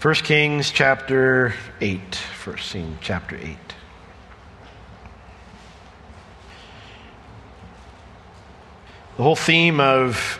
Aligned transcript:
1 0.00 0.14
Kings 0.14 0.70
chapter 0.70 1.52
8. 1.80 2.14
First 2.14 2.70
scene, 2.70 2.98
chapter 3.00 3.34
8. 3.34 3.56
The 9.16 9.22
whole 9.24 9.34
theme 9.34 9.80
of 9.80 10.38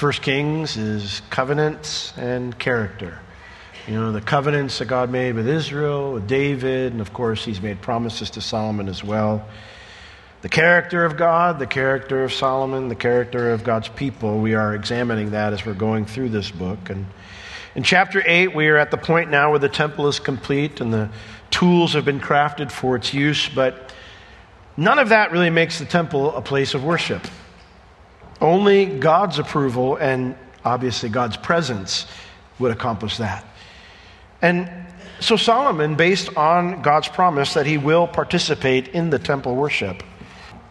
1 0.00 0.12
Kings 0.12 0.78
is 0.78 1.20
covenants 1.28 2.16
and 2.16 2.58
character. 2.58 3.18
You 3.86 3.96
know, 3.96 4.12
the 4.12 4.22
covenants 4.22 4.78
that 4.78 4.86
God 4.86 5.10
made 5.10 5.34
with 5.34 5.46
Israel, 5.46 6.14
with 6.14 6.26
David, 6.26 6.92
and 6.92 7.02
of 7.02 7.12
course, 7.12 7.44
he's 7.44 7.60
made 7.60 7.82
promises 7.82 8.30
to 8.30 8.40
Solomon 8.40 8.88
as 8.88 9.04
well. 9.04 9.46
The 10.40 10.48
character 10.48 11.04
of 11.04 11.18
God, 11.18 11.58
the 11.58 11.66
character 11.66 12.24
of 12.24 12.32
Solomon, 12.32 12.88
the 12.88 12.94
character 12.94 13.50
of 13.50 13.62
God's 13.62 13.90
people, 13.90 14.38
we 14.38 14.54
are 14.54 14.74
examining 14.74 15.32
that 15.32 15.52
as 15.52 15.66
we're 15.66 15.74
going 15.74 16.06
through 16.06 16.30
this 16.30 16.50
book. 16.50 16.88
And 16.88 17.04
in 17.74 17.82
chapter 17.82 18.22
8, 18.24 18.54
we 18.54 18.68
are 18.68 18.76
at 18.76 18.90
the 18.90 18.98
point 18.98 19.30
now 19.30 19.50
where 19.50 19.58
the 19.58 19.68
temple 19.68 20.06
is 20.06 20.20
complete 20.20 20.80
and 20.80 20.92
the 20.92 21.08
tools 21.50 21.94
have 21.94 22.04
been 22.04 22.20
crafted 22.20 22.70
for 22.70 22.96
its 22.96 23.14
use, 23.14 23.48
but 23.48 23.94
none 24.76 24.98
of 24.98 25.08
that 25.08 25.32
really 25.32 25.50
makes 25.50 25.78
the 25.78 25.86
temple 25.86 26.36
a 26.36 26.42
place 26.42 26.74
of 26.74 26.84
worship. 26.84 27.26
Only 28.42 28.84
God's 28.86 29.38
approval 29.38 29.96
and 29.96 30.36
obviously 30.64 31.08
God's 31.08 31.36
presence 31.36 32.06
would 32.58 32.72
accomplish 32.72 33.16
that. 33.16 33.44
And 34.42 34.70
so 35.20 35.36
Solomon, 35.36 35.94
based 35.94 36.36
on 36.36 36.82
God's 36.82 37.08
promise 37.08 37.54
that 37.54 37.64
he 37.64 37.78
will 37.78 38.06
participate 38.06 38.88
in 38.88 39.10
the 39.10 39.18
temple 39.18 39.54
worship, 39.54 40.02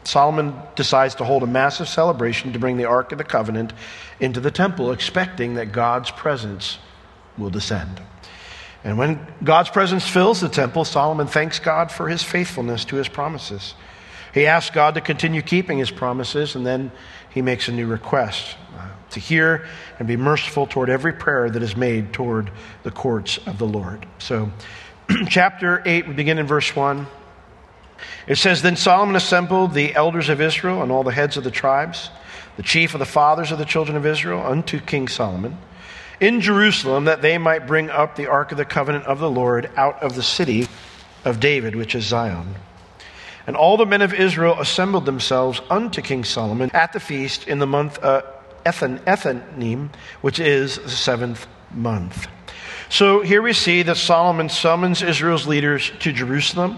Solomon 0.04 0.54
decides 0.76 1.16
to 1.16 1.24
hold 1.24 1.42
a 1.42 1.48
massive 1.48 1.88
celebration 1.88 2.54
to 2.54 2.60
bring 2.60 2.78
the 2.78 2.86
Ark 2.86 3.12
of 3.12 3.18
the 3.18 3.24
Covenant 3.24 3.74
into 4.20 4.40
the 4.40 4.52
temple, 4.52 4.92
expecting 4.92 5.56
that 5.56 5.72
God's 5.72 6.12
presence 6.12 6.78
will 7.38 7.50
descend. 7.50 8.02
And 8.84 8.98
when 8.98 9.26
God's 9.44 9.70
presence 9.70 10.08
fills 10.08 10.42
the 10.42 10.50
temple, 10.50 10.86
Solomon 10.86 11.28
thanks 11.28 11.60
God 11.60 11.92
for 11.92 12.08
his 12.08 12.24
faithfulness 12.24 12.86
to 12.86 12.96
his 12.96 13.08
promises. 13.08 13.76
He 14.34 14.48
asks 14.48 14.74
God 14.74 14.96
to 14.96 15.02
continue 15.02 15.42
keeping 15.42 15.78
his 15.78 15.92
promises, 15.92 16.56
and 16.56 16.66
then 16.66 16.92
he 17.30 17.42
makes 17.42 17.68
a 17.68 17.72
new 17.72 17.86
request 17.86 18.56
uh, 18.78 18.88
to 19.12 19.20
hear 19.20 19.68
and 20.00 20.08
be 20.08 20.18
merciful 20.18 20.66
toward 20.66 20.90
every 20.90 21.14
prayer 21.14 21.50
that 21.50 21.62
is 21.62 21.76
made 21.76 22.14
toward 22.14 22.50
the 22.84 22.92
courts 22.92 23.38
of 23.46 23.58
the 23.58 23.68
Lord. 23.68 24.06
So, 24.20 24.52
chapter 25.30 25.84
8, 25.86 26.08
we 26.08 26.14
begin 26.14 26.40
in 26.40 26.48
verse 26.48 26.76
1. 26.76 27.06
It 28.26 28.38
says 28.38 28.62
Then 28.62 28.78
Solomon 28.78 29.16
assembled 29.16 29.74
the 29.74 29.94
elders 29.94 30.30
of 30.30 30.42
Israel 30.42 30.82
and 30.82 30.92
all 30.92 31.04
the 31.04 31.12
heads 31.12 31.38
of 31.38 31.44
the 31.44 31.52
tribes, 31.52 32.10
the 32.58 32.64
chief 32.64 32.96
of 32.96 33.00
the 33.00 33.06
fathers 33.06 33.52
of 33.52 33.60
the 33.60 33.66
children 33.66 33.96
of 33.96 34.06
Israel, 34.06 34.42
unto 34.44 34.80
King 34.80 35.08
Solomon 35.08 35.58
in 36.22 36.40
Jerusalem, 36.40 37.06
that 37.06 37.22
they 37.22 37.38
might 37.38 37.68
bring 37.68 37.90
up 37.90 38.16
the 38.16 38.28
ark 38.28 38.52
of 38.54 38.58
the 38.58 38.64
covenant 38.64 39.06
of 39.06 39.20
the 39.20 39.30
Lord 39.30 39.70
out 39.76 40.02
of 40.02 40.16
the 40.16 40.24
city 40.24 40.68
of 41.26 41.40
David, 41.42 41.76
which 41.76 41.96
is 41.96 42.06
Zion. 42.06 42.56
And 43.48 43.58
all 43.58 43.76
the 43.76 43.86
men 43.88 44.02
of 44.02 44.14
Israel 44.14 44.60
assembled 44.60 45.06
themselves 45.06 45.62
unto 45.70 46.02
King 46.02 46.24
Solomon 46.24 46.70
at 46.74 46.94
the 46.94 47.00
feast 47.00 47.48
in 47.48 47.60
the 47.60 47.68
month 47.68 48.02
uh, 48.04 48.22
Ethan, 48.66 49.00
Ethanim, 49.00 49.90
which 50.22 50.40
is 50.40 50.78
the 50.78 50.90
seventh 50.90 51.48
month. 51.74 52.28
So 52.90 53.22
here 53.22 53.42
we 53.42 53.54
see 53.54 53.82
that 53.84 53.98
Solomon 53.98 54.50
summons 54.50 55.02
Israel's 55.02 55.48
leaders 55.48 55.92
to 56.00 56.12
Jerusalem. 56.12 56.78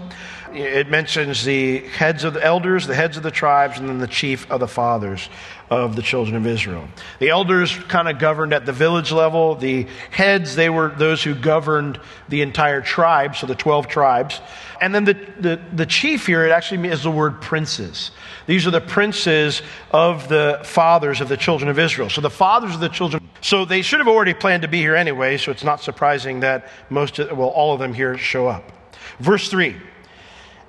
It 0.54 0.88
mentions 0.88 1.44
the 1.44 1.80
heads 1.80 2.22
of 2.22 2.34
the 2.34 2.44
elders, 2.44 2.86
the 2.86 2.94
heads 2.94 3.16
of 3.16 3.24
the 3.24 3.30
tribes, 3.32 3.78
and 3.78 3.88
then 3.88 3.98
the 3.98 4.06
chief 4.06 4.48
of 4.50 4.60
the 4.60 4.68
fathers 4.68 5.28
of 5.68 5.96
the 5.96 6.02
children 6.02 6.36
of 6.36 6.46
Israel. 6.46 6.88
The 7.18 7.30
elders 7.30 7.76
kind 7.88 8.08
of 8.08 8.20
governed 8.20 8.52
at 8.52 8.64
the 8.64 8.72
village 8.72 9.10
level. 9.10 9.56
The 9.56 9.88
heads, 10.10 10.54
they 10.54 10.70
were 10.70 10.90
those 10.90 11.24
who 11.24 11.34
governed 11.34 11.98
the 12.28 12.42
entire 12.42 12.80
tribe, 12.80 13.34
so 13.34 13.48
the 13.48 13.56
12 13.56 13.88
tribes. 13.88 14.40
And 14.80 14.94
then 14.94 15.04
the, 15.04 15.14
the, 15.40 15.60
the 15.72 15.86
chief 15.86 16.26
here, 16.26 16.44
it 16.44 16.52
actually 16.52 16.88
is 16.88 17.02
the 17.02 17.10
word 17.10 17.40
princes. 17.40 18.12
These 18.46 18.64
are 18.66 18.70
the 18.70 18.80
princes 18.80 19.60
of 19.90 20.28
the 20.28 20.60
fathers 20.62 21.20
of 21.20 21.28
the 21.28 21.36
children 21.36 21.68
of 21.68 21.80
Israel. 21.80 22.10
So 22.10 22.20
the 22.20 22.30
fathers 22.30 22.74
of 22.74 22.80
the 22.80 22.88
children, 22.88 23.28
so 23.40 23.64
they 23.64 23.82
should 23.82 23.98
have 23.98 24.08
already 24.08 24.34
planned 24.34 24.62
to 24.62 24.68
be 24.68 24.78
here 24.78 24.94
anyway, 24.94 25.36
so 25.36 25.50
it's 25.50 25.64
not 25.64 25.82
surprising 25.82 26.40
that 26.40 26.68
most, 26.90 27.18
of, 27.18 27.36
well, 27.36 27.48
all 27.48 27.72
of 27.72 27.80
them 27.80 27.92
here 27.92 28.16
show 28.16 28.46
up. 28.46 28.70
Verse 29.18 29.50
3 29.50 29.76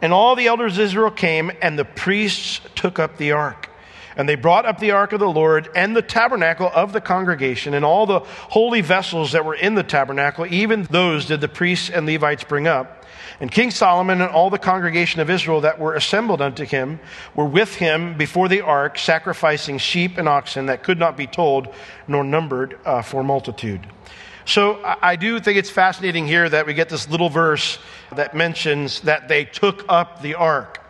And 0.05 0.13
all 0.13 0.35
the 0.35 0.45
elders 0.45 0.77
of 0.77 0.83
Israel 0.83 1.09
came, 1.09 1.51
and 1.63 1.79
the 1.79 1.83
priests 1.83 2.61
took 2.75 2.99
up 2.99 3.17
the 3.17 3.31
ark. 3.31 3.71
And 4.16 4.29
they 4.29 4.35
brought 4.35 4.67
up 4.67 4.77
the 4.77 4.91
ark 4.91 5.13
of 5.13 5.19
the 5.19 5.27
Lord 5.27 5.67
and 5.75 5.95
the 5.95 6.03
tabernacle 6.03 6.69
of 6.75 6.93
the 6.93 7.01
congregation 7.01 7.73
and 7.73 7.83
all 7.83 8.05
the 8.05 8.19
holy 8.19 8.81
vessels 8.81 9.31
that 9.31 9.43
were 9.43 9.55
in 9.55 9.73
the 9.73 9.81
tabernacle, 9.81 10.45
even 10.45 10.83
those 10.83 11.25
did 11.25 11.41
the 11.41 11.47
priests 11.47 11.89
and 11.89 12.05
Levites 12.05 12.43
bring 12.43 12.67
up. 12.67 13.03
And 13.39 13.51
King 13.51 13.71
Solomon 13.71 14.21
and 14.21 14.29
all 14.29 14.51
the 14.51 14.59
congregation 14.59 15.21
of 15.21 15.31
Israel 15.31 15.61
that 15.61 15.79
were 15.79 15.95
assembled 15.95 16.39
unto 16.39 16.66
him 16.66 16.99
were 17.33 17.43
with 17.43 17.73
him 17.73 18.16
before 18.16 18.47
the 18.47 18.61
ark, 18.61 18.99
sacrificing 18.99 19.79
sheep 19.79 20.19
and 20.19 20.29
oxen 20.29 20.67
that 20.67 20.83
could 20.83 20.99
not 20.99 21.17
be 21.17 21.25
told 21.25 21.73
nor 22.07 22.23
numbered 22.23 22.77
uh, 22.85 23.01
for 23.01 23.23
multitude. 23.23 23.87
So 24.45 24.79
I 24.83 25.16
do 25.16 25.39
think 25.39 25.57
it's 25.57 25.72
fascinating 25.72 26.28
here 26.28 26.47
that 26.47 26.67
we 26.67 26.75
get 26.75 26.88
this 26.88 27.09
little 27.09 27.29
verse 27.29 27.79
that 28.16 28.35
mentions 28.35 29.01
that 29.01 29.28
they 29.28 29.44
took 29.44 29.83
up 29.89 30.22
the 30.22 30.35
ark. 30.35 30.81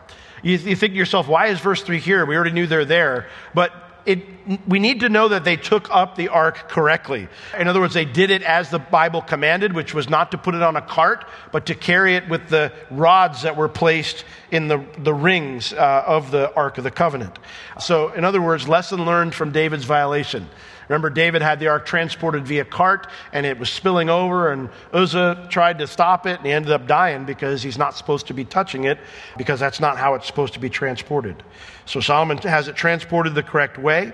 You, 0.44 0.58
you 0.58 0.76
think 0.76 0.94
to 0.94 0.98
yourself, 0.98 1.28
why 1.30 1.48
is 1.48 1.60
verse 1.62 1.82
3 1.82 2.00
here? 2.00 2.26
We 2.26 2.36
already 2.36 2.52
knew 2.52 2.68
they're 2.68 2.84
there. 2.84 3.28
But 3.54 3.72
it, 4.06 4.20
we 4.68 4.78
need 4.78 5.00
to 5.00 5.10
know 5.10 5.30
that 5.30 5.44
they 5.44 5.56
took 5.56 5.90
up 5.90 6.16
the 6.16 6.28
ark 6.28 6.70
correctly. 6.70 7.28
In 7.58 7.68
other 7.68 7.80
words, 7.80 7.94
they 7.94 8.06
did 8.06 8.30
it 8.30 8.44
as 8.44 8.70
the 8.70 8.78
Bible 8.78 9.22
commanded, 9.22 9.74
which 9.74 9.94
was 9.94 10.10
not 10.10 10.32
to 10.32 10.38
put 10.38 10.54
it 10.54 10.62
on 10.62 10.76
a 10.76 10.82
cart, 10.82 11.26
but 11.52 11.66
to 11.68 11.76
carry 11.76 12.16
it 12.16 12.28
with 12.30 12.50
the 12.50 12.72
rods 12.92 13.42
that 13.42 13.58
were 13.58 13.70
placed 13.70 14.26
in 14.52 14.68
the, 14.68 14.86
the 15.00 15.14
rings 15.14 15.74
uh, 15.74 16.04
of 16.06 16.30
the 16.30 16.54
Ark 16.56 16.78
of 16.78 16.84
the 16.84 16.92
Covenant. 16.92 17.40
So, 17.80 18.12
in 18.12 18.24
other 18.24 18.42
words, 18.42 18.68
lesson 18.68 19.06
learned 19.06 19.34
from 19.34 19.52
David's 19.52 19.86
violation. 19.86 20.50
Remember, 20.88 21.10
David 21.10 21.42
had 21.42 21.60
the 21.60 21.68
ark 21.68 21.86
transported 21.86 22.46
via 22.46 22.66
cart 22.66 23.08
and 23.34 23.46
it 23.46 23.58
was 23.58 23.70
spilling 23.70 24.10
over, 24.10 24.52
and 24.52 24.70
Uzzah 24.94 25.48
tried 25.50 25.80
to 25.80 25.88
stop 25.88 26.26
it 26.28 26.38
and 26.38 26.46
he 26.46 26.52
ended 26.52 26.72
up 26.72 26.88
dying 26.88 27.26
because 27.26 27.64
he's 27.64 27.78
not 27.78 27.96
supposed 27.96 28.28
to 28.28 28.34
be 28.34 28.46
touching 28.46 28.84
it 28.84 29.00
because 29.38 29.60
that's 29.60 29.80
not 29.80 29.98
how 29.98 30.14
it's 30.16 30.28
supposed 30.28 30.54
to 30.54 30.60
be 30.60 30.70
transported. 30.70 31.44
So 31.86 32.00
Solomon 32.00 32.38
has 32.40 32.68
it 32.68 32.76
transported 32.76 33.36
the 33.36 33.44
correct 33.44 33.78
way. 33.78 34.14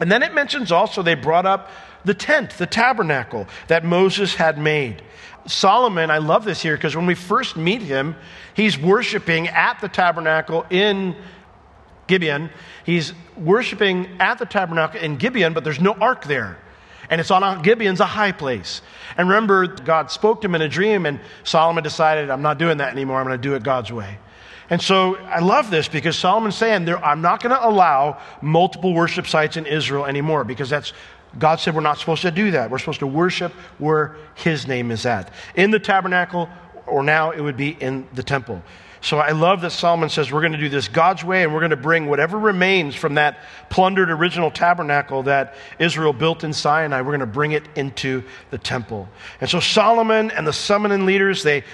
And 0.00 0.10
then 0.10 0.22
it 0.22 0.32
mentions 0.32 0.70
also 0.70 1.02
they 1.02 1.14
brought 1.14 1.46
up 1.46 1.70
the 2.04 2.14
tent, 2.14 2.50
the 2.50 2.66
tabernacle 2.66 3.46
that 3.66 3.84
Moses 3.84 4.34
had 4.34 4.58
made. 4.58 5.02
Solomon, 5.46 6.10
I 6.10 6.18
love 6.18 6.44
this 6.44 6.60
here 6.60 6.76
because 6.76 6.94
when 6.94 7.06
we 7.06 7.14
first 7.14 7.56
meet 7.56 7.82
him, 7.82 8.16
he's 8.54 8.78
worshiping 8.78 9.48
at 9.48 9.80
the 9.80 9.88
tabernacle 9.88 10.66
in 10.70 11.16
Gibeon. 12.08 12.50
He's 12.84 13.12
worshiping 13.36 14.08
at 14.18 14.38
the 14.38 14.46
tabernacle 14.46 15.00
in 15.00 15.16
Gibeon, 15.16 15.54
but 15.54 15.62
there's 15.62 15.80
no 15.80 15.92
ark 15.92 16.24
there. 16.24 16.58
And 17.10 17.20
it's 17.20 17.30
on 17.30 17.62
Gibeon's 17.62 18.00
a 18.00 18.06
high 18.06 18.32
place. 18.32 18.82
And 19.16 19.28
remember, 19.28 19.66
God 19.66 20.10
spoke 20.10 20.42
to 20.42 20.46
him 20.46 20.56
in 20.56 20.62
a 20.62 20.68
dream, 20.68 21.06
and 21.06 21.20
Solomon 21.44 21.82
decided, 21.84 22.28
I'm 22.28 22.42
not 22.42 22.58
doing 22.58 22.78
that 22.78 22.92
anymore. 22.92 23.18
I'm 23.18 23.26
going 23.26 23.40
to 23.40 23.48
do 23.48 23.54
it 23.54 23.62
God's 23.62 23.92
way. 23.92 24.18
And 24.70 24.82
so 24.82 25.16
I 25.16 25.38
love 25.38 25.70
this 25.70 25.88
because 25.88 26.16
Solomon's 26.16 26.56
saying, 26.56 26.88
I'm 26.88 27.22
not 27.22 27.42
going 27.42 27.54
to 27.54 27.66
allow 27.66 28.20
multiple 28.42 28.92
worship 28.92 29.26
sites 29.26 29.56
in 29.56 29.64
Israel 29.64 30.04
anymore 30.04 30.44
because 30.44 30.68
that's 30.68 30.92
God 31.38 31.60
said 31.60 31.74
we're 31.74 31.82
not 31.82 31.98
supposed 31.98 32.22
to 32.22 32.30
do 32.30 32.52
that. 32.52 32.70
We're 32.70 32.78
supposed 32.78 33.00
to 33.00 33.06
worship 33.06 33.52
where 33.78 34.16
His 34.34 34.66
name 34.66 34.90
is 34.90 35.04
at. 35.04 35.30
In 35.54 35.70
the 35.70 35.78
tabernacle, 35.78 36.48
or 36.86 37.02
now 37.02 37.30
it 37.32 37.40
would 37.40 37.56
be 37.56 37.70
in 37.80 38.08
the 38.14 38.22
temple. 38.22 38.62
So 39.00 39.18
I 39.18 39.30
love 39.30 39.60
that 39.60 39.70
Solomon 39.70 40.08
says 40.08 40.32
we're 40.32 40.40
going 40.40 40.52
to 40.52 40.58
do 40.58 40.68
this 40.68 40.88
God's 40.88 41.22
way 41.22 41.42
and 41.42 41.52
we're 41.52 41.60
going 41.60 41.70
to 41.70 41.76
bring 41.76 42.06
whatever 42.06 42.38
remains 42.38 42.94
from 42.94 43.14
that 43.14 43.38
plundered 43.70 44.10
original 44.10 44.50
tabernacle 44.50 45.22
that 45.24 45.54
Israel 45.78 46.12
built 46.12 46.42
in 46.42 46.52
Sinai, 46.52 47.00
we're 47.00 47.16
going 47.16 47.20
to 47.20 47.26
bring 47.26 47.52
it 47.52 47.64
into 47.76 48.24
the 48.50 48.58
temple. 48.58 49.08
And 49.40 49.48
so 49.48 49.60
Solomon 49.60 50.30
and 50.32 50.46
the 50.46 50.52
summoning 50.52 51.06
leaders, 51.06 51.42
they 51.42 51.64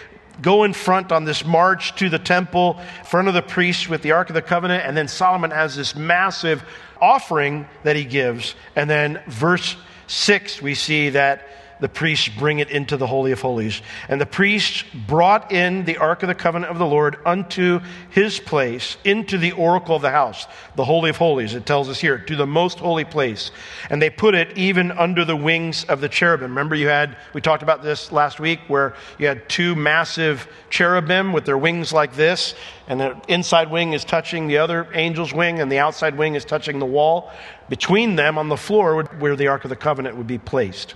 go 0.42 0.64
in 0.64 0.72
front 0.72 1.12
on 1.12 1.24
this 1.24 1.44
march 1.44 1.94
to 1.96 2.08
the 2.08 2.18
temple, 2.18 2.78
in 2.98 3.04
front 3.06 3.28
of 3.28 3.34
the 3.34 3.42
priests 3.42 3.88
with 3.88 4.02
the 4.02 4.12
Ark 4.12 4.28
of 4.30 4.34
the 4.34 4.42
Covenant, 4.42 4.84
and 4.84 4.96
then 4.96 5.08
Solomon 5.08 5.50
has 5.50 5.76
this 5.76 5.94
massive 5.94 6.64
offering 7.00 7.66
that 7.84 7.96
he 7.96 8.04
gives. 8.04 8.54
And 8.76 8.88
then 8.90 9.22
verse 9.28 9.76
6, 10.08 10.60
we 10.60 10.74
see 10.74 11.10
that 11.10 11.46
the 11.80 11.88
priests 11.88 12.28
bring 12.28 12.58
it 12.58 12.70
into 12.70 12.96
the 12.96 13.06
Holy 13.06 13.32
of 13.32 13.40
Holies. 13.40 13.82
And 14.08 14.20
the 14.20 14.26
priests 14.26 14.84
brought 15.06 15.52
in 15.52 15.84
the 15.84 15.96
Ark 15.98 16.22
of 16.22 16.28
the 16.28 16.34
Covenant 16.34 16.70
of 16.70 16.78
the 16.78 16.86
Lord 16.86 17.16
unto 17.26 17.80
his 18.10 18.38
place, 18.40 18.96
into 19.04 19.38
the 19.38 19.52
oracle 19.52 19.96
of 19.96 20.02
the 20.02 20.10
house, 20.10 20.46
the 20.76 20.84
Holy 20.84 21.10
of 21.10 21.16
Holies, 21.16 21.54
it 21.54 21.66
tells 21.66 21.88
us 21.88 22.00
here, 22.00 22.18
to 22.18 22.36
the 22.36 22.46
most 22.46 22.78
holy 22.78 23.04
place. 23.04 23.50
And 23.90 24.00
they 24.00 24.10
put 24.10 24.34
it 24.34 24.56
even 24.56 24.92
under 24.92 25.24
the 25.24 25.36
wings 25.36 25.84
of 25.84 26.00
the 26.00 26.08
cherubim. 26.08 26.50
Remember, 26.50 26.74
you 26.74 26.88
had, 26.88 27.16
we 27.32 27.40
talked 27.40 27.62
about 27.62 27.82
this 27.82 28.12
last 28.12 28.40
week, 28.40 28.60
where 28.68 28.94
you 29.18 29.26
had 29.26 29.48
two 29.48 29.74
massive 29.74 30.48
cherubim 30.70 31.32
with 31.32 31.44
their 31.44 31.58
wings 31.58 31.92
like 31.92 32.14
this, 32.14 32.54
and 32.86 33.00
the 33.00 33.20
inside 33.28 33.70
wing 33.70 33.92
is 33.92 34.04
touching 34.04 34.46
the 34.46 34.58
other 34.58 34.92
angel's 34.92 35.32
wing, 35.32 35.60
and 35.60 35.70
the 35.70 35.78
outside 35.78 36.16
wing 36.16 36.34
is 36.34 36.44
touching 36.44 36.78
the 36.78 36.86
wall. 36.86 37.32
Between 37.68 38.16
them 38.16 38.36
on 38.36 38.48
the 38.48 38.56
floor, 38.56 39.04
where 39.04 39.36
the 39.36 39.46
Ark 39.46 39.64
of 39.64 39.70
the 39.70 39.76
Covenant 39.76 40.16
would 40.16 40.26
be 40.26 40.38
placed. 40.38 40.94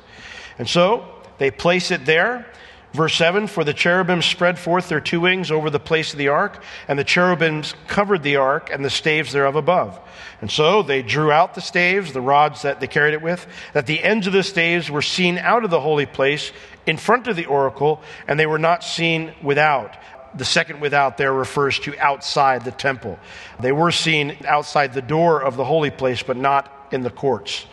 And 0.59 0.69
so 0.69 1.07
they 1.39 1.51
place 1.51 1.91
it 1.91 2.05
there. 2.05 2.47
Verse 2.93 3.15
7 3.15 3.47
For 3.47 3.65
the 3.65 3.75
cherubim 3.75 4.23
spread 4.23 4.59
forth 4.59 4.89
their 4.89 5.01
two 5.01 5.21
wings 5.21 5.51
over 5.51 5.71
the 5.71 5.81
place 5.81 6.13
of 6.13 6.19
the 6.19 6.29
ark, 6.29 6.63
and 6.89 6.99
the 6.99 7.05
cherubims 7.05 7.75
covered 7.87 8.23
the 8.23 8.37
ark 8.37 8.71
and 8.73 8.85
the 8.85 8.91
staves 8.91 9.33
thereof 9.33 9.57
above. 9.57 9.99
And 10.41 10.51
so 10.51 10.83
they 10.83 11.03
drew 11.03 11.31
out 11.31 11.55
the 11.55 11.61
staves, 11.61 12.13
the 12.13 12.21
rods 12.21 12.63
that 12.63 12.81
they 12.81 12.87
carried 12.87 13.15
it 13.15 13.23
with, 13.23 13.47
that 13.73 13.87
the 13.87 14.03
ends 14.03 14.27
of 14.27 14.33
the 14.33 14.43
staves 14.43 14.91
were 14.91 15.03
seen 15.03 15.39
out 15.39 15.65
of 15.65 15.71
the 15.71 15.81
holy 15.81 16.07
place 16.07 16.53
in 16.87 16.97
front 16.97 17.27
of 17.27 17.37
the 17.37 17.47
oracle, 17.47 18.01
and 18.27 18.41
they 18.41 18.47
were 18.47 18.59
not 18.59 18.83
seen 18.83 19.33
without. 19.43 19.97
The 20.35 20.45
second 20.45 20.81
without 20.81 21.17
there 21.17 21.33
refers 21.33 21.79
to 21.81 21.99
outside 21.99 22.65
the 22.65 22.71
temple. 22.71 23.19
They 23.61 23.73
were 23.73 23.91
seen 23.91 24.37
outside 24.47 24.93
the 24.93 25.03
door 25.03 25.43
of 25.43 25.57
the 25.57 25.65
holy 25.65 25.91
place, 25.91 26.23
but 26.23 26.37
not 26.37 26.89
in 26.91 27.03
the 27.03 27.11
courts 27.11 27.67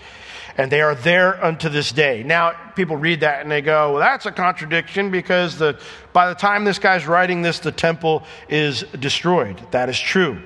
and 0.57 0.71
they 0.71 0.81
are 0.81 0.95
there 0.95 1.43
unto 1.43 1.69
this 1.69 1.91
day. 1.91 2.23
Now, 2.23 2.51
people 2.75 2.95
read 2.95 3.21
that 3.21 3.41
and 3.41 3.51
they 3.51 3.61
go, 3.61 3.91
well, 3.93 3.99
that's 3.99 4.25
a 4.25 4.31
contradiction 4.31 5.11
because 5.11 5.57
the, 5.57 5.79
by 6.13 6.29
the 6.29 6.35
time 6.35 6.63
this 6.63 6.79
guy's 6.79 7.05
writing 7.05 7.41
this, 7.41 7.59
the 7.59 7.71
temple 7.71 8.23
is 8.47 8.83
destroyed. 8.99 9.59
That 9.71 9.89
is 9.89 9.99
true. 9.99 10.41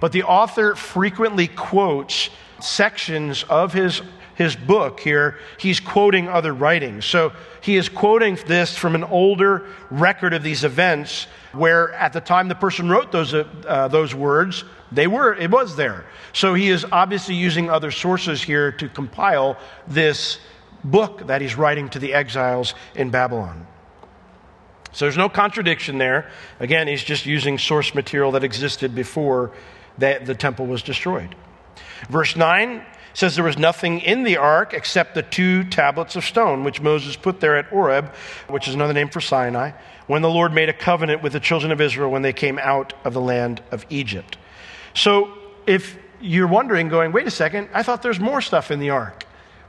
But 0.00 0.12
the 0.12 0.24
author 0.24 0.74
frequently 0.74 1.46
quotes 1.46 2.30
sections 2.60 3.44
of 3.44 3.72
his, 3.72 4.02
his 4.34 4.56
book 4.56 4.98
here. 4.98 5.38
He's 5.58 5.78
quoting 5.78 6.28
other 6.28 6.52
writings. 6.52 7.04
So 7.04 7.32
he 7.60 7.76
is 7.76 7.88
quoting 7.88 8.36
this 8.46 8.76
from 8.76 8.96
an 8.96 9.04
older 9.04 9.66
record 9.90 10.34
of 10.34 10.42
these 10.42 10.64
events 10.64 11.28
where 11.52 11.92
at 11.92 12.12
the 12.12 12.20
time 12.20 12.48
the 12.48 12.54
person 12.54 12.88
wrote 12.88 13.12
those, 13.12 13.34
uh, 13.34 13.88
those 13.88 14.14
words, 14.14 14.64
they 14.90 15.06
were, 15.06 15.34
it 15.34 15.50
was 15.50 15.76
there. 15.76 16.04
So 16.32 16.54
he 16.54 16.68
is 16.68 16.84
obviously 16.90 17.34
using 17.34 17.70
other 17.70 17.90
sources 17.90 18.42
here 18.42 18.72
to 18.72 18.88
compile 18.88 19.58
this 19.86 20.38
book 20.84 21.26
that 21.26 21.40
he's 21.40 21.54
writing 21.54 21.88
to 21.90 21.98
the 21.98 22.14
exiles 22.14 22.74
in 22.94 23.10
Babylon. 23.10 23.66
So 24.92 25.06
there's 25.06 25.16
no 25.16 25.28
contradiction 25.28 25.98
there. 25.98 26.30
Again, 26.60 26.86
he's 26.86 27.02
just 27.02 27.24
using 27.24 27.58
source 27.58 27.94
material 27.94 28.32
that 28.32 28.44
existed 28.44 28.94
before 28.94 29.52
that 29.98 30.26
the 30.26 30.34
temple 30.34 30.66
was 30.66 30.82
destroyed. 30.82 31.34
Verse 32.08 32.36
9 32.36 32.84
says 33.14 33.34
there 33.34 33.44
was 33.44 33.58
nothing 33.58 34.00
in 34.00 34.22
the 34.22 34.36
ark 34.36 34.72
except 34.74 35.14
the 35.14 35.22
two 35.22 35.64
tablets 35.64 36.16
of 36.16 36.24
stone 36.24 36.64
which 36.64 36.80
Moses 36.80 37.16
put 37.16 37.40
there 37.40 37.56
at 37.56 37.66
Horeb, 37.66 38.14
which 38.48 38.68
is 38.68 38.74
another 38.74 38.92
name 38.92 39.08
for 39.08 39.20
Sinai, 39.20 39.72
when 40.06 40.22
the 40.22 40.30
Lord 40.30 40.52
made 40.52 40.68
a 40.68 40.72
covenant 40.72 41.22
with 41.22 41.32
the 41.32 41.40
children 41.40 41.72
of 41.72 41.80
Israel 41.80 42.10
when 42.10 42.22
they 42.22 42.32
came 42.32 42.58
out 42.58 42.92
of 43.04 43.14
the 43.14 43.20
land 43.20 43.62
of 43.70 43.86
Egypt. 43.90 44.36
So 44.94 45.36
if 45.66 45.96
you're 46.20 46.48
wondering, 46.48 46.88
going, 46.88 47.12
wait 47.12 47.26
a 47.26 47.30
second, 47.30 47.68
I 47.72 47.82
thought 47.82 48.02
there's 48.02 48.20
more 48.20 48.40
stuff 48.40 48.70
in 48.70 48.78
the 48.78 48.90
ark. 48.90 49.24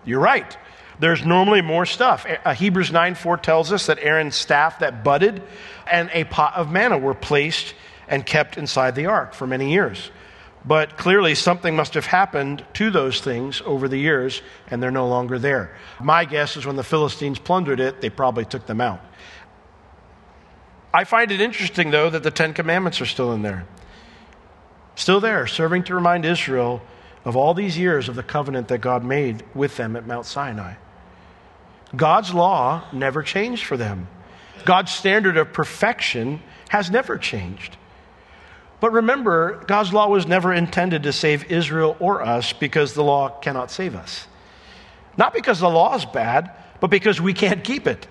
You're 0.06 0.20
right. 0.20 0.58
There's 1.00 1.26
normally 1.26 1.62
more 1.62 1.86
stuff. 1.86 2.26
Hebrews 2.56 2.92
9 2.92 3.16
4 3.16 3.38
tells 3.38 3.72
us 3.72 3.88
that 3.88 4.00
Aaron's 4.00 4.36
staff 4.36 4.80
that 4.80 5.04
budded 5.04 5.42
and 5.90 6.10
a 6.14 6.24
pot 6.26 6.56
of 6.56 6.72
manna 6.72 6.98
were 6.98 7.16
placed 7.16 7.74
and 8.08 8.26
kept 8.26 8.58
inside 8.58 8.96
the 8.96 9.08
ark 9.08 9.34
for 9.34 9.48
many 9.48 9.74
years. 9.74 10.12
But 10.66 10.98
clearly, 10.98 11.36
something 11.36 11.76
must 11.76 11.94
have 11.96 12.06
happened 12.06 12.66
to 12.76 12.90
those 12.90 13.20
things 13.20 13.62
over 13.66 13.88
the 13.88 13.98
years, 13.98 14.42
and 14.68 14.82
they're 14.82 14.92
no 14.92 15.08
longer 15.08 15.38
there. 15.38 15.76
My 16.00 16.24
guess 16.24 16.56
is 16.56 16.66
when 16.66 16.78
the 16.78 16.84
Philistines 16.84 17.38
plundered 17.38 17.82
it, 17.82 18.00
they 18.00 18.10
probably 18.10 18.46
took 18.46 18.66
them 18.66 18.80
out. 18.80 19.02
I 20.94 21.04
find 21.04 21.32
it 21.32 21.42
interesting, 21.42 21.92
though, 21.92 22.10
that 22.10 22.24
the 22.24 22.32
Ten 22.32 22.54
Commandments 22.54 23.02
are 23.02 23.06
still 23.06 23.34
in 23.34 23.42
there. 23.42 23.66
Still 24.96 25.20
there, 25.20 25.48
serving 25.48 25.84
to 25.86 25.96
remind 25.96 26.24
Israel 26.24 26.82
of 27.26 27.36
all 27.36 27.54
these 27.54 27.78
years 27.78 28.08
of 28.08 28.16
the 28.16 28.24
covenant 28.24 28.68
that 28.68 28.80
God 28.80 29.04
made 29.04 29.44
with 29.56 29.76
them 29.76 29.96
at 29.96 30.06
Mount 30.06 30.26
Sinai. 30.26 30.76
God's 31.96 32.34
law 32.34 32.88
never 32.94 33.22
changed 33.24 33.66
for 33.66 33.76
them. 33.76 34.08
God's 34.66 34.92
standard 34.92 35.36
of 35.38 35.52
perfection 35.52 36.42
has 36.70 36.90
never 36.90 37.18
changed. 37.18 37.78
But 38.84 38.92
remember, 38.92 39.64
God's 39.66 39.94
law 39.94 40.10
was 40.10 40.28
never 40.28 40.52
intended 40.52 41.04
to 41.04 41.14
save 41.14 41.50
Israel 41.50 41.96
or 42.02 42.22
us 42.22 42.52
because 42.52 42.94
the 42.94 43.02
law 43.02 43.30
cannot 43.30 43.72
save 43.72 43.96
us. 43.96 44.28
Not 45.16 45.34
because 45.34 45.62
the 45.62 45.70
law 45.70 45.96
is 45.96 46.04
bad, 46.04 46.52
but 46.82 46.90
because 46.90 47.22
we 47.22 47.32
can't 47.32 47.64
keep 47.64 47.88
it. 47.88 48.06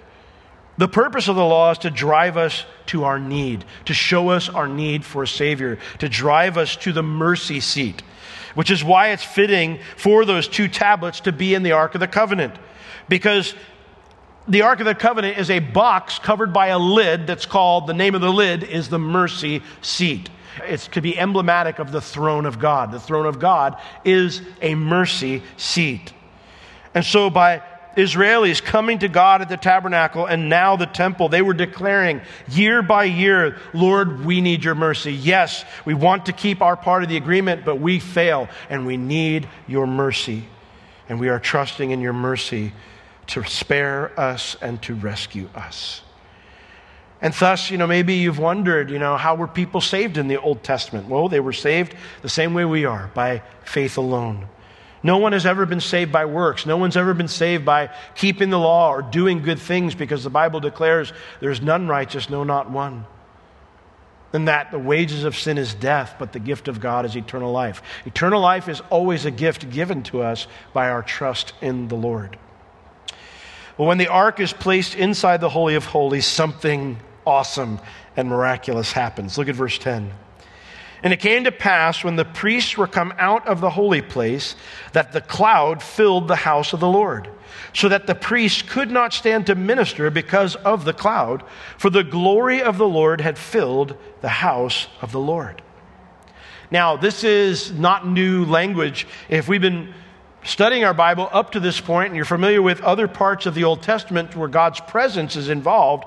The 0.78 0.88
purpose 0.88 1.28
of 1.28 1.36
the 1.36 1.44
law 1.44 1.72
is 1.72 1.78
to 1.80 1.90
drive 1.90 2.38
us 2.38 2.64
to 2.86 3.04
our 3.04 3.20
need, 3.20 3.66
to 3.84 3.92
show 3.92 4.30
us 4.30 4.48
our 4.48 4.66
need 4.66 5.04
for 5.04 5.24
a 5.24 5.28
Savior, 5.28 5.78
to 5.98 6.08
drive 6.08 6.56
us 6.56 6.74
to 6.76 6.92
the 6.94 7.02
mercy 7.02 7.60
seat, 7.60 8.02
which 8.54 8.70
is 8.70 8.82
why 8.82 9.08
it's 9.08 9.22
fitting 9.22 9.78
for 9.98 10.24
those 10.24 10.48
two 10.48 10.68
tablets 10.68 11.20
to 11.20 11.32
be 11.32 11.52
in 11.52 11.64
the 11.64 11.72
Ark 11.72 11.92
of 11.92 12.00
the 12.00 12.08
Covenant. 12.08 12.54
Because 13.10 13.54
the 14.48 14.62
Ark 14.62 14.80
of 14.80 14.86
the 14.86 14.94
Covenant 14.94 15.36
is 15.36 15.50
a 15.50 15.58
box 15.58 16.18
covered 16.18 16.54
by 16.54 16.68
a 16.68 16.78
lid 16.78 17.26
that's 17.26 17.44
called, 17.44 17.86
the 17.86 17.92
name 17.92 18.14
of 18.14 18.22
the 18.22 18.32
lid 18.32 18.64
is 18.64 18.88
the 18.88 18.98
mercy 18.98 19.62
seat. 19.82 20.30
It 20.66 20.88
could 20.92 21.02
be 21.02 21.18
emblematic 21.18 21.78
of 21.78 21.92
the 21.92 22.00
throne 22.00 22.46
of 22.46 22.58
God. 22.58 22.92
The 22.92 23.00
throne 23.00 23.26
of 23.26 23.38
God 23.38 23.80
is 24.04 24.42
a 24.60 24.74
mercy 24.74 25.42
seat. 25.56 26.12
And 26.94 27.04
so 27.04 27.30
by 27.30 27.62
Israelis 27.96 28.62
coming 28.62 28.98
to 29.00 29.08
God 29.08 29.42
at 29.42 29.48
the 29.48 29.56
tabernacle 29.56 30.26
and 30.26 30.48
now 30.48 30.76
the 30.76 30.86
temple, 30.86 31.28
they 31.28 31.42
were 31.42 31.54
declaring 31.54 32.20
year 32.48 32.82
by 32.82 33.04
year, 33.04 33.58
Lord, 33.74 34.24
we 34.24 34.40
need 34.40 34.64
your 34.64 34.74
mercy. 34.74 35.12
Yes, 35.12 35.64
we 35.84 35.94
want 35.94 36.26
to 36.26 36.32
keep 36.32 36.62
our 36.62 36.76
part 36.76 37.02
of 37.02 37.08
the 37.08 37.16
agreement, 37.16 37.64
but 37.64 37.76
we 37.76 37.98
fail 37.98 38.48
and 38.70 38.86
we 38.86 38.96
need 38.96 39.48
your 39.66 39.86
mercy. 39.86 40.44
And 41.08 41.20
we 41.20 41.28
are 41.28 41.38
trusting 41.38 41.90
in 41.90 42.00
your 42.00 42.14
mercy 42.14 42.72
to 43.28 43.44
spare 43.44 44.18
us 44.18 44.56
and 44.60 44.80
to 44.82 44.94
rescue 44.94 45.48
us. 45.54 46.02
And 47.22 47.32
thus, 47.34 47.70
you 47.70 47.78
know, 47.78 47.86
maybe 47.86 48.14
you've 48.14 48.40
wondered, 48.40 48.90
you 48.90 48.98
know, 48.98 49.16
how 49.16 49.36
were 49.36 49.46
people 49.46 49.80
saved 49.80 50.18
in 50.18 50.26
the 50.26 50.40
Old 50.40 50.64
Testament? 50.64 51.08
Well, 51.08 51.28
they 51.28 51.38
were 51.38 51.52
saved 51.52 51.94
the 52.20 52.28
same 52.28 52.52
way 52.52 52.64
we 52.64 52.84
are, 52.84 53.12
by 53.14 53.42
faith 53.64 53.96
alone. 53.96 54.48
No 55.04 55.18
one 55.18 55.32
has 55.32 55.46
ever 55.46 55.64
been 55.64 55.80
saved 55.80 56.10
by 56.10 56.24
works. 56.24 56.66
No 56.66 56.76
one's 56.76 56.96
ever 56.96 57.14
been 57.14 57.28
saved 57.28 57.64
by 57.64 57.90
keeping 58.16 58.50
the 58.50 58.58
law 58.58 58.90
or 58.90 59.02
doing 59.02 59.42
good 59.42 59.60
things 59.60 59.94
because 59.94 60.24
the 60.24 60.30
Bible 60.30 60.58
declares 60.58 61.12
there's 61.38 61.62
none 61.62 61.86
righteous, 61.86 62.28
no, 62.28 62.42
not 62.42 62.70
one. 62.70 63.06
And 64.32 64.48
that 64.48 64.72
the 64.72 64.78
wages 64.78 65.22
of 65.22 65.36
sin 65.36 65.58
is 65.58 65.74
death, 65.74 66.16
but 66.18 66.32
the 66.32 66.40
gift 66.40 66.66
of 66.66 66.80
God 66.80 67.04
is 67.04 67.16
eternal 67.16 67.52
life. 67.52 67.82
Eternal 68.04 68.40
life 68.40 68.68
is 68.68 68.80
always 68.90 69.26
a 69.26 69.30
gift 69.30 69.70
given 69.70 70.02
to 70.04 70.22
us 70.22 70.48
by 70.72 70.88
our 70.88 71.02
trust 71.02 71.52
in 71.60 71.86
the 71.86 71.96
Lord. 71.96 72.36
Well, 73.78 73.86
when 73.86 73.98
the 73.98 74.08
ark 74.08 74.40
is 74.40 74.52
placed 74.52 74.96
inside 74.96 75.40
the 75.40 75.48
Holy 75.48 75.76
of 75.76 75.84
Holies, 75.84 76.26
something 76.26 76.98
awesome 77.26 77.80
and 78.16 78.28
miraculous 78.28 78.92
happens. 78.92 79.38
Look 79.38 79.48
at 79.48 79.54
verse 79.54 79.78
10. 79.78 80.12
And 81.02 81.12
it 81.12 81.18
came 81.18 81.44
to 81.44 81.52
pass 81.52 82.04
when 82.04 82.14
the 82.14 82.24
priests 82.24 82.76
were 82.76 82.86
come 82.86 83.12
out 83.18 83.46
of 83.48 83.60
the 83.60 83.70
holy 83.70 84.02
place 84.02 84.54
that 84.92 85.12
the 85.12 85.20
cloud 85.20 85.82
filled 85.82 86.28
the 86.28 86.36
house 86.36 86.72
of 86.72 86.80
the 86.80 86.88
Lord, 86.88 87.28
so 87.74 87.88
that 87.88 88.06
the 88.06 88.14
priests 88.14 88.62
could 88.62 88.90
not 88.90 89.12
stand 89.12 89.46
to 89.46 89.56
minister 89.56 90.10
because 90.10 90.54
of 90.56 90.84
the 90.84 90.92
cloud, 90.92 91.42
for 91.76 91.90
the 91.90 92.04
glory 92.04 92.62
of 92.62 92.78
the 92.78 92.86
Lord 92.86 93.20
had 93.20 93.36
filled 93.36 93.96
the 94.20 94.28
house 94.28 94.86
of 95.00 95.10
the 95.10 95.18
Lord. 95.18 95.60
Now, 96.70 96.96
this 96.96 97.24
is 97.24 97.72
not 97.72 98.06
new 98.06 98.44
language. 98.44 99.06
If 99.28 99.48
we've 99.48 99.60
been 99.60 99.92
studying 100.44 100.84
our 100.84 100.94
Bible 100.94 101.28
up 101.32 101.52
to 101.52 101.60
this 101.60 101.80
point 101.80 102.08
and 102.08 102.16
you're 102.16 102.24
familiar 102.24 102.62
with 102.62 102.80
other 102.80 103.08
parts 103.08 103.46
of 103.46 103.54
the 103.54 103.64
Old 103.64 103.82
Testament 103.82 104.34
where 104.36 104.48
God's 104.48 104.80
presence 104.80 105.36
is 105.36 105.48
involved, 105.48 106.04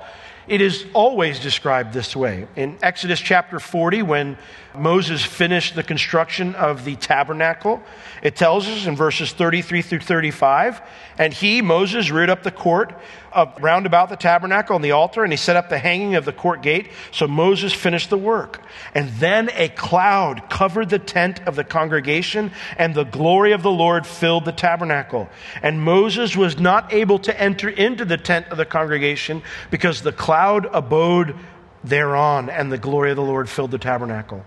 it 0.48 0.62
is 0.62 0.86
always 0.94 1.40
described 1.40 1.94
this 1.94 2.16
way. 2.16 2.48
In 2.56 2.78
Exodus 2.82 3.20
chapter 3.20 3.60
40, 3.60 4.04
when 4.04 4.38
Moses 4.80 5.24
finished 5.24 5.76
the 5.76 5.84
construction 5.84 6.56
of 6.56 6.86
the 6.86 6.96
tabernacle, 6.96 7.82
it 8.22 8.36
tells 8.36 8.68
us 8.68 8.86
in 8.86 8.96
verses 8.96 9.32
33 9.32 9.82
through 9.82 10.00
35, 10.00 10.82
and 11.18 11.34
he, 11.34 11.62
Moses, 11.62 12.12
reared 12.12 12.30
up 12.30 12.44
the 12.44 12.52
court 12.52 12.94
of, 13.32 13.62
round 13.62 13.86
about 13.86 14.10
the 14.10 14.16
tabernacle 14.16 14.76
and 14.76 14.84
the 14.84 14.92
altar, 14.92 15.24
and 15.24 15.32
he 15.32 15.38
set 15.38 15.56
up 15.56 15.70
the 15.70 15.78
hanging 15.78 16.16
of 16.16 16.26
the 16.26 16.34
court 16.34 16.62
gate. 16.62 16.90
So 17.12 17.28
Moses 17.28 17.74
finished 17.74 18.10
the 18.10 18.18
work. 18.18 18.62
And 18.94 19.10
then 19.20 19.50
a 19.54 19.70
cloud 19.70 20.50
covered 20.50 20.90
the 20.90 21.00
tent 21.00 21.46
of 21.48 21.56
the 21.56 21.64
congregation, 21.64 22.52
and 22.78 22.96
the 22.96 23.04
glory 23.04 23.52
of 23.52 23.62
the 23.62 23.72
Lord 23.72 24.08
filled 24.08 24.46
the 24.46 24.52
tabernacle. 24.52 25.30
And 25.62 25.82
Moses 25.82 26.36
was 26.36 26.60
not 26.60 26.94
able 26.94 27.20
to 27.20 27.42
enter 27.42 27.70
into 27.70 28.06
the 28.06 28.18
tent 28.18 28.48
of 28.48 28.58
the 28.58 28.66
congregation 28.66 29.44
because 29.70 30.02
the 30.02 30.12
cloud 30.12 30.68
abode 30.74 31.36
thereon, 31.84 32.50
and 32.50 32.72
the 32.72 32.78
glory 32.78 33.12
of 33.12 33.16
the 33.16 33.22
Lord 33.22 33.50
filled 33.50 33.72
the 33.72 33.78
tabernacle. 33.78 34.44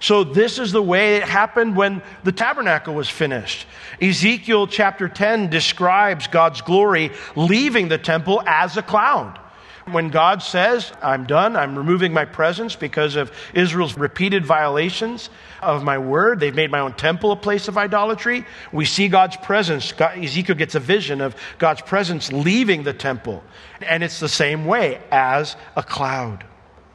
So, 0.00 0.24
this 0.24 0.58
is 0.58 0.72
the 0.72 0.82
way 0.82 1.16
it 1.16 1.24
happened 1.24 1.76
when 1.76 2.02
the 2.24 2.32
tabernacle 2.32 2.94
was 2.94 3.10
finished. 3.10 3.66
Ezekiel 4.00 4.66
chapter 4.66 5.08
10 5.08 5.50
describes 5.50 6.26
God's 6.26 6.62
glory 6.62 7.10
leaving 7.36 7.88
the 7.88 7.98
temple 7.98 8.42
as 8.46 8.78
a 8.78 8.82
cloud. 8.82 9.38
When 9.84 10.08
God 10.08 10.42
says, 10.42 10.90
I'm 11.02 11.26
done, 11.26 11.56
I'm 11.56 11.76
removing 11.76 12.12
my 12.12 12.24
presence 12.24 12.76
because 12.76 13.16
of 13.16 13.32
Israel's 13.54 13.96
repeated 13.98 14.46
violations 14.46 15.28
of 15.60 15.82
my 15.82 15.98
word, 15.98 16.40
they've 16.40 16.54
made 16.54 16.70
my 16.70 16.80
own 16.80 16.94
temple 16.94 17.32
a 17.32 17.36
place 17.36 17.68
of 17.68 17.76
idolatry. 17.76 18.46
We 18.72 18.84
see 18.84 19.08
God's 19.08 19.36
presence. 19.36 19.92
God, 19.92 20.18
Ezekiel 20.18 20.56
gets 20.56 20.74
a 20.74 20.80
vision 20.80 21.20
of 21.20 21.34
God's 21.58 21.82
presence 21.82 22.32
leaving 22.32 22.84
the 22.84 22.92
temple. 22.92 23.42
And 23.82 24.02
it's 24.02 24.20
the 24.20 24.28
same 24.28 24.64
way 24.64 25.00
as 25.10 25.56
a 25.76 25.82
cloud. 25.82 26.44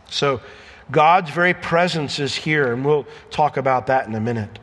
So 0.09 0.41
God's 0.91 1.31
very 1.31 1.53
presence 1.53 2.19
is 2.19 2.35
here, 2.35 2.71
and 2.73 2.85
we'll 2.85 3.07
talk 3.31 3.57
about 3.57 3.87
that 3.87 4.07
in 4.07 4.15
a 4.15 4.19
minute. 4.19 4.59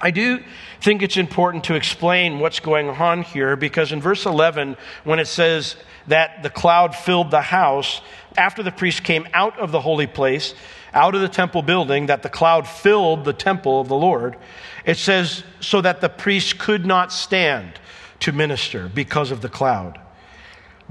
I 0.00 0.10
do 0.10 0.42
think 0.80 1.00
it's 1.00 1.16
important 1.16 1.64
to 1.64 1.74
explain 1.74 2.40
what's 2.40 2.58
going 2.58 2.88
on 2.88 3.22
here 3.22 3.54
because 3.54 3.92
in 3.92 4.00
verse 4.00 4.26
11, 4.26 4.76
when 5.04 5.20
it 5.20 5.28
says 5.28 5.76
that 6.08 6.42
the 6.42 6.50
cloud 6.50 6.96
filled 6.96 7.30
the 7.30 7.40
house, 7.40 8.00
after 8.36 8.64
the 8.64 8.72
priest 8.72 9.04
came 9.04 9.28
out 9.32 9.58
of 9.60 9.70
the 9.70 9.80
holy 9.80 10.08
place, 10.08 10.54
out 10.92 11.14
of 11.14 11.20
the 11.20 11.28
temple 11.28 11.62
building, 11.62 12.06
that 12.06 12.24
the 12.24 12.28
cloud 12.28 12.66
filled 12.66 13.24
the 13.24 13.32
temple 13.32 13.80
of 13.80 13.86
the 13.86 13.96
Lord, 13.96 14.36
it 14.84 14.96
says, 14.96 15.44
so 15.60 15.80
that 15.80 16.00
the 16.00 16.08
priest 16.08 16.58
could 16.58 16.84
not 16.84 17.12
stand 17.12 17.78
to 18.20 18.32
minister 18.32 18.88
because 18.88 19.30
of 19.30 19.40
the 19.40 19.48
cloud. 19.48 20.00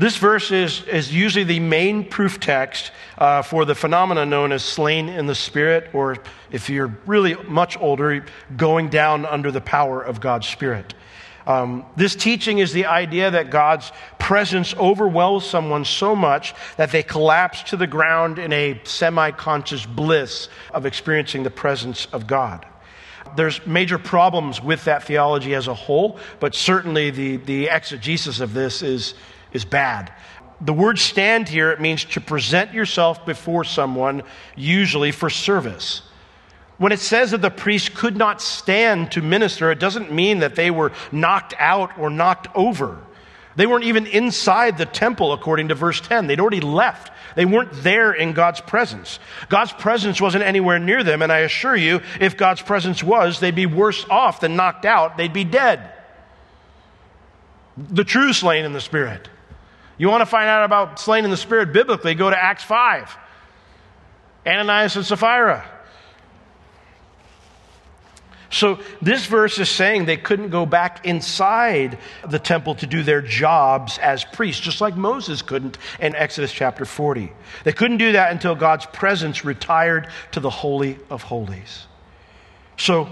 This 0.02 0.18
verse 0.18 0.50
is, 0.50 0.82
is 0.86 1.14
usually 1.14 1.44
the 1.44 1.60
main 1.60 2.04
proof 2.04 2.40
text 2.40 2.92
uh, 3.20 3.44
for 3.44 3.66
the 3.66 3.76
phenomena 3.76 4.26
known 4.26 4.52
as 4.52 4.64
slain 4.64 5.08
in 5.08 5.28
the 5.28 5.36
spirit, 5.36 5.92
or 5.94 6.18
if 6.52 6.72
you're 6.72 6.98
really 7.06 7.36
much 7.36 7.80
older, 7.80 8.26
going 8.58 8.90
down 8.90 9.28
under 9.28 9.52
the 9.52 9.62
power 9.62 10.02
of 10.02 10.20
God's 10.20 10.48
spirit. 10.48 10.96
Um, 11.46 11.86
this 11.98 12.16
teaching 12.16 12.58
is 12.58 12.74
the 12.74 12.88
idea 12.88 13.30
that 13.30 13.52
God's 13.52 13.92
presence 14.18 14.74
overwhelms 14.74 15.46
someone 15.46 15.86
so 15.86 16.16
much 16.16 16.56
that 16.78 16.92
they 16.92 17.04
collapse 17.04 17.62
to 17.70 17.78
the 17.78 17.86
ground 17.86 18.40
in 18.40 18.52
a 18.54 18.82
semi 18.84 19.30
conscious 19.30 19.86
bliss 19.86 20.50
of 20.74 20.88
experiencing 20.88 21.44
the 21.44 21.52
presence 21.52 22.08
of 22.12 22.26
God. 22.26 22.66
There's 23.36 23.66
major 23.68 24.00
problems 24.00 24.62
with 24.62 24.86
that 24.86 25.04
theology 25.04 25.54
as 25.54 25.68
a 25.68 25.76
whole, 25.76 26.18
but 26.40 26.56
certainly 26.56 27.12
the, 27.12 27.38
the 27.38 27.70
exegesis 27.70 28.40
of 28.40 28.54
this 28.54 28.82
is, 28.82 29.14
is 29.54 29.66
bad. 29.66 30.12
The 30.62 30.74
word 30.74 31.00
stand 31.00 31.50
here, 31.50 31.72
it 31.72 31.82
means 31.82 32.06
to 32.06 32.22
present 32.22 32.74
yourself 32.74 33.26
before 33.26 33.64
someone, 33.64 34.24
usually 34.56 35.12
for 35.12 35.30
service. 35.30 36.04
When 36.78 36.92
it 36.92 37.00
says 37.00 37.32
that 37.32 37.42
the 37.42 37.52
priest 37.52 37.94
could 37.94 38.16
not 38.16 38.42
stand 38.42 39.12
to 39.14 39.22
minister, 39.22 39.72
it 39.72 39.80
doesn't 39.80 40.12
mean 40.12 40.40
that 40.40 40.56
they 40.56 40.72
were 40.72 40.92
knocked 41.12 41.54
out 41.58 41.98
or 41.98 42.10
knocked 42.10 42.48
over. 42.56 43.00
They 43.56 43.68
weren't 43.68 43.84
even 43.84 44.08
inside 44.08 44.78
the 44.78 44.86
temple, 44.86 45.34
according 45.34 45.68
to 45.68 45.76
verse 45.76 46.00
10. 46.00 46.28
They'd 46.28 46.40
already 46.40 46.62
left. 46.62 47.12
They 47.36 47.46
weren't 47.46 47.72
there 47.84 48.14
in 48.14 48.34
God's 48.34 48.62
presence. 48.62 49.20
God's 49.50 49.74
presence 49.74 50.22
wasn't 50.22 50.44
anywhere 50.44 50.80
near 50.80 51.04
them, 51.04 51.22
and 51.22 51.32
I 51.32 51.40
assure 51.40 51.76
you, 51.76 52.02
if 52.20 52.38
God's 52.38 52.62
presence 52.62 53.04
was, 53.04 53.40
they'd 53.40 53.56
be 53.56 53.66
worse 53.66 54.06
off 54.10 54.40
than 54.40 54.56
knocked 54.56 54.86
out. 54.86 55.18
They'd 55.18 55.34
be 55.34 55.44
dead. 55.44 55.92
The 57.78 58.04
true 58.04 58.34
slain 58.34 58.66
in 58.66 58.74
the 58.74 58.82
Spirit. 58.82 59.30
You 60.02 60.10
want 60.10 60.22
to 60.22 60.26
find 60.26 60.50
out 60.50 60.66
about 60.66 61.00
slain 61.00 61.26
in 61.26 61.30
the 61.30 61.38
Spirit 61.38 61.74
biblically, 61.74 62.16
go 62.16 62.28
to 62.28 62.36
Acts 62.36 62.64
5. 62.64 63.16
Ananias 64.48 64.96
and 64.96 65.06
Sapphira. 65.06 65.64
So 68.50 68.80
this 69.00 69.28
verse 69.28 69.60
is 69.60 69.70
saying 69.70 70.06
they 70.06 70.18
couldn't 70.18 70.50
go 70.50 70.66
back 70.66 71.06
inside 71.06 72.00
the 72.28 72.40
temple 72.40 72.74
to 72.76 72.88
do 72.88 73.04
their 73.04 73.22
jobs 73.22 74.00
as 74.00 74.24
priests, 74.26 74.60
just 74.60 74.82
like 74.82 74.98
Moses 74.98 75.44
couldn't 75.44 75.78
in 76.00 76.16
Exodus 76.16 76.52
chapter 76.52 76.84
40. 76.84 77.32
They 77.64 77.72
couldn't 77.72 77.98
do 77.98 78.14
that 78.14 78.32
until 78.32 78.56
God's 78.56 78.88
presence 78.88 79.46
retired 79.46 80.08
to 80.32 80.40
the 80.40 80.50
Holy 80.50 80.98
of 81.12 81.22
Holies. 81.22 81.86
So, 82.76 83.08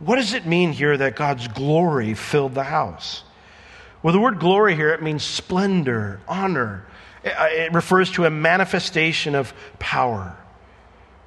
what 0.00 0.16
does 0.16 0.34
it 0.34 0.44
mean 0.44 0.72
here 0.72 0.98
that 0.98 1.16
God's 1.16 1.48
glory 1.48 2.12
filled 2.12 2.54
the 2.54 2.64
house? 2.64 3.22
Well, 4.04 4.12
the 4.12 4.20
word 4.20 4.38
glory 4.38 4.76
here, 4.76 4.90
it 4.90 5.02
means 5.02 5.24
splendor, 5.24 6.20
honor. 6.28 6.84
Uh, 7.24 7.48
it 7.50 7.72
refers 7.72 8.12
to 8.12 8.26
a 8.26 8.30
manifestation 8.30 9.34
of 9.34 9.54
power. 9.78 10.36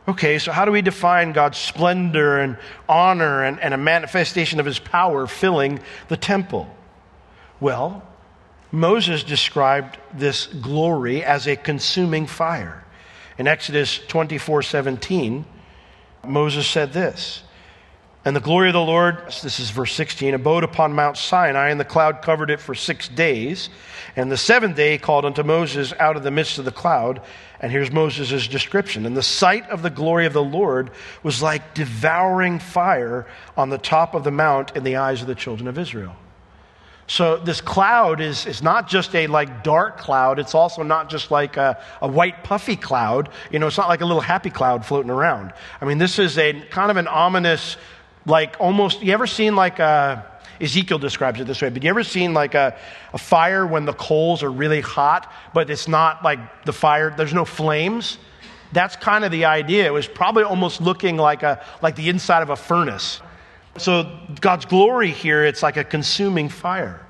Okay, 0.08 0.38
so 0.38 0.52
how 0.52 0.64
do 0.64 0.72
we 0.72 0.84
define 0.84 1.32
God's 1.32 1.58
splendor 1.58 2.38
and 2.38 2.56
honor 2.88 3.44
and, 3.44 3.60
and 3.60 3.74
a 3.74 3.78
manifestation 3.78 4.60
of 4.60 4.68
his 4.68 4.78
power 4.78 5.26
filling 5.26 5.80
the 6.08 6.18
temple? 6.18 6.70
Well, 7.60 8.08
Moses 8.72 9.24
described 9.24 9.98
this 10.14 10.46
glory 10.46 11.24
as 11.24 11.48
a 11.48 11.56
consuming 11.56 12.28
fire. 12.28 12.86
In 13.40 13.48
Exodus 13.48 13.98
24 14.08 14.62
17, 14.62 15.46
Moses 16.28 16.68
said 16.68 16.94
this 16.94 17.42
and 18.28 18.36
the 18.36 18.42
glory 18.42 18.68
of 18.68 18.74
the 18.74 18.82
Lord, 18.82 19.26
this 19.42 19.58
is 19.58 19.70
verse 19.70 19.94
16, 19.94 20.34
abode 20.34 20.66
upon 20.66 20.92
Mount 20.92 21.16
Sinai, 21.16 21.70
and 21.70 21.80
the 21.80 21.86
cloud 21.86 22.22
covered 22.22 22.50
it 22.50 22.60
for 22.60 22.76
six 22.76 23.08
days. 23.08 23.70
And 24.18 24.30
the 24.30 24.36
seventh 24.36 24.76
day 24.76 24.98
called 24.98 25.24
unto 25.24 25.44
Moses 25.44 25.94
out 25.98 26.18
of 26.18 26.24
the 26.24 26.30
midst 26.30 26.60
of 26.60 26.66
the 26.66 26.72
cloud. 26.74 27.22
And 27.62 27.72
here's 27.72 27.90
Moses' 27.90 28.50
description. 28.50 29.06
And 29.06 29.16
the 29.16 29.24
sight 29.24 29.70
of 29.70 29.82
the 29.82 29.90
glory 29.90 30.26
of 30.26 30.34
the 30.34 30.44
Lord 30.44 30.92
was 31.24 31.42
like 31.42 31.74
devouring 31.74 32.60
fire 32.60 33.26
on 33.56 33.70
the 33.70 33.78
top 33.78 34.14
of 34.14 34.26
the 34.26 34.32
mount 34.32 34.76
in 34.76 34.84
the 34.84 34.98
eyes 34.98 35.22
of 35.22 35.28
the 35.28 35.34
children 35.34 35.70
of 35.70 35.80
Israel. 35.80 36.18
So 37.10 37.38
this 37.38 37.62
cloud 37.62 38.20
is, 38.20 38.46
is 38.46 38.62
not 38.62 38.90
just 38.90 39.16
a 39.16 39.28
like 39.28 39.64
dark 39.64 39.98
cloud. 39.98 40.40
It's 40.40 40.54
also 40.54 40.84
not 40.84 41.10
just 41.10 41.32
like 41.32 41.56
a, 41.56 41.82
a 42.02 42.08
white 42.10 42.44
puffy 42.44 42.76
cloud. 42.76 43.30
You 43.50 43.60
know, 43.60 43.68
it's 43.68 43.78
not 43.78 43.88
like 43.88 44.02
a 44.02 44.06
little 44.06 44.22
happy 44.22 44.50
cloud 44.50 44.86
floating 44.86 45.12
around. 45.12 45.54
I 45.80 45.86
mean, 45.86 45.98
this 45.98 46.20
is 46.20 46.38
a 46.38 46.52
kind 46.70 46.92
of 46.92 46.98
an 46.98 47.08
ominous 47.08 47.78
like 48.28 48.58
almost, 48.60 49.02
you 49.02 49.14
ever 49.14 49.26
seen 49.26 49.56
like 49.56 49.80
a, 49.80 50.26
Ezekiel 50.60 51.00
describes 51.00 51.40
it 51.40 51.48
this 51.48 51.62
way, 51.62 51.70
but 51.70 51.82
you 51.82 51.90
ever 51.90 52.04
seen 52.04 52.34
like 52.34 52.54
a, 52.56 52.78
a 53.14 53.18
fire 53.18 53.66
when 53.66 53.86
the 53.86 53.94
coals 53.94 54.44
are 54.44 54.52
really 54.52 54.82
hot, 54.82 55.32
but 55.54 55.70
it's 55.70 55.88
not 55.88 56.24
like 56.24 56.66
the 56.66 56.74
fire, 56.74 57.14
there's 57.16 57.34
no 57.34 57.46
flames? 57.46 58.18
That's 58.74 58.98
kind 58.98 59.24
of 59.24 59.32
the 59.32 59.46
idea. 59.46 59.86
It 59.86 59.94
was 59.94 60.08
probably 60.08 60.44
almost 60.44 60.82
looking 60.82 61.16
like, 61.16 61.42
a, 61.42 61.64
like 61.82 61.96
the 61.96 62.10
inside 62.10 62.42
of 62.42 62.50
a 62.50 62.58
furnace. 62.58 63.22
So 63.78 64.20
God's 64.42 64.66
glory 64.66 65.12
here, 65.12 65.46
it's 65.46 65.64
like 65.64 65.78
a 65.78 65.84
consuming 65.84 66.50
fire. 66.50 67.06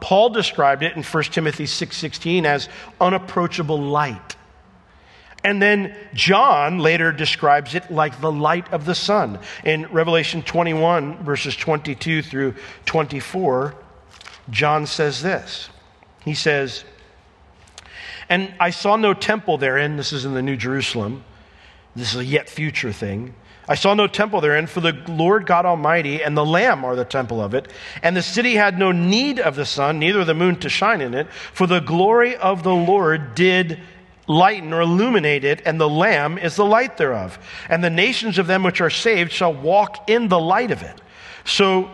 Paul 0.00 0.30
described 0.30 0.82
it 0.82 0.96
in 0.96 1.02
1 1.02 1.22
Timothy 1.24 1.64
6:16 1.64 2.44
as 2.44 2.68
unapproachable 3.00 3.80
light. 3.80 4.36
And 5.44 5.60
then 5.60 5.94
John 6.14 6.78
later 6.78 7.12
describes 7.12 7.74
it 7.74 7.90
like 7.90 8.20
the 8.20 8.32
light 8.32 8.72
of 8.72 8.86
the 8.86 8.94
sun. 8.94 9.38
In 9.62 9.86
Revelation 9.92 10.42
21, 10.42 11.22
verses 11.22 11.54
22 11.54 12.22
through 12.22 12.54
24, 12.86 13.74
John 14.48 14.86
says 14.86 15.22
this. 15.22 15.68
He 16.24 16.34
says, 16.34 16.84
And 18.30 18.54
I 18.58 18.70
saw 18.70 18.96
no 18.96 19.12
temple 19.12 19.58
therein. 19.58 19.98
This 19.98 20.14
is 20.14 20.24
in 20.24 20.32
the 20.32 20.42
New 20.42 20.56
Jerusalem. 20.56 21.24
This 21.94 22.14
is 22.14 22.20
a 22.20 22.24
yet 22.24 22.48
future 22.48 22.92
thing. 22.92 23.34
I 23.68 23.76
saw 23.76 23.94
no 23.94 24.06
temple 24.06 24.40
therein, 24.40 24.66
for 24.66 24.80
the 24.80 24.92
Lord 25.08 25.46
God 25.46 25.64
Almighty 25.64 26.22
and 26.22 26.36
the 26.36 26.44
Lamb 26.44 26.84
are 26.84 26.96
the 26.96 27.04
temple 27.04 27.40
of 27.40 27.54
it. 27.54 27.68
And 28.02 28.16
the 28.16 28.22
city 28.22 28.54
had 28.54 28.78
no 28.78 28.92
need 28.92 29.38
of 29.38 29.56
the 29.56 29.64
sun, 29.64 29.98
neither 29.98 30.24
the 30.24 30.34
moon 30.34 30.56
to 30.60 30.68
shine 30.68 31.00
in 31.00 31.14
it, 31.14 31.30
for 31.30 31.66
the 31.66 31.80
glory 31.80 32.36
of 32.36 32.62
the 32.62 32.74
Lord 32.74 33.34
did 33.34 33.80
lighten 34.26 34.72
or 34.72 34.80
illuminate 34.80 35.44
it, 35.44 35.62
and 35.66 35.80
the 35.80 35.88
Lamb 35.88 36.38
is 36.38 36.56
the 36.56 36.64
light 36.64 36.96
thereof. 36.96 37.38
And 37.68 37.82
the 37.82 37.90
nations 37.90 38.38
of 38.38 38.46
them 38.46 38.62
which 38.62 38.80
are 38.80 38.90
saved 38.90 39.32
shall 39.32 39.52
walk 39.52 40.08
in 40.08 40.28
the 40.28 40.38
light 40.38 40.70
of 40.70 40.82
it. 40.82 41.00
So 41.44 41.90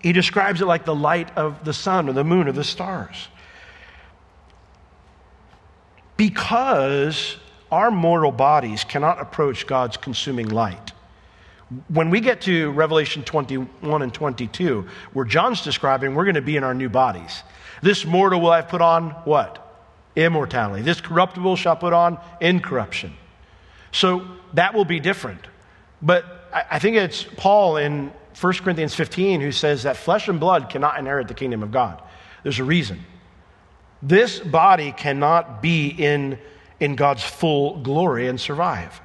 he 0.00 0.12
describes 0.12 0.60
it 0.60 0.66
like 0.66 0.84
the 0.84 0.94
light 0.94 1.36
of 1.36 1.64
the 1.64 1.72
sun 1.72 2.08
or 2.08 2.12
the 2.12 2.24
moon 2.24 2.48
or 2.48 2.52
the 2.52 2.64
stars. 2.64 3.28
Because 6.16 7.36
our 7.70 7.90
mortal 7.90 8.32
bodies 8.32 8.84
cannot 8.84 9.20
approach 9.20 9.66
God's 9.66 9.96
consuming 9.96 10.48
light. 10.48 10.92
When 11.88 12.10
we 12.10 12.20
get 12.20 12.42
to 12.42 12.70
Revelation 12.70 13.24
21 13.24 14.02
and 14.02 14.14
22, 14.14 14.86
where 15.12 15.24
John's 15.24 15.62
describing, 15.62 16.14
we're 16.14 16.24
going 16.24 16.36
to 16.36 16.42
be 16.42 16.56
in 16.56 16.62
our 16.62 16.74
new 16.74 16.88
bodies. 16.88 17.42
This 17.82 18.04
mortal 18.04 18.40
will 18.40 18.52
have 18.52 18.68
put 18.68 18.80
on 18.80 19.10
what? 19.24 19.65
Immortality. 20.16 20.82
This 20.82 21.00
corruptible 21.00 21.56
shall 21.56 21.76
put 21.76 21.92
on 21.92 22.18
incorruption. 22.40 23.14
So 23.92 24.26
that 24.54 24.74
will 24.74 24.84
be 24.84 24.98
different. 24.98 25.46
But 26.02 26.24
I 26.52 26.78
think 26.78 26.96
it's 26.96 27.22
Paul 27.22 27.76
in 27.76 28.12
1 28.40 28.52
Corinthians 28.54 28.94
15 28.94 29.40
who 29.40 29.52
says 29.52 29.84
that 29.84 29.96
flesh 29.96 30.28
and 30.28 30.40
blood 30.40 30.68
cannot 30.68 30.98
inherit 30.98 31.28
the 31.28 31.34
kingdom 31.34 31.62
of 31.62 31.70
God. 31.70 32.02
There's 32.42 32.58
a 32.58 32.64
reason. 32.64 33.04
This 34.02 34.38
body 34.38 34.92
cannot 34.92 35.62
be 35.62 35.88
in, 35.88 36.38
in 36.80 36.96
God's 36.96 37.24
full 37.24 37.78
glory 37.78 38.28
and 38.28 38.40
survive. 38.40 39.00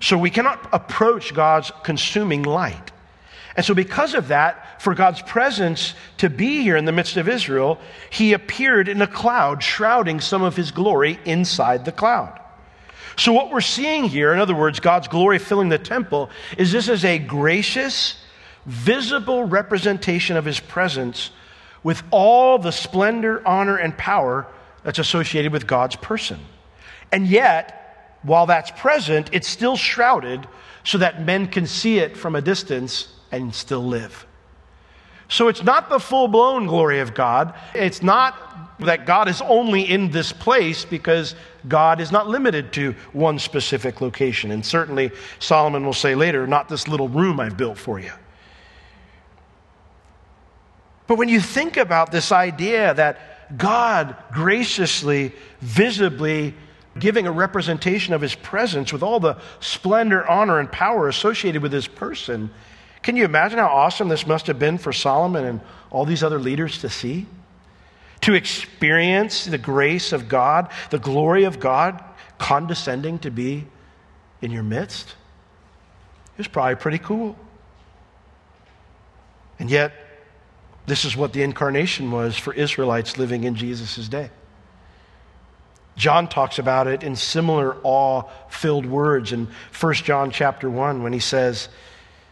So 0.00 0.16
we 0.16 0.30
cannot 0.30 0.68
approach 0.72 1.34
God's 1.34 1.70
consuming 1.82 2.42
light. 2.42 2.90
And 3.56 3.66
so, 3.66 3.74
because 3.74 4.14
of 4.14 4.28
that, 4.28 4.80
for 4.80 4.94
God's 4.94 5.22
presence 5.22 5.94
to 6.18 6.30
be 6.30 6.62
here 6.62 6.76
in 6.76 6.84
the 6.84 6.92
midst 6.92 7.16
of 7.16 7.28
Israel, 7.28 7.80
he 8.08 8.32
appeared 8.32 8.88
in 8.88 9.02
a 9.02 9.06
cloud, 9.06 9.62
shrouding 9.62 10.20
some 10.20 10.42
of 10.42 10.56
his 10.56 10.70
glory 10.70 11.18
inside 11.24 11.84
the 11.84 11.92
cloud. 11.92 12.40
So, 13.16 13.32
what 13.32 13.50
we're 13.50 13.60
seeing 13.60 14.04
here, 14.04 14.32
in 14.32 14.38
other 14.38 14.54
words, 14.54 14.78
God's 14.78 15.08
glory 15.08 15.38
filling 15.38 15.68
the 15.68 15.78
temple, 15.78 16.30
is 16.56 16.70
this 16.70 16.88
is 16.88 17.04
a 17.04 17.18
gracious, 17.18 18.16
visible 18.66 19.44
representation 19.44 20.36
of 20.36 20.44
his 20.44 20.60
presence 20.60 21.30
with 21.82 22.02
all 22.10 22.58
the 22.58 22.72
splendor, 22.72 23.46
honor, 23.46 23.76
and 23.76 23.96
power 23.98 24.46
that's 24.84 24.98
associated 24.98 25.52
with 25.52 25.66
God's 25.66 25.96
person. 25.96 26.38
And 27.10 27.26
yet, 27.26 28.16
while 28.22 28.46
that's 28.46 28.70
present, 28.70 29.28
it's 29.32 29.48
still 29.48 29.76
shrouded 29.76 30.46
so 30.84 30.98
that 30.98 31.24
men 31.24 31.48
can 31.48 31.66
see 31.66 31.98
it 31.98 32.16
from 32.16 32.36
a 32.36 32.40
distance 32.40 33.08
and 33.32 33.54
still 33.54 33.84
live. 33.84 34.26
So 35.28 35.46
it's 35.46 35.62
not 35.62 35.88
the 35.88 36.00
full 36.00 36.26
blown 36.26 36.66
glory 36.66 36.98
of 37.00 37.14
God. 37.14 37.54
It's 37.74 38.02
not 38.02 38.78
that 38.80 39.06
God 39.06 39.28
is 39.28 39.40
only 39.42 39.82
in 39.82 40.10
this 40.10 40.32
place 40.32 40.84
because 40.84 41.34
God 41.68 42.00
is 42.00 42.10
not 42.10 42.28
limited 42.28 42.72
to 42.72 42.92
one 43.12 43.38
specific 43.38 44.00
location. 44.00 44.50
And 44.50 44.64
certainly, 44.64 45.12
Solomon 45.38 45.84
will 45.84 45.92
say 45.92 46.14
later, 46.14 46.46
not 46.46 46.68
this 46.68 46.88
little 46.88 47.08
room 47.08 47.38
I've 47.38 47.56
built 47.56 47.78
for 47.78 48.00
you. 48.00 48.10
But 51.06 51.16
when 51.16 51.28
you 51.28 51.40
think 51.40 51.76
about 51.76 52.10
this 52.10 52.32
idea 52.32 52.94
that 52.94 53.58
God 53.58 54.16
graciously, 54.32 55.32
visibly 55.60 56.54
giving 56.98 57.26
a 57.26 57.32
representation 57.32 58.14
of 58.14 58.20
his 58.20 58.34
presence 58.34 58.92
with 58.92 59.02
all 59.02 59.20
the 59.20 59.36
splendor, 59.60 60.28
honor, 60.28 60.58
and 60.58 60.70
power 60.70 61.08
associated 61.08 61.62
with 61.62 61.72
his 61.72 61.86
person, 61.86 62.50
can 63.02 63.16
you 63.16 63.24
imagine 63.24 63.58
how 63.58 63.68
awesome 63.68 64.08
this 64.08 64.26
must 64.26 64.46
have 64.46 64.58
been 64.58 64.78
for 64.78 64.92
Solomon 64.92 65.44
and 65.44 65.60
all 65.90 66.04
these 66.04 66.22
other 66.22 66.38
leaders 66.38 66.78
to 66.82 66.88
see? 66.88 67.26
To 68.22 68.34
experience 68.34 69.46
the 69.46 69.58
grace 69.58 70.12
of 70.12 70.28
God, 70.28 70.70
the 70.90 70.98
glory 70.98 71.44
of 71.44 71.58
God 71.58 72.02
condescending 72.38 73.18
to 73.20 73.30
be 73.30 73.66
in 74.42 74.50
your 74.50 74.62
midst? 74.62 75.14
It 76.34 76.38
was 76.38 76.48
probably 76.48 76.76
pretty 76.76 76.98
cool. 76.98 77.36
And 79.58 79.70
yet, 79.70 79.92
this 80.86 81.04
is 81.04 81.16
what 81.16 81.32
the 81.32 81.42
incarnation 81.42 82.10
was 82.10 82.36
for 82.36 82.52
Israelites 82.52 83.18
living 83.18 83.44
in 83.44 83.54
Jesus' 83.54 84.08
day. 84.08 84.30
John 85.96 86.28
talks 86.28 86.58
about 86.58 86.86
it 86.86 87.02
in 87.02 87.14
similar 87.14 87.76
awe-filled 87.82 88.86
words 88.86 89.32
in 89.32 89.48
1 89.78 89.94
John 89.94 90.30
chapter 90.30 90.70
1 90.70 91.02
when 91.02 91.12
he 91.12 91.18
says, 91.18 91.68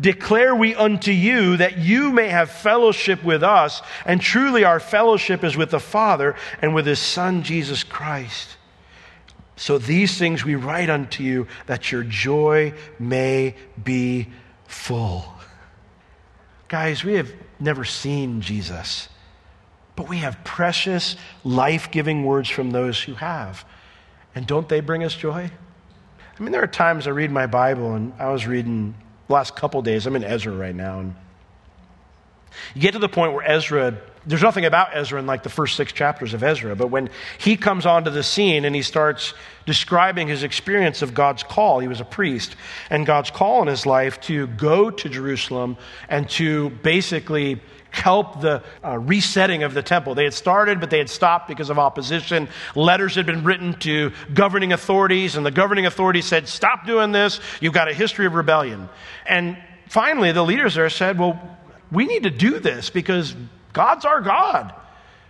declare 0.00 0.54
we 0.54 0.74
unto 0.74 1.10
you 1.10 1.56
that 1.56 1.78
you 1.78 2.12
may 2.12 2.28
have 2.28 2.50
fellowship 2.50 3.24
with 3.24 3.42
us. 3.42 3.82
And 4.04 4.20
truly, 4.20 4.64
our 4.64 4.80
fellowship 4.80 5.44
is 5.44 5.56
with 5.56 5.70
the 5.70 5.80
Father 5.80 6.34
and 6.60 6.74
with 6.74 6.86
his 6.86 6.98
Son, 6.98 7.42
Jesus 7.42 7.82
Christ. 7.84 8.56
So 9.56 9.78
these 9.78 10.18
things 10.18 10.44
we 10.44 10.54
write 10.54 10.90
unto 10.90 11.22
you 11.22 11.46
that 11.66 11.90
your 11.90 12.02
joy 12.02 12.74
may 12.98 13.54
be 13.82 14.28
full. 14.66 15.32
Guys, 16.68 17.04
we 17.04 17.14
have 17.14 17.32
never 17.58 17.84
seen 17.84 18.40
Jesus, 18.42 19.08
but 19.94 20.08
we 20.08 20.18
have 20.18 20.44
precious, 20.44 21.16
life 21.42 21.90
giving 21.90 22.24
words 22.24 22.50
from 22.50 22.70
those 22.70 23.00
who 23.00 23.14
have. 23.14 23.64
And 24.34 24.46
don't 24.46 24.68
they 24.68 24.80
bring 24.80 25.04
us 25.04 25.14
joy? 25.14 25.50
I 26.38 26.42
mean, 26.42 26.52
there 26.52 26.62
are 26.62 26.66
times 26.66 27.06
I 27.06 27.10
read 27.10 27.30
my 27.30 27.46
Bible, 27.46 27.94
and 27.94 28.12
I 28.18 28.30
was 28.30 28.46
reading 28.46 28.94
the 29.26 29.32
last 29.32 29.56
couple 29.56 29.82
days. 29.82 30.06
I'm 30.06 30.16
in 30.16 30.24
Ezra 30.24 30.52
right 30.52 30.74
now. 30.74 31.00
And 31.00 31.14
you 32.74 32.80
get 32.80 32.92
to 32.92 32.98
the 32.98 33.08
point 33.08 33.32
where 33.32 33.44
Ezra, 33.44 33.98
there's 34.26 34.42
nothing 34.42 34.64
about 34.64 34.90
Ezra 34.94 35.18
in 35.18 35.26
like 35.26 35.42
the 35.42 35.48
first 35.48 35.76
six 35.76 35.92
chapters 35.92 36.34
of 36.34 36.42
Ezra, 36.42 36.74
but 36.74 36.88
when 36.88 37.10
he 37.38 37.56
comes 37.56 37.86
onto 37.86 38.10
the 38.10 38.22
scene 38.22 38.64
and 38.64 38.74
he 38.74 38.82
starts 38.82 39.34
describing 39.66 40.28
his 40.28 40.42
experience 40.42 41.02
of 41.02 41.14
God's 41.14 41.42
call, 41.42 41.80
he 41.80 41.88
was 41.88 42.00
a 42.00 42.04
priest, 42.04 42.56
and 42.90 43.04
God's 43.04 43.30
call 43.30 43.62
in 43.62 43.68
his 43.68 43.84
life 43.84 44.20
to 44.22 44.46
go 44.46 44.90
to 44.90 45.08
Jerusalem 45.08 45.76
and 46.08 46.28
to 46.30 46.70
basically 46.70 47.60
help 47.96 48.40
the 48.40 48.62
uh, 48.84 48.98
resetting 48.98 49.62
of 49.62 49.74
the 49.74 49.82
temple. 49.82 50.14
They 50.14 50.24
had 50.24 50.34
started, 50.34 50.80
but 50.80 50.90
they 50.90 50.98
had 50.98 51.10
stopped 51.10 51.48
because 51.48 51.70
of 51.70 51.78
opposition. 51.78 52.48
Letters 52.74 53.14
had 53.14 53.26
been 53.26 53.42
written 53.44 53.74
to 53.80 54.12
governing 54.32 54.72
authorities, 54.72 55.36
and 55.36 55.44
the 55.44 55.50
governing 55.50 55.86
authorities 55.86 56.26
said, 56.26 56.48
Stop 56.48 56.86
doing 56.86 57.12
this. 57.12 57.40
You've 57.60 57.72
got 57.72 57.88
a 57.88 57.94
history 57.94 58.26
of 58.26 58.34
rebellion. 58.34 58.88
And 59.26 59.58
finally, 59.88 60.32
the 60.32 60.44
leaders 60.44 60.74
there 60.74 60.90
said, 60.90 61.18
Well, 61.18 61.40
we 61.90 62.06
need 62.06 62.24
to 62.24 62.30
do 62.30 62.58
this 62.58 62.90
because 62.90 63.34
God's 63.72 64.04
our 64.04 64.20
God. 64.20 64.74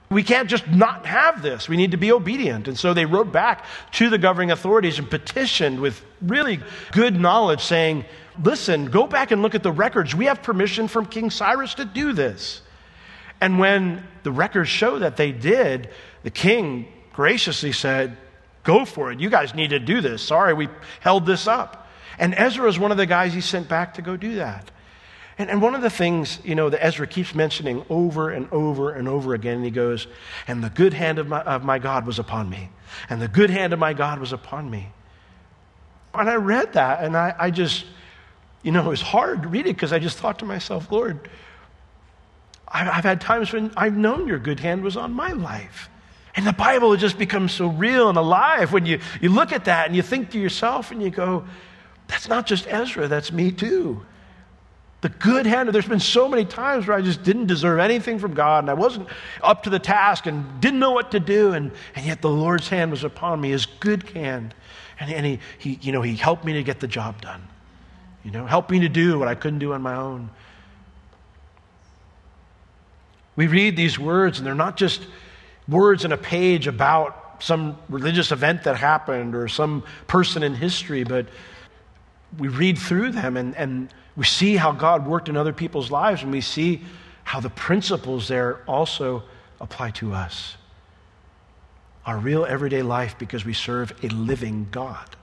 We 0.08 0.22
can't 0.22 0.48
just 0.48 0.68
not 0.68 1.04
have 1.04 1.42
this. 1.42 1.68
We 1.68 1.76
need 1.76 1.90
to 1.90 1.96
be 1.96 2.12
obedient. 2.12 2.68
And 2.68 2.78
so 2.78 2.94
they 2.94 3.06
wrote 3.06 3.32
back 3.32 3.64
to 3.92 4.08
the 4.08 4.18
governing 4.18 4.52
authorities 4.52 5.00
and 5.00 5.10
petitioned 5.10 5.80
with 5.80 6.00
really 6.22 6.60
good 6.92 7.18
knowledge, 7.18 7.60
saying, 7.60 8.04
listen, 8.42 8.86
go 8.86 9.06
back 9.06 9.30
and 9.30 9.42
look 9.42 9.54
at 9.54 9.62
the 9.62 9.72
records. 9.72 10.14
We 10.14 10.26
have 10.26 10.42
permission 10.42 10.88
from 10.88 11.06
King 11.06 11.30
Cyrus 11.30 11.74
to 11.74 11.84
do 11.84 12.12
this. 12.12 12.62
And 13.40 13.58
when 13.58 14.06
the 14.22 14.32
records 14.32 14.68
show 14.68 14.98
that 14.98 15.16
they 15.16 15.32
did, 15.32 15.90
the 16.22 16.30
king 16.30 16.88
graciously 17.12 17.72
said, 17.72 18.16
Go 18.62 18.84
for 18.84 19.12
it. 19.12 19.20
You 19.20 19.30
guys 19.30 19.54
need 19.54 19.70
to 19.70 19.78
do 19.78 20.00
this. 20.00 20.22
Sorry, 20.22 20.52
we 20.52 20.68
held 20.98 21.24
this 21.24 21.46
up. 21.46 21.86
And 22.18 22.34
Ezra 22.34 22.68
is 22.68 22.80
one 22.80 22.90
of 22.90 22.96
the 22.96 23.06
guys 23.06 23.32
he 23.32 23.40
sent 23.40 23.68
back 23.68 23.94
to 23.94 24.02
go 24.02 24.16
do 24.16 24.36
that. 24.36 24.72
And, 25.38 25.50
and 25.50 25.62
one 25.62 25.76
of 25.76 25.82
the 25.82 25.90
things, 25.90 26.40
you 26.44 26.56
know, 26.56 26.68
that 26.70 26.84
Ezra 26.84 27.06
keeps 27.06 27.32
mentioning 27.32 27.84
over 27.88 28.30
and 28.30 28.48
over 28.50 28.90
and 28.90 29.06
over 29.06 29.34
again, 29.34 29.62
he 29.62 29.70
goes, 29.70 30.08
And 30.48 30.64
the 30.64 30.70
good 30.70 30.94
hand 30.94 31.20
of 31.20 31.28
my, 31.28 31.42
of 31.42 31.62
my 31.62 31.78
God 31.78 32.06
was 32.06 32.18
upon 32.18 32.50
me. 32.50 32.70
And 33.08 33.22
the 33.22 33.28
good 33.28 33.50
hand 33.50 33.72
of 33.72 33.78
my 33.78 33.92
God 33.92 34.18
was 34.18 34.32
upon 34.32 34.68
me. 34.68 34.88
And 36.12 36.30
I 36.30 36.36
read 36.36 36.72
that, 36.72 37.04
and 37.04 37.16
I, 37.16 37.34
I 37.38 37.50
just, 37.50 37.84
you 38.66 38.72
know, 38.72 38.84
it 38.84 38.88
was 38.88 39.00
hard 39.00 39.44
to 39.44 39.48
read 39.48 39.68
it 39.68 39.76
because 39.76 39.92
I 39.92 40.00
just 40.00 40.18
thought 40.18 40.40
to 40.40 40.44
myself, 40.44 40.90
Lord, 40.90 41.30
I've 42.66 43.04
had 43.04 43.20
times 43.20 43.52
when 43.52 43.72
I've 43.76 43.96
known 43.96 44.26
your 44.26 44.40
good 44.40 44.58
hand 44.58 44.82
was 44.82 44.96
on 44.96 45.12
my 45.12 45.30
life. 45.30 45.88
And 46.34 46.44
the 46.44 46.52
Bible 46.52 46.96
just 46.96 47.16
becomes 47.16 47.52
so 47.52 47.68
real 47.68 48.08
and 48.08 48.18
alive 48.18 48.72
when 48.72 48.84
you, 48.84 48.98
you 49.20 49.28
look 49.28 49.52
at 49.52 49.66
that 49.66 49.86
and 49.86 49.94
you 49.94 50.02
think 50.02 50.32
to 50.32 50.40
yourself 50.40 50.90
and 50.90 51.00
you 51.00 51.10
go, 51.10 51.44
that's 52.08 52.28
not 52.28 52.44
just 52.44 52.66
Ezra, 52.66 53.06
that's 53.06 53.30
me 53.30 53.52
too. 53.52 54.04
The 55.00 55.10
good 55.10 55.46
hand, 55.46 55.68
there's 55.68 55.86
been 55.86 56.00
so 56.00 56.28
many 56.28 56.44
times 56.44 56.88
where 56.88 56.96
I 56.96 57.02
just 57.02 57.22
didn't 57.22 57.46
deserve 57.46 57.78
anything 57.78 58.18
from 58.18 58.34
God 58.34 58.64
and 58.64 58.70
I 58.70 58.74
wasn't 58.74 59.08
up 59.44 59.62
to 59.62 59.70
the 59.70 59.78
task 59.78 60.26
and 60.26 60.60
didn't 60.60 60.80
know 60.80 60.90
what 60.90 61.12
to 61.12 61.20
do, 61.20 61.52
and, 61.52 61.70
and 61.94 62.04
yet 62.04 62.20
the 62.20 62.30
Lord's 62.30 62.68
hand 62.68 62.90
was 62.90 63.04
upon 63.04 63.40
me, 63.40 63.50
his 63.50 63.64
good 63.64 64.02
hand. 64.08 64.56
And, 64.98 65.12
and 65.12 65.24
he, 65.24 65.38
he, 65.58 65.78
you 65.82 65.92
know, 65.92 66.02
he 66.02 66.16
helped 66.16 66.44
me 66.44 66.54
to 66.54 66.64
get 66.64 66.80
the 66.80 66.88
job 66.88 67.22
done. 67.22 67.46
You 68.26 68.32
know, 68.32 68.44
help 68.44 68.70
me 68.70 68.80
to 68.80 68.88
do 68.88 69.20
what 69.20 69.28
I 69.28 69.36
couldn't 69.36 69.60
do 69.60 69.72
on 69.72 69.82
my 69.82 69.94
own. 69.94 70.30
We 73.36 73.46
read 73.46 73.76
these 73.76 74.00
words, 74.00 74.38
and 74.38 74.46
they're 74.46 74.52
not 74.52 74.76
just 74.76 75.06
words 75.68 76.04
in 76.04 76.10
a 76.10 76.16
page 76.16 76.66
about 76.66 77.40
some 77.40 77.78
religious 77.88 78.32
event 78.32 78.64
that 78.64 78.76
happened 78.76 79.36
or 79.36 79.46
some 79.46 79.84
person 80.08 80.42
in 80.42 80.56
history, 80.56 81.04
but 81.04 81.28
we 82.36 82.48
read 82.48 82.78
through 82.78 83.12
them 83.12 83.36
and, 83.36 83.54
and 83.54 83.94
we 84.16 84.24
see 84.24 84.56
how 84.56 84.72
God 84.72 85.06
worked 85.06 85.28
in 85.28 85.36
other 85.36 85.52
people's 85.52 85.92
lives, 85.92 86.24
and 86.24 86.32
we 86.32 86.40
see 86.40 86.82
how 87.22 87.38
the 87.38 87.50
principles 87.50 88.26
there 88.26 88.60
also 88.66 89.22
apply 89.60 89.92
to 89.92 90.12
us. 90.12 90.56
Our 92.04 92.18
real 92.18 92.44
everyday 92.44 92.82
life 92.82 93.16
because 93.20 93.44
we 93.44 93.52
serve 93.52 93.92
a 94.02 94.08
living 94.08 94.66
God. 94.72 95.14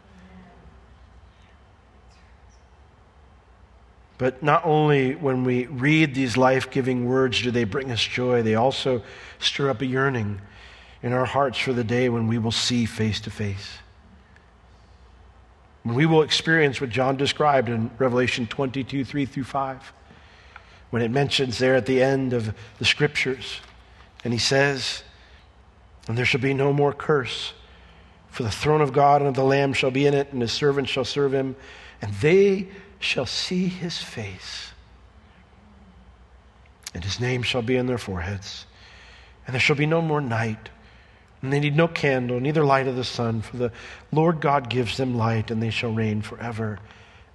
But 4.17 4.43
not 4.43 4.65
only 4.65 5.15
when 5.15 5.43
we 5.43 5.65
read 5.65 6.13
these 6.13 6.38
life 6.38 6.69
giving 6.69 7.06
words 7.06 7.41
do 7.41 7.52
they 7.52 7.63
bring 7.63 7.91
us 7.91 8.02
joy, 8.02 8.43
they 8.43 8.56
also 8.56 9.02
stir 9.39 9.69
up 9.69 9.82
a 9.82 9.86
yearning 9.86 10.39
in 11.02 11.13
our 11.13 11.26
hearts 11.26 11.58
for 11.58 11.73
the 11.73 11.84
day 11.84 12.10
when 12.10 12.28
we 12.28 12.38
will 12.38 12.52
see 12.52 12.86
face 12.86 13.19
to 13.21 13.32
face. 13.32 13.78
When 15.84 15.95
we 15.95 16.06
will 16.06 16.21
experience 16.21 16.80
what 16.80 16.91
John 16.91 17.17
described 17.17 17.69
in 17.69 17.91
Revelation 17.97 18.47
22 18.47 19.04
3 19.04 19.26
through 19.26 19.43
5. 19.43 19.93
when 20.91 21.02
it 21.02 21.10
mentions 21.10 21.58
there 21.58 21.76
at 21.76 21.88
the 21.88 22.02
end 22.04 22.34
of 22.34 22.54
the 22.78 22.86
scriptures. 22.86 23.60
And 24.23 24.32
he 24.32 24.39
says, 24.39 25.04
And 26.08 26.15
there 26.17 26.23
shall 26.23 26.39
be 26.39 26.54
no 26.54 26.71
more 26.71 26.93
curse, 26.93 27.54
for 28.30 28.43
the 28.43 28.52
throne 28.52 28.80
of 28.80 28.93
God 28.93 29.21
and 29.21 29.28
of 29.28 29.34
the 29.34 29.43
Lamb 29.43 29.73
shall 29.73 29.91
be 29.91 30.06
in 30.06 30.13
it, 30.13 30.32
and 30.32 30.41
his 30.41 30.52
servants 30.52 30.91
shall 30.91 31.04
serve 31.04 31.34
him, 31.34 31.56
and 32.02 32.13
they 32.15 32.67
shall 33.04 33.26
see 33.26 33.68
his 33.68 33.98
face. 33.98 34.72
And 36.94 37.04
his 37.04 37.20
name 37.20 37.44
shall 37.44 37.62
be 37.62 37.76
in 37.76 37.88
their 37.88 37.98
foreheads. 37.98 38.66
And 39.46 39.54
there 39.54 39.60
shall 39.60 39.76
be 39.76 39.86
no 39.86 40.02
more 40.02 40.22
night. 40.22 40.70
And 41.42 41.52
they 41.52 41.60
need 41.60 41.76
no 41.76 41.88
candle, 41.88 42.39
neither 42.39 42.63
light 42.63 42.88
of 42.88 42.96
the 42.96 43.04
sun, 43.04 43.42
for 43.42 43.58
the 43.58 43.72
Lord 44.12 44.39
God 44.39 44.70
gives 44.70 44.96
them 44.96 45.16
light, 45.16 45.52
and 45.52 45.62
they 45.62 45.70
shall 45.70 45.92
reign 45.92 46.22
forever 46.22 46.80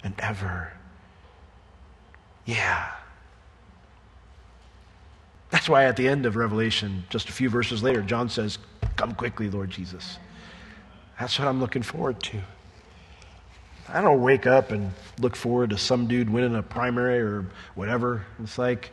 and 0.03 0.15
ever. 0.17 0.73
Yeah. 2.45 2.91
That's 5.51 5.69
why 5.69 5.85
at 5.85 5.95
the 5.95 6.07
end 6.07 6.25
of 6.25 6.35
Revelation, 6.35 7.03
just 7.09 7.29
a 7.29 7.31
few 7.31 7.49
verses 7.49 7.83
later, 7.83 8.01
John 8.01 8.29
says, 8.29 8.57
Come 8.95 9.13
quickly, 9.13 9.49
Lord 9.49 9.69
Jesus. 9.69 10.17
That's 11.19 11.37
what 11.37 11.47
I'm 11.47 11.59
looking 11.59 11.83
forward 11.83 12.23
to. 12.23 12.41
I 13.91 14.01
don't 14.01 14.21
wake 14.21 14.45
up 14.45 14.71
and 14.71 14.91
look 15.19 15.35
forward 15.35 15.71
to 15.71 15.77
some 15.77 16.07
dude 16.07 16.29
winning 16.29 16.55
a 16.55 16.61
primary 16.61 17.19
or 17.19 17.45
whatever. 17.73 18.25
It's 18.41 18.57
like, 18.57 18.91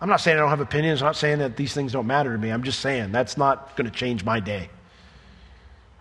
I'm 0.00 0.08
not 0.08 0.20
saying 0.20 0.36
I 0.36 0.40
don't 0.40 0.50
have 0.50 0.60
opinions. 0.60 1.02
I'm 1.02 1.06
not 1.06 1.16
saying 1.16 1.40
that 1.40 1.56
these 1.56 1.74
things 1.74 1.92
don't 1.92 2.06
matter 2.06 2.32
to 2.32 2.38
me. 2.38 2.50
I'm 2.50 2.62
just 2.62 2.78
saying 2.80 3.10
that's 3.10 3.36
not 3.36 3.76
going 3.76 3.90
to 3.90 3.96
change 3.96 4.24
my 4.24 4.38
day. 4.38 4.70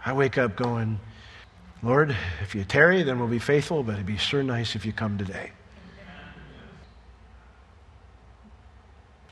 I 0.05 0.13
wake 0.13 0.37
up 0.37 0.55
going, 0.55 0.99
Lord, 1.81 2.15
if 2.41 2.53
you 2.53 2.63
tarry, 2.63 3.01
then 3.03 3.19
we'll 3.19 3.27
be 3.27 3.39
faithful, 3.39 3.81
but 3.81 3.95
it'd 3.95 4.05
be 4.05 4.17
sure 4.17 4.43
nice 4.43 4.75
if 4.75 4.85
you 4.85 4.93
come 4.93 5.17
today. 5.17 5.51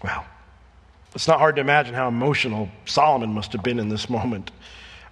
Well, 0.03 0.25
it's 1.13 1.27
not 1.27 1.39
hard 1.39 1.55
to 1.55 1.61
imagine 1.61 1.93
how 1.93 2.07
emotional 2.07 2.69
Solomon 2.85 3.33
must 3.33 3.53
have 3.53 3.63
been 3.63 3.79
in 3.79 3.89
this 3.89 4.09
moment. 4.09 4.51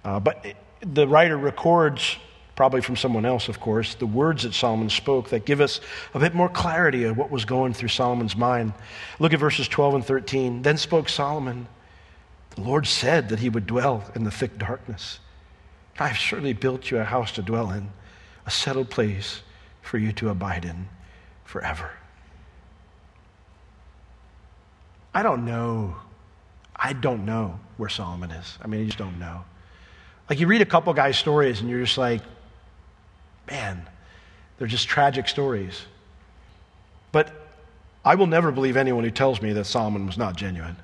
Uh, 0.04 0.20
but 0.20 0.44
it, 0.44 0.56
the 0.80 1.06
writer 1.08 1.38
records 1.38 2.16
probably 2.56 2.80
from 2.80 2.96
someone 2.96 3.24
else, 3.24 3.48
of 3.48 3.60
course, 3.60 3.94
the 3.94 4.06
words 4.06 4.44
that 4.44 4.54
Solomon 4.54 4.88
spoke 4.88 5.30
that 5.30 5.44
give 5.44 5.60
us 5.60 5.80
a 6.14 6.20
bit 6.20 6.34
more 6.34 6.48
clarity 6.48 7.04
of 7.04 7.16
what 7.16 7.30
was 7.30 7.44
going 7.44 7.74
through 7.74 7.88
Solomon's 7.88 8.36
mind. 8.36 8.72
Look 9.18 9.32
at 9.32 9.40
verses 9.40 9.66
12 9.66 9.94
and 9.94 10.04
13. 10.04 10.62
Then 10.62 10.76
spoke 10.76 11.08
Solomon, 11.08 11.66
The 12.54 12.62
Lord 12.62 12.86
said 12.86 13.28
that 13.30 13.40
he 13.40 13.48
would 13.48 13.66
dwell 13.66 14.04
in 14.14 14.24
the 14.24 14.30
thick 14.30 14.58
darkness. 14.58 15.18
I 15.98 16.08
have 16.08 16.16
surely 16.16 16.52
built 16.52 16.90
you 16.90 16.98
a 16.98 17.04
house 17.04 17.32
to 17.32 17.42
dwell 17.42 17.70
in, 17.70 17.90
a 18.46 18.50
settled 18.50 18.90
place 18.90 19.42
for 19.82 19.98
you 19.98 20.12
to 20.12 20.28
abide 20.28 20.64
in 20.64 20.88
forever. 21.44 21.90
I 25.12 25.22
don't 25.22 25.44
know. 25.44 25.96
I 26.74 26.92
don't 26.92 27.24
know 27.24 27.58
where 27.76 27.88
Solomon 27.88 28.30
is. 28.32 28.58
I 28.62 28.66
mean, 28.66 28.82
I 28.82 28.84
just 28.86 28.98
don't 28.98 29.18
know. 29.18 29.44
Like 30.28 30.40
you 30.40 30.46
read 30.46 30.62
a 30.62 30.66
couple 30.66 30.92
guys' 30.94 31.16
stories 31.16 31.60
and 31.60 31.68
you're 31.70 31.84
just 31.84 31.98
like, 31.98 32.22
Man, 33.50 33.88
they're 34.58 34.68
just 34.68 34.88
tragic 34.88 35.28
stories. 35.28 35.82
But 37.12 37.32
I 38.04 38.14
will 38.14 38.26
never 38.26 38.50
believe 38.50 38.76
anyone 38.76 39.04
who 39.04 39.10
tells 39.10 39.40
me 39.40 39.52
that 39.52 39.64
Solomon 39.64 40.06
was 40.06 40.18
not 40.18 40.36
genuine. 40.36 40.76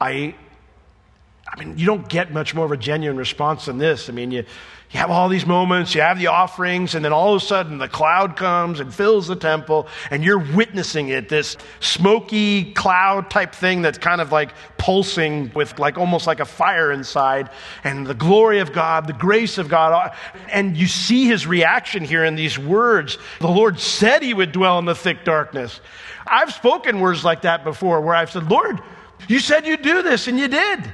I, 0.00 0.34
I 1.52 1.58
mean, 1.58 1.76
you 1.76 1.84
don't 1.84 2.08
get 2.08 2.32
much 2.32 2.54
more 2.54 2.64
of 2.64 2.72
a 2.72 2.76
genuine 2.76 3.16
response 3.16 3.64
than 3.64 3.78
this. 3.78 4.08
I 4.08 4.12
mean, 4.12 4.30
you, 4.30 4.44
you 4.92 4.98
have 4.98 5.10
all 5.10 5.28
these 5.28 5.46
moments, 5.46 5.94
you 5.94 6.00
have 6.00 6.18
the 6.18 6.28
offerings, 6.28 6.94
and 6.94 7.04
then 7.04 7.12
all 7.12 7.34
of 7.34 7.42
a 7.42 7.44
sudden 7.44 7.78
the 7.78 7.88
cloud 7.88 8.36
comes 8.36 8.80
and 8.80 8.92
fills 8.92 9.26
the 9.26 9.36
temple, 9.36 9.88
and 10.10 10.24
you're 10.24 10.38
witnessing 10.38 11.08
it 11.08 11.28
this 11.28 11.56
smoky 11.80 12.72
cloud 12.72 13.30
type 13.30 13.52
thing 13.52 13.82
that's 13.82 13.98
kind 13.98 14.20
of 14.20 14.30
like 14.32 14.52
pulsing 14.78 15.50
with 15.54 15.78
like 15.78 15.98
almost 15.98 16.26
like 16.26 16.40
a 16.40 16.44
fire 16.44 16.92
inside, 16.92 17.50
and 17.82 18.06
the 18.06 18.14
glory 18.14 18.60
of 18.60 18.72
God, 18.72 19.06
the 19.06 19.12
grace 19.12 19.58
of 19.58 19.68
God. 19.68 20.12
And 20.52 20.76
you 20.76 20.86
see 20.86 21.26
his 21.26 21.46
reaction 21.46 22.04
here 22.04 22.24
in 22.24 22.36
these 22.36 22.58
words. 22.58 23.18
The 23.40 23.48
Lord 23.48 23.78
said 23.78 24.22
he 24.22 24.34
would 24.34 24.52
dwell 24.52 24.78
in 24.78 24.84
the 24.84 24.94
thick 24.94 25.24
darkness. 25.24 25.80
I've 26.26 26.52
spoken 26.52 27.00
words 27.00 27.24
like 27.24 27.42
that 27.42 27.64
before 27.64 28.00
where 28.00 28.14
I've 28.14 28.30
said, 28.30 28.50
Lord, 28.50 28.80
you 29.28 29.40
said 29.40 29.66
you'd 29.66 29.82
do 29.82 30.02
this, 30.02 30.26
and 30.26 30.38
you 30.38 30.48
did. 30.48 30.92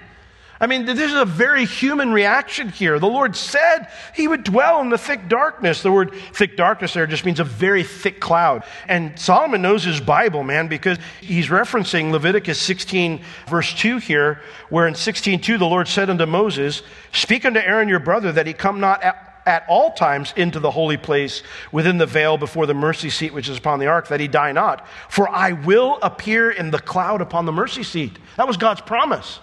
I 0.58 0.66
mean, 0.66 0.86
this 0.86 0.98
is 0.98 1.14
a 1.14 1.26
very 1.26 1.66
human 1.66 2.12
reaction 2.12 2.70
here. 2.70 2.98
The 2.98 3.06
Lord 3.06 3.36
said 3.36 3.88
he 4.14 4.26
would 4.26 4.42
dwell 4.42 4.80
in 4.80 4.88
the 4.88 4.96
thick 4.96 5.28
darkness. 5.28 5.82
The 5.82 5.92
word 5.92 6.14
thick 6.32 6.56
darkness 6.56 6.94
there 6.94 7.06
just 7.06 7.26
means 7.26 7.40
a 7.40 7.44
very 7.44 7.82
thick 7.82 8.20
cloud. 8.20 8.64
And 8.88 9.18
Solomon 9.18 9.60
knows 9.60 9.84
his 9.84 10.00
Bible, 10.00 10.44
man, 10.44 10.68
because 10.68 10.98
he's 11.20 11.48
referencing 11.48 12.10
Leviticus 12.10 12.58
16, 12.60 13.20
verse 13.48 13.74
2 13.74 13.98
here, 13.98 14.40
where 14.70 14.86
in 14.86 14.94
16:2 14.94 15.58
the 15.58 15.66
Lord 15.66 15.88
said 15.88 16.08
unto 16.08 16.24
Moses, 16.24 16.82
Speak 17.12 17.44
unto 17.44 17.60
Aaron 17.60 17.88
your 17.88 18.00
brother 18.00 18.32
that 18.32 18.46
he 18.46 18.54
come 18.54 18.80
not 18.80 19.02
at 19.02 19.26
at 19.46 19.64
all 19.68 19.92
times 19.92 20.34
into 20.36 20.58
the 20.58 20.72
holy 20.72 20.96
place 20.96 21.44
within 21.70 21.98
the 21.98 22.06
veil 22.06 22.36
before 22.36 22.66
the 22.66 22.74
mercy 22.74 23.08
seat 23.08 23.32
which 23.32 23.48
is 23.48 23.56
upon 23.56 23.78
the 23.78 23.86
ark, 23.86 24.08
that 24.08 24.18
he 24.18 24.26
die 24.26 24.50
not. 24.50 24.86
For 25.08 25.28
I 25.28 25.52
will 25.52 26.00
appear 26.02 26.50
in 26.50 26.72
the 26.72 26.80
cloud 26.80 27.20
upon 27.20 27.46
the 27.46 27.52
mercy 27.52 27.84
seat. 27.84 28.18
That 28.36 28.48
was 28.48 28.56
God's 28.56 28.80
promise. 28.80 29.38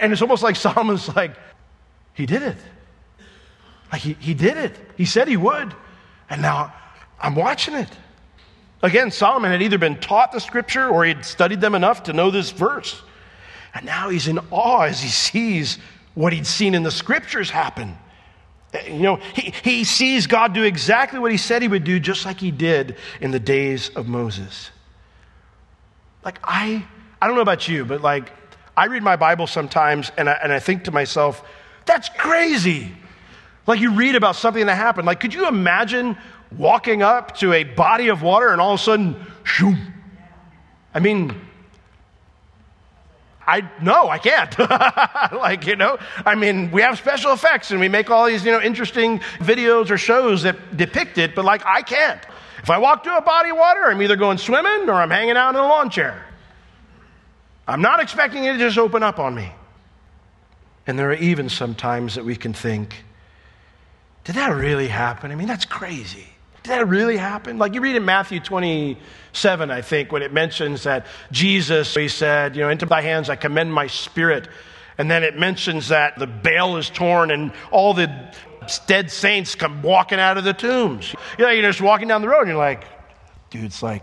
And 0.00 0.12
it's 0.12 0.22
almost 0.22 0.42
like 0.42 0.56
Solomon's 0.56 1.14
like, 1.14 1.36
he 2.14 2.26
did 2.26 2.42
it. 2.42 2.56
Like 3.92 4.02
he, 4.02 4.14
he 4.14 4.34
did 4.34 4.56
it. 4.56 4.76
He 4.96 5.04
said 5.04 5.28
he 5.28 5.36
would. 5.36 5.74
And 6.30 6.42
now 6.42 6.74
I'm 7.20 7.34
watching 7.34 7.74
it. 7.74 7.88
Again, 8.82 9.10
Solomon 9.10 9.50
had 9.50 9.62
either 9.62 9.78
been 9.78 9.98
taught 9.98 10.32
the 10.32 10.40
scripture 10.40 10.88
or 10.88 11.04
he'd 11.04 11.24
studied 11.24 11.60
them 11.60 11.74
enough 11.74 12.02
to 12.04 12.12
know 12.12 12.30
this 12.30 12.50
verse. 12.50 13.00
And 13.72 13.86
now 13.86 14.08
he's 14.08 14.28
in 14.28 14.38
awe 14.50 14.82
as 14.82 15.00
he 15.00 15.08
sees 15.08 15.78
what 16.14 16.32
he'd 16.32 16.46
seen 16.46 16.74
in 16.74 16.82
the 16.82 16.90
scriptures 16.90 17.50
happen. 17.50 17.96
Eh, 18.72 18.92
you 18.92 19.02
know, 19.02 19.16
he, 19.34 19.52
he 19.62 19.84
sees 19.84 20.26
God 20.26 20.52
do 20.52 20.62
exactly 20.64 21.18
what 21.18 21.30
he 21.30 21.36
said 21.36 21.62
he 21.62 21.68
would 21.68 21.84
do, 21.84 21.98
just 21.98 22.26
like 22.26 22.38
he 22.38 22.50
did 22.50 22.96
in 23.20 23.30
the 23.30 23.40
days 23.40 23.88
of 23.90 24.06
Moses. 24.06 24.70
Like, 26.24 26.38
I, 26.44 26.84
I 27.20 27.26
don't 27.26 27.36
know 27.36 27.42
about 27.42 27.66
you, 27.68 27.84
but 27.84 28.00
like, 28.00 28.32
I 28.76 28.86
read 28.86 29.02
my 29.02 29.16
Bible 29.16 29.46
sometimes 29.46 30.10
and 30.16 30.28
I, 30.28 30.38
and 30.42 30.52
I 30.52 30.58
think 30.58 30.84
to 30.84 30.90
myself, 30.90 31.44
that's 31.86 32.08
crazy. 32.08 32.92
Like 33.66 33.80
you 33.80 33.92
read 33.92 34.14
about 34.14 34.36
something 34.36 34.66
that 34.66 34.74
happened. 34.74 35.06
Like, 35.06 35.20
could 35.20 35.34
you 35.34 35.48
imagine 35.48 36.16
walking 36.56 37.02
up 37.02 37.36
to 37.38 37.52
a 37.52 37.64
body 37.64 38.08
of 38.08 38.22
water 38.22 38.48
and 38.48 38.60
all 38.60 38.74
of 38.74 38.80
a 38.80 38.82
sudden, 38.82 39.16
shoom? 39.44 39.78
I 40.92 41.00
mean, 41.00 41.40
I 43.46 43.68
no, 43.82 44.08
I 44.08 44.18
can't. 44.18 44.58
like, 45.32 45.66
you 45.66 45.76
know, 45.76 45.98
I 46.24 46.34
mean, 46.34 46.70
we 46.70 46.82
have 46.82 46.98
special 46.98 47.32
effects 47.32 47.70
and 47.70 47.80
we 47.80 47.88
make 47.88 48.10
all 48.10 48.26
these, 48.26 48.44
you 48.44 48.52
know, 48.52 48.60
interesting 48.60 49.20
videos 49.38 49.90
or 49.90 49.98
shows 49.98 50.42
that 50.42 50.76
depict 50.76 51.18
it, 51.18 51.34
but 51.34 51.44
like 51.44 51.64
I 51.64 51.82
can't. 51.82 52.20
If 52.62 52.70
I 52.70 52.78
walk 52.78 53.04
to 53.04 53.14
a 53.16 53.20
body 53.20 53.50
of 53.50 53.58
water, 53.58 53.84
I'm 53.84 54.00
either 54.00 54.16
going 54.16 54.38
swimming 54.38 54.88
or 54.88 54.94
I'm 54.94 55.10
hanging 55.10 55.36
out 55.36 55.50
in 55.50 55.56
a 55.56 55.66
lawn 55.66 55.90
chair. 55.90 56.24
I'm 57.66 57.80
not 57.80 58.00
expecting 58.00 58.44
it 58.44 58.52
to 58.52 58.58
just 58.58 58.78
open 58.78 59.02
up 59.02 59.18
on 59.18 59.34
me. 59.34 59.50
And 60.86 60.98
there 60.98 61.10
are 61.10 61.14
even 61.14 61.48
some 61.48 61.74
times 61.74 62.14
that 62.16 62.24
we 62.24 62.36
can 62.36 62.52
think, 62.52 63.04
did 64.24 64.34
that 64.36 64.54
really 64.54 64.88
happen? 64.88 65.30
I 65.30 65.34
mean, 65.34 65.48
that's 65.48 65.64
crazy. 65.64 66.26
Did 66.62 66.70
that 66.70 66.88
really 66.88 67.16
happen? 67.16 67.58
Like 67.58 67.74
you 67.74 67.80
read 67.80 67.96
in 67.96 68.04
Matthew 68.04 68.40
27, 68.40 69.70
I 69.70 69.82
think, 69.82 70.12
when 70.12 70.22
it 70.22 70.32
mentions 70.32 70.84
that 70.84 71.06
Jesus, 71.30 71.94
he 71.94 72.08
said, 72.08 72.56
you 72.56 72.62
know, 72.62 72.70
into 72.70 72.86
thy 72.86 73.02
hands 73.02 73.28
I 73.28 73.36
commend 73.36 73.72
my 73.72 73.86
spirit. 73.86 74.48
And 74.96 75.10
then 75.10 75.24
it 75.24 75.36
mentions 75.36 75.88
that 75.88 76.18
the 76.18 76.26
veil 76.26 76.76
is 76.76 76.88
torn 76.88 77.30
and 77.30 77.52
all 77.70 77.94
the 77.94 78.10
dead 78.86 79.10
saints 79.10 79.54
come 79.54 79.82
walking 79.82 80.18
out 80.18 80.38
of 80.38 80.44
the 80.44 80.52
tombs. 80.52 81.14
You 81.38 81.44
know, 81.44 81.50
you're 81.50 81.62
just 81.62 81.80
walking 81.80 82.08
down 82.08 82.22
the 82.22 82.28
road 82.28 82.40
and 82.40 82.48
you're 82.48 82.56
like, 82.56 82.84
dude, 83.50 83.64
it's 83.64 83.82
like 83.82 84.02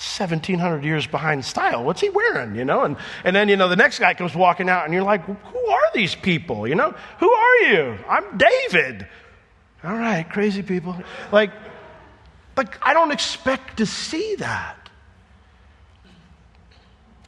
1700 0.00 0.82
years 0.82 1.06
behind 1.06 1.44
style. 1.44 1.84
What's 1.84 2.00
he 2.00 2.08
wearing? 2.08 2.54
You 2.54 2.64
know, 2.64 2.84
and, 2.84 2.96
and 3.22 3.36
then, 3.36 3.50
you 3.50 3.56
know, 3.56 3.68
the 3.68 3.76
next 3.76 3.98
guy 3.98 4.14
comes 4.14 4.34
walking 4.34 4.70
out 4.70 4.86
and 4.86 4.94
you're 4.94 5.02
like, 5.02 5.22
who 5.26 5.66
are 5.66 5.90
these 5.92 6.14
people? 6.14 6.66
You 6.66 6.74
know, 6.74 6.94
who 7.18 7.30
are 7.30 7.56
you? 7.64 7.98
I'm 8.08 8.38
David. 8.38 9.06
All 9.84 9.94
right, 9.94 10.26
crazy 10.26 10.62
people. 10.62 10.96
Like, 11.30 11.50
like 12.56 12.78
I 12.80 12.94
don't 12.94 13.10
expect 13.10 13.76
to 13.76 13.84
see 13.84 14.36
that. 14.36 14.88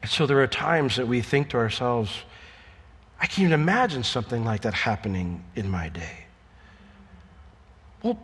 So 0.06 0.26
there 0.26 0.40
are 0.40 0.46
times 0.46 0.96
that 0.96 1.06
we 1.06 1.20
think 1.20 1.50
to 1.50 1.58
ourselves, 1.58 2.11
I 3.20 3.26
can't 3.26 3.40
even 3.40 3.52
imagine 3.52 4.02
something 4.02 4.46
like 4.46 4.62
that 4.62 4.72
happening 4.72 5.44
in 5.54 5.70
my 5.70 5.90
day. 5.90 6.24
Well, 8.02 8.18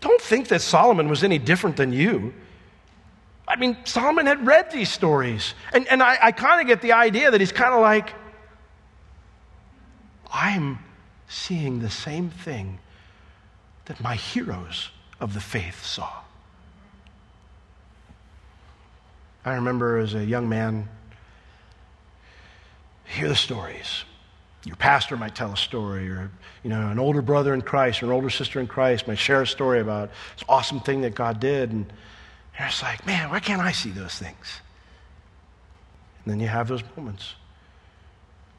don't 0.00 0.22
think 0.22 0.48
that 0.48 0.62
Solomon 0.62 1.08
was 1.08 1.22
any 1.22 1.38
different 1.38 1.76
than 1.76 1.92
you. 1.92 2.32
I 3.50 3.56
mean, 3.56 3.76
Solomon 3.84 4.26
had 4.26 4.46
read 4.46 4.70
these 4.70 4.88
stories. 4.88 5.54
And, 5.72 5.86
and 5.88 6.02
I, 6.02 6.16
I 6.22 6.32
kind 6.32 6.60
of 6.60 6.68
get 6.68 6.80
the 6.82 6.92
idea 6.92 7.32
that 7.32 7.40
he's 7.40 7.50
kind 7.50 7.74
of 7.74 7.80
like, 7.80 8.14
I'm 10.32 10.78
seeing 11.28 11.80
the 11.80 11.90
same 11.90 12.30
thing 12.30 12.78
that 13.86 14.00
my 14.00 14.14
heroes 14.14 14.90
of 15.18 15.34
the 15.34 15.40
faith 15.40 15.84
saw. 15.84 16.08
I 19.44 19.54
remember 19.54 19.98
as 19.98 20.14
a 20.14 20.24
young 20.24 20.48
man, 20.48 20.88
hear 23.04 23.26
the 23.26 23.34
stories. 23.34 24.04
Your 24.64 24.76
pastor 24.76 25.16
might 25.16 25.34
tell 25.34 25.52
a 25.52 25.56
story, 25.56 26.08
or 26.08 26.30
you 26.62 26.70
know, 26.70 26.88
an 26.88 27.00
older 27.00 27.22
brother 27.22 27.52
in 27.52 27.62
Christ 27.62 28.02
or 28.02 28.06
an 28.06 28.12
older 28.12 28.30
sister 28.30 28.60
in 28.60 28.68
Christ 28.68 29.08
might 29.08 29.18
share 29.18 29.42
a 29.42 29.46
story 29.46 29.80
about 29.80 30.10
this 30.36 30.44
awesome 30.48 30.80
thing 30.80 31.00
that 31.00 31.14
God 31.14 31.40
did, 31.40 31.72
and 31.72 31.90
you're 32.60 32.68
just 32.68 32.82
like, 32.82 33.04
man, 33.06 33.30
why 33.30 33.40
can't 33.40 33.60
I 33.60 33.72
see 33.72 33.90
those 33.90 34.18
things? 34.18 34.60
And 36.24 36.32
then 36.32 36.40
you 36.40 36.48
have 36.48 36.68
those 36.68 36.82
moments. 36.96 37.34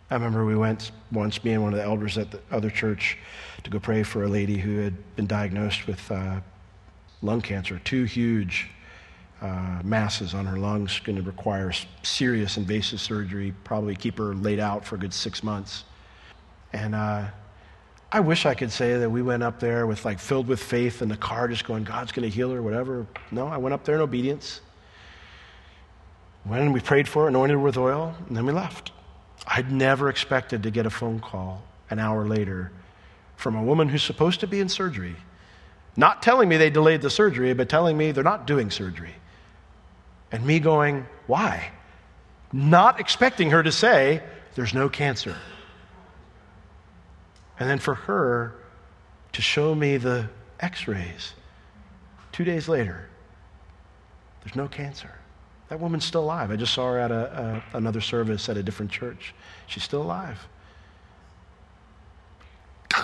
I 0.09 0.15
remember 0.15 0.43
we 0.43 0.55
went 0.55 0.91
once, 1.11 1.43
me 1.43 1.53
and 1.53 1.63
one 1.63 1.73
of 1.73 1.77
the 1.77 1.85
elders 1.85 2.17
at 2.17 2.31
the 2.31 2.39
other 2.51 2.69
church, 2.69 3.17
to 3.63 3.69
go 3.69 3.79
pray 3.79 4.03
for 4.03 4.23
a 4.23 4.27
lady 4.27 4.57
who 4.57 4.79
had 4.79 5.15
been 5.15 5.27
diagnosed 5.27 5.87
with 5.87 6.11
uh, 6.11 6.41
lung 7.21 7.41
cancer, 7.41 7.79
two 7.83 8.03
huge 8.05 8.69
uh, 9.41 9.81
masses 9.83 10.33
on 10.33 10.45
her 10.45 10.57
lungs, 10.57 10.99
going 10.99 11.15
to 11.15 11.21
require 11.21 11.71
serious 12.01 12.57
invasive 12.57 12.99
surgery, 12.99 13.53
probably 13.63 13.95
keep 13.95 14.17
her 14.17 14.33
laid 14.35 14.59
out 14.59 14.83
for 14.83 14.95
a 14.95 14.99
good 14.99 15.13
six 15.13 15.43
months. 15.43 15.83
And 16.73 16.95
uh, 16.95 17.27
I 18.11 18.19
wish 18.19 18.45
I 18.45 18.55
could 18.55 18.71
say 18.71 18.97
that 18.97 19.09
we 19.09 19.21
went 19.21 19.41
up 19.41 19.59
there 19.59 19.87
with 19.87 20.03
like 20.03 20.19
filled 20.19 20.47
with 20.47 20.61
faith 20.61 21.01
in 21.01 21.07
the 21.07 21.15
car, 21.15 21.47
just 21.47 21.65
going, 21.65 21.85
God's 21.85 22.11
going 22.11 22.29
to 22.29 22.35
heal 22.35 22.51
her, 22.51 22.61
whatever. 22.61 23.07
No, 23.31 23.47
I 23.47 23.57
went 23.57 23.73
up 23.73 23.85
there 23.85 23.95
in 23.95 24.01
obedience. 24.01 24.59
Went 26.45 26.63
and 26.63 26.73
we 26.73 26.81
prayed 26.81 27.07
for 27.07 27.23
her, 27.23 27.27
anointed 27.29 27.53
her 27.53 27.59
with 27.59 27.77
oil, 27.77 28.13
and 28.27 28.35
then 28.35 28.45
we 28.45 28.51
left. 28.51 28.91
I'd 29.47 29.71
never 29.71 30.09
expected 30.09 30.63
to 30.63 30.71
get 30.71 30.85
a 30.85 30.89
phone 30.89 31.19
call 31.19 31.63
an 31.89 31.99
hour 31.99 32.25
later 32.25 32.71
from 33.37 33.55
a 33.55 33.63
woman 33.63 33.87
who's 33.87 34.03
supposed 34.03 34.39
to 34.41 34.47
be 34.47 34.59
in 34.59 34.67
surgery, 34.69 35.15
not 35.95 36.21
telling 36.21 36.49
me 36.49 36.57
they 36.57 36.69
delayed 36.69 37.01
the 37.01 37.09
surgery, 37.09 37.53
but 37.53 37.69
telling 37.69 37.97
me 37.97 38.11
they're 38.11 38.23
not 38.23 38.45
doing 38.45 38.69
surgery. 38.69 39.15
And 40.31 40.45
me 40.45 40.59
going, 40.59 41.05
why? 41.27 41.71
Not 42.53 42.99
expecting 42.99 43.51
her 43.51 43.63
to 43.63 43.71
say, 43.71 44.21
there's 44.55 44.73
no 44.73 44.89
cancer. 44.89 45.35
And 47.61 47.69
then 47.69 47.77
for 47.77 47.93
her 47.93 48.55
to 49.33 49.41
show 49.43 49.75
me 49.75 49.97
the 49.97 50.27
x 50.59 50.87
rays 50.87 51.35
two 52.31 52.43
days 52.43 52.67
later, 52.67 53.07
there's 54.43 54.55
no 54.55 54.67
cancer. 54.67 55.11
That 55.69 55.79
woman's 55.79 56.03
still 56.03 56.23
alive. 56.23 56.49
I 56.49 56.55
just 56.55 56.73
saw 56.73 56.87
her 56.87 56.97
at 56.97 57.11
a, 57.11 57.61
a, 57.71 57.77
another 57.77 58.01
service 58.01 58.49
at 58.49 58.57
a 58.57 58.63
different 58.63 58.91
church. 58.91 59.35
She's 59.67 59.83
still 59.83 60.01
alive. 60.01 60.39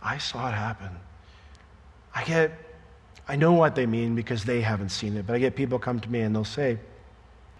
I 0.00 0.18
saw 0.18 0.48
it 0.48 0.52
happen. 0.52 0.90
I 2.14 2.22
get, 2.22 2.52
I 3.26 3.34
know 3.34 3.54
what 3.54 3.74
they 3.74 3.86
mean 3.86 4.14
because 4.14 4.44
they 4.44 4.60
haven't 4.60 4.90
seen 4.90 5.16
it, 5.16 5.26
but 5.26 5.34
I 5.34 5.40
get 5.40 5.56
people 5.56 5.80
come 5.80 5.98
to 5.98 6.08
me 6.08 6.20
and 6.20 6.32
they'll 6.36 6.44
say, 6.44 6.78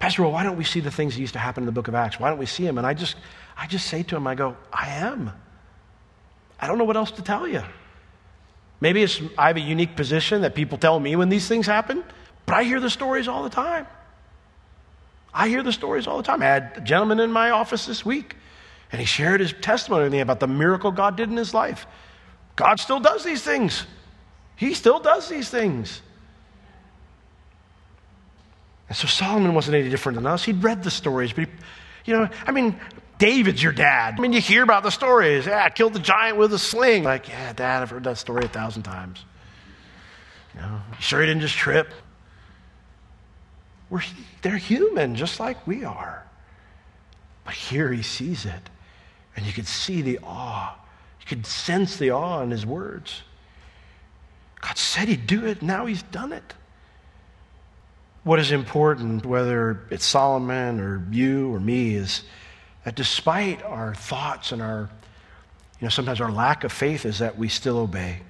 Pastor, 0.03 0.23
well, 0.23 0.33
why 0.33 0.43
don't 0.43 0.57
we 0.57 0.65
see 0.65 0.81
the 0.81 0.91
things 0.91 1.15
that 1.15 1.21
used 1.21 1.35
to 1.35 1.39
happen 1.39 1.63
in 1.63 1.67
the 1.67 1.71
book 1.71 1.87
of 1.87 1.95
Acts? 1.95 2.19
Why 2.19 2.29
don't 2.29 2.41
we 2.41 2.45
see 2.45 2.65
them? 2.65 2.77
And 2.77 2.85
I 2.85 2.93
just, 2.93 3.15
I 3.57 3.69
just 3.69 3.87
say 3.87 4.03
to 4.03 4.17
him, 4.17 4.27
I 4.27 4.35
go, 4.35 4.57
I 4.73 4.89
am. 4.89 5.31
I 6.59 6.67
don't 6.67 6.77
know 6.77 6.83
what 6.83 6.97
else 6.97 7.13
to 7.13 7.23
tell 7.23 7.47
you. 7.47 7.63
Maybe 8.81 9.05
it's, 9.05 9.23
I 9.39 9.47
have 9.47 9.57
a 9.57 9.61
unique 9.61 9.95
position 9.95 10.43
that 10.43 10.57
people 10.57 10.77
tell 10.77 10.99
me 10.99 11.15
when 11.15 11.29
these 11.29 11.47
things 11.47 11.69
happen, 11.69 12.03
but 12.47 12.57
I 12.57 12.65
hear 12.65 12.81
the 12.81 12.91
stories 12.91 13.29
all 13.29 13.45
the 13.45 13.49
time. 13.49 13.87
I 15.33 15.47
hear 15.47 15.63
the 15.63 15.73
stories 15.73 16.09
all 16.09 16.17
the 16.17 16.25
time. 16.25 16.43
I 16.43 16.47
had 16.47 16.73
a 16.79 16.81
gentleman 16.81 17.21
in 17.21 17.31
my 17.31 17.51
office 17.51 17.87
this 17.87 18.05
week, 18.05 18.35
and 18.91 18.99
he 18.99 19.07
shared 19.07 19.39
his 19.39 19.53
testimony 19.61 20.19
about 20.19 20.41
the 20.41 20.49
miracle 20.49 20.91
God 20.91 21.17
did 21.17 21.31
in 21.31 21.37
his 21.37 21.55
life. 21.55 21.87
God 22.57 22.81
still 22.81 22.99
does 22.99 23.23
these 23.23 23.43
things. 23.43 23.87
He 24.57 24.75
still 24.75 24.99
does 24.99 25.29
these 25.29 25.49
things. 25.49 26.03
And 28.93 28.97
so 28.99 29.07
Solomon 29.07 29.55
wasn't 29.55 29.77
any 29.77 29.89
different 29.89 30.17
than 30.17 30.27
us. 30.27 30.45
He'd 30.45 30.63
read 30.63 30.83
the 30.85 30.91
stories, 30.91 31.33
but 31.33 31.47
he, 31.47 31.51
you 32.05 32.13
know, 32.13 32.29
I 32.47 32.53
mean, 32.53 32.79
David's 33.17 33.63
your 33.63 33.73
dad. 33.73 34.17
I 34.19 34.21
mean, 34.21 34.35
you 34.35 34.41
hear 34.43 34.63
about 34.63 34.83
the 34.83 34.91
stories. 34.91 35.47
Yeah, 35.47 35.67
killed 35.71 35.95
the 35.95 35.99
giant 35.99 36.37
with 36.37 36.53
a 36.53 36.59
sling. 36.59 37.03
Like, 37.03 37.27
yeah, 37.27 37.55
dad, 37.55 37.81
I've 37.81 37.89
heard 37.89 38.05
that 38.05 38.19
story 38.19 38.45
a 38.45 38.49
thousand 38.49 38.83
times. 38.83 39.25
You 40.55 40.61
know, 40.61 40.83
sure 41.01 41.23
he 41.23 41.27
didn't 41.27 41.41
just 41.41 41.55
trip? 41.55 41.89
We're, 43.89 44.03
they're 44.43 44.59
human, 44.59 45.17
just 45.17 45.41
like 45.41 45.67
we 45.67 45.85
are. 45.85 46.27
But 47.47 47.55
here 47.55 47.91
he 47.95 48.03
sees 48.03 48.45
it, 48.45 48.69
and 49.37 49.47
you 49.47 49.55
can 49.55 49.65
see 49.65 50.03
the 50.03 50.19
awe. 50.23 50.79
You 51.19 51.27
can 51.27 51.45
sense 51.45 51.97
the 51.97 52.11
awe 52.11 52.43
in 52.43 52.51
his 52.51 52.67
words. 52.67 53.23
God 54.61 54.77
said 54.77 55.09
he'd 55.09 55.27
do 55.27 55.47
it, 55.47 55.63
now 55.63 55.87
he's 55.87 56.03
done 56.03 56.35
it. 56.35 56.53
What 58.25 58.39
is 58.39 58.53
important, 58.53 59.27
whether 59.27 59.81
it's 59.91 60.05
Solomon 60.05 60.79
or 60.79 61.05
you 61.11 61.53
or 61.53 61.59
me, 61.59 61.97
is 61.97 62.23
that 62.85 62.95
despite 62.95 63.63
our 63.63 63.95
thoughts 63.95 64.53
and 64.53 64.63
our, 64.63 64.89
you 65.81 65.87
know, 65.87 65.89
sometimes 65.89 66.21
our 66.21 66.31
lack 66.31 66.63
of 66.63 66.71
faith 66.71 67.05
is 67.05 67.19
that 67.19 67.37
we 67.37 67.49
still 67.49 67.79
obey. 67.79 68.21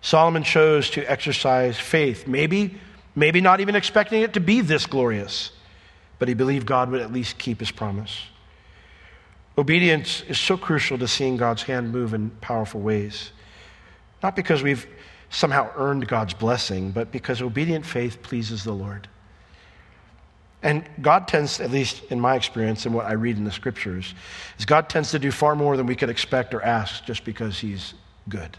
Solomon 0.00 0.42
chose 0.42 0.90
to 0.90 1.04
exercise 1.04 1.78
faith, 1.78 2.26
maybe, 2.26 2.74
maybe 3.14 3.40
not 3.40 3.60
even 3.60 3.76
expecting 3.76 4.22
it 4.22 4.34
to 4.34 4.40
be 4.40 4.60
this 4.60 4.86
glorious, 4.86 5.52
but 6.18 6.26
he 6.26 6.34
believed 6.34 6.66
God 6.66 6.90
would 6.90 7.00
at 7.00 7.12
least 7.12 7.38
keep 7.38 7.60
his 7.60 7.70
promise. 7.70 8.24
Obedience 9.56 10.22
is 10.22 10.38
so 10.38 10.56
crucial 10.56 10.98
to 10.98 11.08
seeing 11.08 11.36
God's 11.36 11.62
hand 11.62 11.92
move 11.92 12.14
in 12.14 12.30
powerful 12.40 12.80
ways. 12.80 13.32
Not 14.22 14.34
because 14.34 14.62
we've 14.62 14.86
somehow 15.30 15.70
earned 15.76 16.08
God's 16.08 16.34
blessing, 16.34 16.90
but 16.90 17.12
because 17.12 17.42
obedient 17.42 17.84
faith 17.84 18.22
pleases 18.22 18.64
the 18.64 18.72
Lord. 18.72 19.08
And 20.62 20.84
God 21.00 21.28
tends, 21.28 21.60
at 21.60 21.70
least 21.70 22.02
in 22.10 22.18
my 22.18 22.34
experience 22.34 22.84
and 22.84 22.94
what 22.94 23.06
I 23.06 23.12
read 23.12 23.36
in 23.36 23.44
the 23.44 23.52
scriptures, 23.52 24.14
is 24.58 24.64
God 24.64 24.88
tends 24.88 25.12
to 25.12 25.18
do 25.18 25.30
far 25.30 25.54
more 25.54 25.76
than 25.76 25.86
we 25.86 25.94
could 25.94 26.10
expect 26.10 26.52
or 26.52 26.62
ask 26.62 27.04
just 27.04 27.24
because 27.24 27.60
He's 27.60 27.94
good 28.28 28.56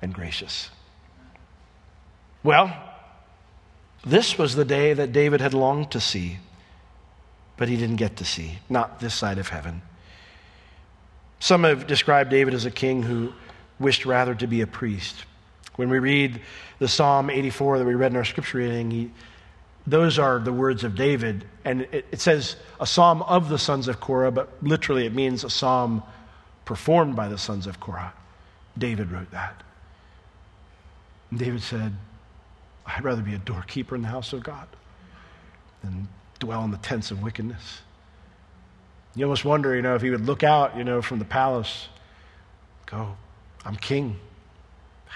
and 0.00 0.14
gracious. 0.14 0.70
Well, 2.44 2.76
this 4.04 4.36
was 4.36 4.54
the 4.54 4.64
day 4.64 4.92
that 4.92 5.12
David 5.12 5.40
had 5.40 5.54
longed 5.54 5.90
to 5.92 6.00
see, 6.00 6.38
but 7.56 7.68
he 7.68 7.76
didn't 7.76 7.96
get 7.96 8.16
to 8.16 8.24
see, 8.24 8.58
not 8.68 9.00
this 9.00 9.14
side 9.14 9.38
of 9.38 9.48
heaven. 9.48 9.80
Some 11.40 11.64
have 11.64 11.86
described 11.86 12.30
David 12.30 12.54
as 12.54 12.66
a 12.66 12.70
king 12.70 13.02
who 13.02 13.32
wished 13.78 14.04
rather 14.04 14.34
to 14.34 14.46
be 14.46 14.60
a 14.60 14.66
priest. 14.66 15.24
When 15.76 15.90
we 15.90 15.98
read 15.98 16.40
the 16.78 16.88
Psalm 16.88 17.30
84 17.30 17.78
that 17.78 17.84
we 17.84 17.94
read 17.94 18.12
in 18.12 18.16
our 18.16 18.24
scripture 18.24 18.58
reading, 18.58 18.90
he, 18.90 19.10
those 19.86 20.18
are 20.18 20.38
the 20.38 20.52
words 20.52 20.84
of 20.84 20.94
David. 20.94 21.44
And 21.64 21.82
it, 21.82 22.06
it, 22.12 22.20
says 22.20 22.56
a 22.80 22.86
psalm 22.86 23.22
of 23.22 23.48
the 23.48 23.58
sons 23.58 23.88
of 23.88 24.00
Korah, 24.00 24.30
but 24.30 24.50
literally 24.62 25.06
it 25.06 25.14
means 25.14 25.44
a 25.44 25.50
psalm 25.50 26.02
performed 26.64 27.16
by 27.16 27.28
the 27.28 27.38
sons 27.38 27.66
of 27.66 27.80
Korah. 27.80 28.12
David 28.78 29.10
wrote 29.10 29.30
that. 29.32 29.62
And 31.30 31.38
David 31.38 31.62
said, 31.62 31.92
I'd 32.86 33.04
rather 33.04 33.22
be 33.22 33.34
a 33.34 33.38
doorkeeper 33.38 33.94
in 33.94 34.02
the 34.02 34.08
house 34.08 34.32
of 34.32 34.42
God 34.42 34.68
than 35.82 36.08
dwell 36.38 36.64
in 36.64 36.70
the 36.70 36.78
tents 36.78 37.10
of 37.10 37.22
wickedness. 37.22 37.80
You 39.14 39.24
almost 39.26 39.44
wonder, 39.44 39.74
you 39.74 39.82
know, 39.82 39.94
if 39.94 40.02
he 40.02 40.10
would 40.10 40.26
look 40.26 40.42
out, 40.42 40.76
you 40.76 40.84
know, 40.84 41.00
from 41.00 41.18
the 41.18 41.24
palace, 41.24 41.88
go, 42.86 43.16
I'm 43.64 43.76
king. 43.76 44.16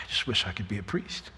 I 0.02 0.06
just 0.08 0.26
wish 0.26 0.46
I 0.46 0.52
could 0.52 0.68
be 0.68 0.78
a 0.78 0.82
priest. 0.82 1.30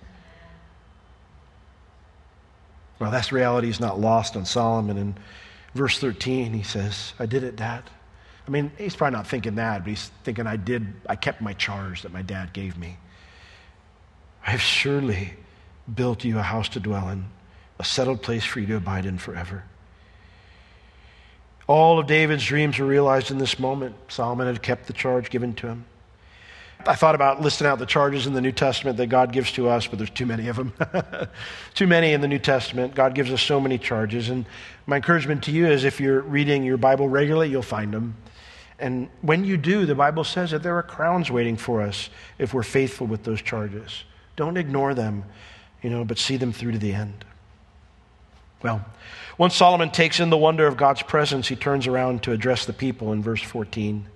Well, 2.98 3.10
that 3.10 3.32
reality 3.32 3.68
is 3.68 3.80
not 3.80 3.98
lost 3.98 4.36
on 4.36 4.44
Solomon. 4.44 4.98
In 4.98 5.14
verse 5.74 5.98
13, 5.98 6.52
he 6.52 6.62
says, 6.62 7.14
I 7.18 7.26
did 7.26 7.42
it, 7.42 7.56
Dad. 7.56 7.82
I 8.46 8.50
mean, 8.50 8.70
he's 8.76 8.96
probably 8.96 9.16
not 9.16 9.26
thinking 9.26 9.54
that, 9.54 9.84
but 9.84 9.88
he's 9.88 10.10
thinking, 10.24 10.46
I 10.46 10.56
did, 10.56 10.92
I 11.08 11.16
kept 11.16 11.40
my 11.40 11.52
charge 11.54 12.02
that 12.02 12.12
my 12.12 12.22
dad 12.22 12.52
gave 12.52 12.76
me. 12.76 12.98
I 14.46 14.50
have 14.50 14.60
surely 14.60 15.34
built 15.94 16.24
you 16.24 16.38
a 16.38 16.42
house 16.42 16.68
to 16.70 16.80
dwell 16.80 17.08
in, 17.08 17.26
a 17.78 17.84
settled 17.84 18.22
place 18.22 18.44
for 18.44 18.60
you 18.60 18.66
to 18.66 18.76
abide 18.76 19.06
in 19.06 19.18
forever. 19.18 19.64
All 21.66 21.98
of 21.98 22.06
David's 22.06 22.44
dreams 22.44 22.78
were 22.78 22.86
realized 22.86 23.30
in 23.30 23.38
this 23.38 23.58
moment. 23.58 23.94
Solomon 24.08 24.46
had 24.46 24.62
kept 24.62 24.86
the 24.86 24.92
charge 24.92 25.30
given 25.30 25.54
to 25.54 25.68
him. 25.68 25.84
I 26.86 26.94
thought 26.94 27.14
about 27.14 27.40
listing 27.40 27.66
out 27.66 27.78
the 27.78 27.86
charges 27.86 28.26
in 28.26 28.32
the 28.32 28.40
New 28.40 28.52
Testament 28.52 28.96
that 28.96 29.06
God 29.06 29.32
gives 29.32 29.52
to 29.52 29.68
us, 29.68 29.86
but 29.86 29.98
there's 29.98 30.10
too 30.10 30.26
many 30.26 30.48
of 30.48 30.56
them. 30.56 30.72
too 31.74 31.86
many 31.86 32.12
in 32.12 32.20
the 32.20 32.28
New 32.28 32.38
Testament. 32.38 32.94
God 32.94 33.14
gives 33.14 33.30
us 33.30 33.42
so 33.42 33.60
many 33.60 33.78
charges. 33.78 34.28
And 34.28 34.46
my 34.86 34.96
encouragement 34.96 35.44
to 35.44 35.50
you 35.50 35.66
is 35.66 35.84
if 35.84 36.00
you're 36.00 36.20
reading 36.20 36.62
your 36.64 36.76
Bible 36.76 37.08
regularly, 37.08 37.48
you'll 37.48 37.62
find 37.62 37.92
them. 37.92 38.16
And 38.78 39.08
when 39.20 39.44
you 39.44 39.56
do, 39.56 39.84
the 39.84 39.94
Bible 39.94 40.24
says 40.24 40.50
that 40.52 40.62
there 40.62 40.76
are 40.76 40.82
crowns 40.82 41.30
waiting 41.30 41.56
for 41.56 41.82
us 41.82 42.08
if 42.38 42.54
we're 42.54 42.62
faithful 42.62 43.06
with 43.06 43.24
those 43.24 43.42
charges. 43.42 44.04
Don't 44.36 44.56
ignore 44.56 44.94
them, 44.94 45.24
you 45.82 45.90
know, 45.90 46.04
but 46.04 46.18
see 46.18 46.38
them 46.38 46.52
through 46.52 46.72
to 46.72 46.78
the 46.78 46.94
end. 46.94 47.24
Well, 48.62 48.84
once 49.38 49.54
Solomon 49.54 49.90
takes 49.90 50.20
in 50.20 50.30
the 50.30 50.36
wonder 50.36 50.66
of 50.66 50.76
God's 50.76 51.02
presence, 51.02 51.48
he 51.48 51.56
turns 51.56 51.86
around 51.86 52.22
to 52.24 52.32
address 52.32 52.66
the 52.66 52.72
people 52.72 53.12
in 53.12 53.22
verse 53.22 53.42
14. 53.42 54.06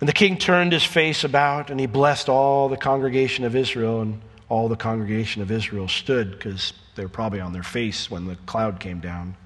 And 0.00 0.08
the 0.08 0.12
king 0.12 0.38
turned 0.38 0.72
his 0.72 0.84
face 0.84 1.24
about 1.24 1.70
and 1.70 1.80
he 1.80 1.86
blessed 1.86 2.28
all 2.28 2.68
the 2.68 2.76
congregation 2.76 3.44
of 3.44 3.56
Israel 3.56 4.00
and 4.00 4.20
all 4.48 4.68
the 4.68 4.76
congregation 4.76 5.42
of 5.42 5.50
Israel 5.50 5.88
stood 5.88 6.32
because 6.32 6.72
they 6.94 7.02
were 7.02 7.08
probably 7.08 7.40
on 7.40 7.52
their 7.52 7.62
face 7.62 8.10
when 8.10 8.26
the 8.26 8.36
cloud 8.46 8.80
came 8.80 9.00
down. 9.00 9.36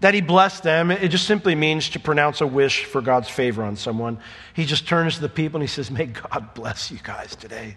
That 0.00 0.14
he 0.14 0.20
blessed 0.20 0.62
them, 0.62 0.90
it 0.90 1.08
just 1.08 1.26
simply 1.26 1.54
means 1.54 1.90
to 1.90 2.00
pronounce 2.00 2.40
a 2.40 2.46
wish 2.46 2.84
for 2.84 3.00
God's 3.00 3.28
favor 3.28 3.62
on 3.62 3.76
someone. 3.76 4.18
He 4.52 4.64
just 4.64 4.86
turns 4.86 5.14
to 5.16 5.20
the 5.20 5.28
people 5.28 5.60
and 5.60 5.68
he 5.68 5.72
says, 5.72 5.90
May 5.90 6.06
God 6.06 6.54
bless 6.54 6.90
you 6.90 6.98
guys 7.02 7.36
today 7.36 7.76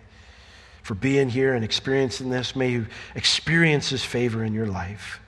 for 0.82 0.95
being 0.95 1.30
here 1.30 1.53
and 1.53 1.63
experiencing 1.63 2.30
this. 2.30 2.56
May 2.56 2.69
you 2.69 2.88
experience 3.13 3.89
his 3.89 4.03
favor 4.03 4.43
in 4.43 4.53
your 4.53 4.67
life. 4.67 5.19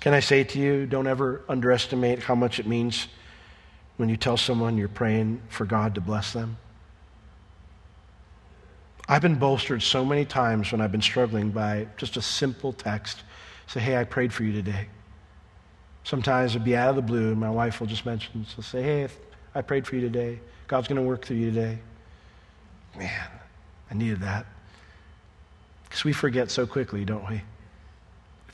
Can 0.00 0.14
I 0.14 0.20
say 0.20 0.44
to 0.44 0.58
you, 0.60 0.86
don't 0.86 1.08
ever 1.08 1.42
underestimate 1.48 2.22
how 2.22 2.36
much 2.36 2.60
it 2.60 2.66
means 2.66 3.08
when 3.98 4.08
you 4.08 4.16
tell 4.16 4.38
someone 4.38 4.78
you're 4.78 4.88
praying 4.88 5.42
for 5.50 5.66
God 5.66 5.94
to 5.96 6.00
bless 6.00 6.32
them? 6.32 6.56
I've 9.06 9.22
been 9.22 9.36
bolstered 9.36 9.82
so 9.82 10.04
many 10.04 10.24
times 10.24 10.72
when 10.72 10.80
I've 10.80 10.92
been 10.92 11.02
struggling 11.02 11.50
by 11.50 11.88
just 11.96 12.16
a 12.16 12.22
simple 12.22 12.72
text. 12.72 13.22
Say, 13.66 13.80
hey, 13.80 13.96
I 13.96 14.04
prayed 14.04 14.32
for 14.32 14.44
you 14.44 14.52
today. 14.52 14.88
Sometimes 16.04 16.54
it'll 16.54 16.64
be 16.64 16.76
out 16.76 16.90
of 16.90 16.96
the 16.96 17.02
blue, 17.02 17.32
and 17.32 17.40
my 17.40 17.50
wife 17.50 17.80
will 17.80 17.86
just 17.86 18.06
mention, 18.06 18.46
she'll 18.48 18.62
say, 18.62 18.82
hey, 18.82 19.08
I 19.54 19.60
prayed 19.60 19.86
for 19.86 19.96
you 19.96 20.00
today. 20.00 20.40
God's 20.66 20.88
going 20.88 20.96
to 20.96 21.06
work 21.06 21.24
through 21.24 21.36
you 21.36 21.50
today. 21.50 21.78
Man, 22.96 23.28
I 23.90 23.94
needed 23.94 24.20
that. 24.20 24.46
Because 25.84 26.04
we 26.04 26.12
forget 26.12 26.50
so 26.50 26.66
quickly, 26.66 27.04
don't 27.04 27.28
we? 27.28 27.42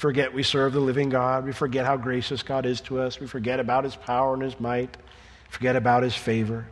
forget 0.04 0.34
we 0.34 0.42
serve 0.42 0.74
the 0.74 0.80
living 0.80 1.08
God. 1.08 1.46
We 1.46 1.52
forget 1.52 1.86
how 1.86 1.96
gracious 1.96 2.42
God 2.42 2.66
is 2.66 2.80
to 2.82 3.00
us. 3.00 3.20
We 3.20 3.26
forget 3.26 3.58
about 3.58 3.84
his 3.84 3.96
power 3.96 4.34
and 4.34 4.42
his 4.42 4.60
might. 4.60 4.96
Forget 5.54 5.76
about 5.76 6.02
his 6.02 6.16
favor. 6.16 6.66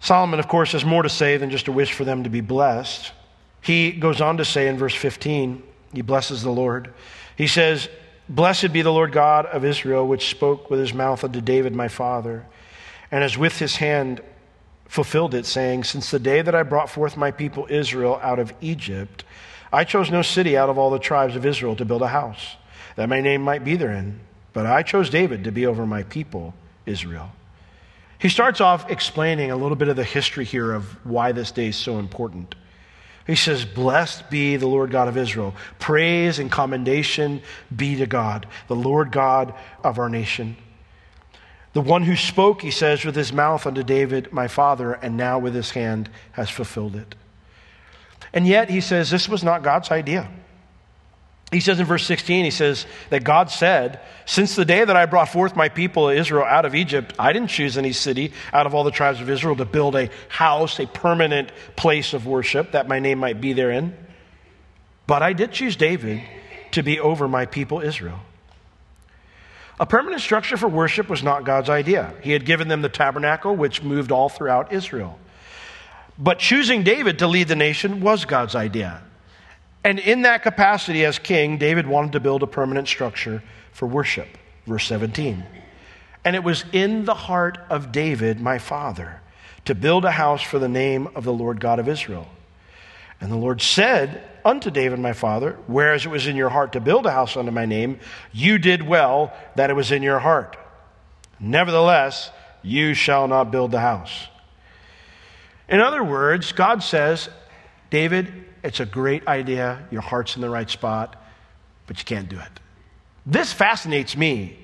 Solomon, 0.00 0.38
of 0.38 0.48
course, 0.48 0.72
has 0.72 0.84
more 0.84 1.02
to 1.02 1.08
say 1.08 1.38
than 1.38 1.48
just 1.48 1.66
a 1.66 1.72
wish 1.72 1.94
for 1.94 2.04
them 2.04 2.24
to 2.24 2.28
be 2.28 2.42
blessed. 2.42 3.10
He 3.62 3.90
goes 3.90 4.20
on 4.20 4.36
to 4.36 4.44
say 4.44 4.68
in 4.68 4.76
verse 4.76 4.94
15, 4.94 5.62
he 5.94 6.02
blesses 6.02 6.42
the 6.42 6.50
Lord. 6.50 6.92
He 7.36 7.46
says, 7.46 7.88
Blessed 8.28 8.70
be 8.70 8.82
the 8.82 8.92
Lord 8.92 9.12
God 9.12 9.46
of 9.46 9.64
Israel, 9.64 10.06
which 10.06 10.28
spoke 10.28 10.68
with 10.68 10.78
his 10.78 10.92
mouth 10.92 11.24
unto 11.24 11.40
David 11.40 11.74
my 11.74 11.88
father, 11.88 12.44
and 13.10 13.22
has 13.22 13.38
with 13.38 13.60
his 13.60 13.76
hand 13.76 14.20
fulfilled 14.86 15.34
it, 15.34 15.46
saying, 15.46 15.84
Since 15.84 16.10
the 16.10 16.18
day 16.18 16.42
that 16.42 16.54
I 16.54 16.64
brought 16.64 16.90
forth 16.90 17.16
my 17.16 17.30
people 17.30 17.66
Israel 17.70 18.20
out 18.22 18.38
of 18.38 18.52
Egypt, 18.60 19.24
I 19.72 19.84
chose 19.84 20.10
no 20.10 20.20
city 20.20 20.54
out 20.54 20.68
of 20.68 20.76
all 20.76 20.90
the 20.90 20.98
tribes 20.98 21.34
of 21.34 21.46
Israel 21.46 21.76
to 21.76 21.86
build 21.86 22.02
a 22.02 22.08
house, 22.08 22.56
that 22.96 23.08
my 23.08 23.22
name 23.22 23.40
might 23.40 23.64
be 23.64 23.74
therein. 23.74 24.20
But 24.52 24.66
I 24.66 24.82
chose 24.82 25.08
David 25.08 25.44
to 25.44 25.50
be 25.50 25.64
over 25.64 25.86
my 25.86 26.02
people, 26.02 26.52
Israel. 26.86 27.30
He 28.18 28.28
starts 28.28 28.60
off 28.60 28.90
explaining 28.90 29.50
a 29.50 29.56
little 29.56 29.76
bit 29.76 29.88
of 29.88 29.96
the 29.96 30.04
history 30.04 30.44
here 30.44 30.72
of 30.72 30.84
why 31.04 31.32
this 31.32 31.50
day 31.50 31.68
is 31.68 31.76
so 31.76 31.98
important. 31.98 32.54
He 33.26 33.36
says, 33.36 33.64
Blessed 33.64 34.30
be 34.30 34.56
the 34.56 34.66
Lord 34.66 34.90
God 34.90 35.08
of 35.08 35.16
Israel. 35.16 35.54
Praise 35.78 36.38
and 36.38 36.50
commendation 36.50 37.42
be 37.74 37.96
to 37.96 38.06
God, 38.06 38.46
the 38.68 38.76
Lord 38.76 39.12
God 39.12 39.54
of 39.82 39.98
our 39.98 40.08
nation. 40.08 40.56
The 41.72 41.80
one 41.80 42.04
who 42.04 42.16
spoke, 42.16 42.62
he 42.62 42.70
says, 42.70 43.04
with 43.04 43.16
his 43.16 43.32
mouth 43.32 43.66
unto 43.66 43.82
David, 43.82 44.32
my 44.32 44.46
father, 44.46 44.92
and 44.92 45.16
now 45.16 45.38
with 45.38 45.54
his 45.54 45.72
hand 45.72 46.08
has 46.32 46.48
fulfilled 46.48 46.94
it. 46.94 47.14
And 48.32 48.46
yet, 48.46 48.70
he 48.70 48.80
says 48.80 49.10
this 49.10 49.28
was 49.28 49.42
not 49.42 49.62
God's 49.62 49.90
idea. 49.90 50.30
He 51.54 51.60
says 51.60 51.78
in 51.78 51.86
verse 51.86 52.04
16, 52.04 52.44
he 52.44 52.50
says 52.50 52.84
that 53.10 53.22
God 53.22 53.48
said, 53.48 54.00
Since 54.26 54.56
the 54.56 54.64
day 54.64 54.84
that 54.84 54.96
I 54.96 55.06
brought 55.06 55.28
forth 55.28 55.54
my 55.54 55.68
people 55.68 56.08
Israel 56.08 56.44
out 56.44 56.64
of 56.64 56.74
Egypt, 56.74 57.14
I 57.16 57.32
didn't 57.32 57.50
choose 57.50 57.78
any 57.78 57.92
city 57.92 58.32
out 58.52 58.66
of 58.66 58.74
all 58.74 58.82
the 58.82 58.90
tribes 58.90 59.20
of 59.20 59.30
Israel 59.30 59.54
to 59.54 59.64
build 59.64 59.94
a 59.94 60.10
house, 60.28 60.80
a 60.80 60.86
permanent 60.88 61.52
place 61.76 62.12
of 62.12 62.26
worship 62.26 62.72
that 62.72 62.88
my 62.88 62.98
name 62.98 63.20
might 63.20 63.40
be 63.40 63.52
therein. 63.52 63.96
But 65.06 65.22
I 65.22 65.32
did 65.32 65.52
choose 65.52 65.76
David 65.76 66.22
to 66.72 66.82
be 66.82 66.98
over 66.98 67.28
my 67.28 67.46
people 67.46 67.80
Israel. 67.80 68.18
A 69.78 69.86
permanent 69.86 70.22
structure 70.22 70.56
for 70.56 70.66
worship 70.66 71.08
was 71.08 71.22
not 71.22 71.44
God's 71.44 71.70
idea. 71.70 72.14
He 72.20 72.32
had 72.32 72.44
given 72.44 72.66
them 72.66 72.82
the 72.82 72.88
tabernacle, 72.88 73.54
which 73.54 73.80
moved 73.80 74.10
all 74.10 74.28
throughout 74.28 74.72
Israel. 74.72 75.20
But 76.18 76.40
choosing 76.40 76.82
David 76.82 77.20
to 77.20 77.28
lead 77.28 77.46
the 77.46 77.54
nation 77.54 78.00
was 78.00 78.24
God's 78.24 78.56
idea. 78.56 79.02
And 79.84 79.98
in 79.98 80.22
that 80.22 80.42
capacity 80.42 81.04
as 81.04 81.18
king, 81.18 81.58
David 81.58 81.86
wanted 81.86 82.12
to 82.12 82.20
build 82.20 82.42
a 82.42 82.46
permanent 82.46 82.88
structure 82.88 83.42
for 83.72 83.86
worship. 83.86 84.28
Verse 84.66 84.86
17. 84.86 85.44
And 86.24 86.34
it 86.34 86.42
was 86.42 86.64
in 86.72 87.04
the 87.04 87.14
heart 87.14 87.58
of 87.68 87.92
David, 87.92 88.40
my 88.40 88.58
father, 88.58 89.20
to 89.66 89.74
build 89.74 90.06
a 90.06 90.10
house 90.10 90.42
for 90.42 90.58
the 90.58 90.68
name 90.68 91.08
of 91.14 91.24
the 91.24 91.32
Lord 91.32 91.60
God 91.60 91.78
of 91.78 91.86
Israel. 91.86 92.26
And 93.20 93.30
the 93.30 93.36
Lord 93.36 93.60
said 93.60 94.22
unto 94.42 94.70
David, 94.70 94.98
my 94.98 95.12
father, 95.12 95.58
Whereas 95.66 96.06
it 96.06 96.10
was 96.10 96.26
in 96.26 96.36
your 96.36 96.48
heart 96.48 96.72
to 96.72 96.80
build 96.80 97.04
a 97.04 97.10
house 97.10 97.36
unto 97.36 97.50
my 97.50 97.66
name, 97.66 98.00
you 98.32 98.58
did 98.58 98.82
well 98.82 99.32
that 99.56 99.68
it 99.68 99.74
was 99.74 99.92
in 99.92 100.02
your 100.02 100.18
heart. 100.18 100.56
Nevertheless, 101.38 102.30
you 102.62 102.94
shall 102.94 103.28
not 103.28 103.50
build 103.50 103.70
the 103.70 103.80
house. 103.80 104.28
In 105.68 105.80
other 105.80 106.02
words, 106.02 106.52
God 106.52 106.82
says, 106.82 107.28
David, 107.90 108.44
it's 108.64 108.80
a 108.80 108.86
great 108.86 109.28
idea. 109.28 109.86
Your 109.90 110.00
heart's 110.00 110.34
in 110.36 110.42
the 110.42 110.48
right 110.48 110.68
spot, 110.68 111.22
but 111.86 111.98
you 111.98 112.04
can't 112.04 112.28
do 112.28 112.38
it. 112.40 112.60
This 113.26 113.52
fascinates 113.52 114.16
me 114.16 114.58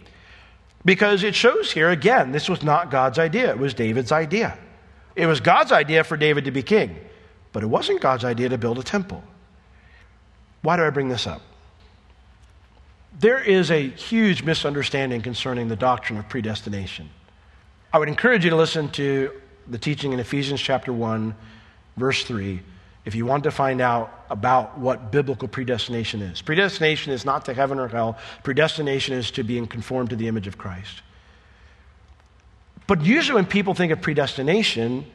because 0.84 1.22
it 1.22 1.34
shows 1.34 1.70
here 1.70 1.90
again, 1.90 2.32
this 2.32 2.48
was 2.48 2.62
not 2.62 2.90
God's 2.90 3.18
idea, 3.18 3.50
it 3.50 3.58
was 3.58 3.74
David's 3.74 4.10
idea. 4.10 4.58
It 5.14 5.26
was 5.26 5.40
God's 5.40 5.70
idea 5.70 6.02
for 6.02 6.16
David 6.16 6.46
to 6.46 6.50
be 6.50 6.62
king, 6.62 6.96
but 7.52 7.62
it 7.62 7.66
wasn't 7.66 8.00
God's 8.00 8.24
idea 8.24 8.48
to 8.48 8.58
build 8.58 8.78
a 8.78 8.82
temple. 8.82 9.22
Why 10.62 10.76
do 10.76 10.82
I 10.82 10.90
bring 10.90 11.08
this 11.08 11.26
up? 11.26 11.42
There 13.18 13.42
is 13.42 13.70
a 13.70 13.88
huge 13.88 14.42
misunderstanding 14.42 15.20
concerning 15.20 15.68
the 15.68 15.76
doctrine 15.76 16.18
of 16.18 16.28
predestination. 16.28 17.10
I 17.92 17.98
would 17.98 18.08
encourage 18.08 18.44
you 18.44 18.50
to 18.50 18.56
listen 18.56 18.88
to 18.92 19.32
the 19.66 19.78
teaching 19.78 20.12
in 20.12 20.20
Ephesians 20.20 20.60
chapter 20.60 20.92
1, 20.92 21.34
verse 21.96 22.24
3, 22.24 22.60
if 23.04 23.14
you 23.14 23.24
want 23.26 23.44
to 23.44 23.50
find 23.50 23.80
out 23.80 24.26
about 24.28 24.78
what 24.78 25.10
biblical 25.10 25.48
predestination 25.48 26.22
is. 26.22 26.42
Predestination 26.42 27.12
is 27.12 27.24
not 27.24 27.46
to 27.46 27.54
heaven 27.54 27.78
or 27.78 27.88
hell, 27.88 28.18
predestination 28.42 29.14
is 29.14 29.30
to 29.32 29.42
being 29.42 29.66
conformed 29.66 30.10
to 30.10 30.16
the 30.16 30.28
image 30.28 30.46
of 30.46 30.58
Christ. 30.58 31.02
But 32.86 33.02
usually, 33.02 33.36
when 33.36 33.46
people 33.46 33.74
think 33.74 33.92
of 33.92 34.02
predestination, 34.02 35.06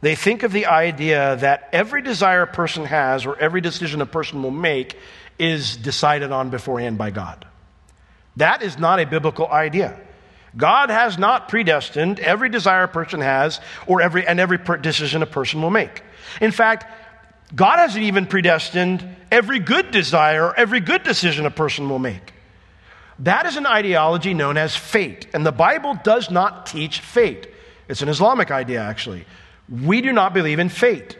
they 0.00 0.14
think 0.14 0.42
of 0.42 0.52
the 0.52 0.66
idea 0.66 1.36
that 1.36 1.68
every 1.72 2.02
desire 2.02 2.42
a 2.42 2.46
person 2.46 2.84
has 2.84 3.26
or 3.26 3.38
every 3.38 3.60
decision 3.60 4.00
a 4.00 4.06
person 4.06 4.42
will 4.42 4.50
make 4.50 4.96
is 5.38 5.76
decided 5.76 6.32
on 6.32 6.50
beforehand 6.50 6.98
by 6.98 7.10
God. 7.10 7.46
That 8.36 8.62
is 8.62 8.78
not 8.78 9.00
a 9.00 9.06
biblical 9.06 9.46
idea. 9.48 9.98
God 10.56 10.90
has 10.90 11.18
not 11.18 11.48
predestined 11.48 12.20
every 12.20 12.48
desire 12.48 12.84
a 12.84 12.88
person 12.88 13.20
has 13.20 13.60
or 13.86 14.00
every, 14.00 14.26
and 14.26 14.40
every 14.40 14.58
decision 14.80 15.22
a 15.22 15.26
person 15.26 15.60
will 15.60 15.70
make. 15.70 16.02
In 16.40 16.50
fact, 16.50 16.86
God 17.54 17.78
hasn't 17.78 18.04
even 18.04 18.26
predestined 18.26 19.06
every 19.30 19.58
good 19.58 19.90
desire 19.90 20.54
every 20.54 20.80
good 20.80 21.02
decision 21.02 21.46
a 21.46 21.50
person 21.50 21.88
will 21.88 21.98
make. 21.98 22.32
That 23.20 23.46
is 23.46 23.56
an 23.56 23.66
ideology 23.66 24.32
known 24.32 24.56
as 24.56 24.76
fate, 24.76 25.26
and 25.34 25.44
the 25.44 25.52
Bible 25.52 25.98
does 26.04 26.30
not 26.30 26.66
teach 26.66 27.00
fate. 27.00 27.48
It's 27.88 28.02
an 28.02 28.08
Islamic 28.08 28.50
idea, 28.50 28.80
actually. 28.80 29.24
We 29.68 30.00
do 30.00 30.12
not 30.12 30.34
believe 30.34 30.58
in 30.58 30.68
fate. 30.68 31.18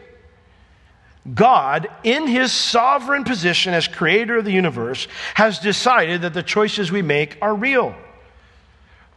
God, 1.33 1.89
in 2.03 2.27
his 2.27 2.51
sovereign 2.51 3.23
position 3.23 3.73
as 3.73 3.87
creator 3.87 4.37
of 4.37 4.45
the 4.45 4.51
universe, 4.51 5.07
has 5.33 5.59
decided 5.59 6.21
that 6.21 6.33
the 6.33 6.43
choices 6.43 6.91
we 6.91 7.01
make 7.01 7.37
are 7.41 7.53
real. 7.53 7.93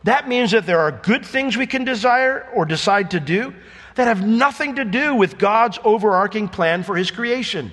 That 0.05 0.29
means 0.29 0.51
that 0.51 0.67
there 0.67 0.81
are 0.81 0.91
good 0.91 1.25
things 1.25 1.57
we 1.57 1.67
can 1.67 1.85
desire 1.85 2.49
or 2.55 2.65
decide 2.65 3.13
to 3.13 3.21
do 3.21 3.55
that 3.95 4.07
have 4.07 4.27
nothing 4.27 4.77
to 4.77 4.85
do 4.85 5.15
with 5.15 5.39
God's 5.39 5.79
overarching 5.85 6.49
plan 6.49 6.83
for 6.83 6.97
his 6.97 7.11
creation. 7.11 7.73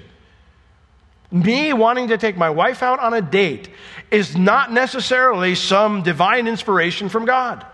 Me 1.32 1.74
wanting 1.74 2.08
to 2.08 2.18
take 2.18 2.38
my 2.38 2.50
wife 2.50 2.82
out 2.82 3.00
on 3.00 3.14
a 3.14 3.22
date 3.22 3.70
is 4.10 4.36
not 4.36 4.72
necessarily 4.72 5.56
some 5.56 6.02
divine 6.02 6.48
inspiration 6.48 7.08
from 7.08 7.26
God. 7.26 7.66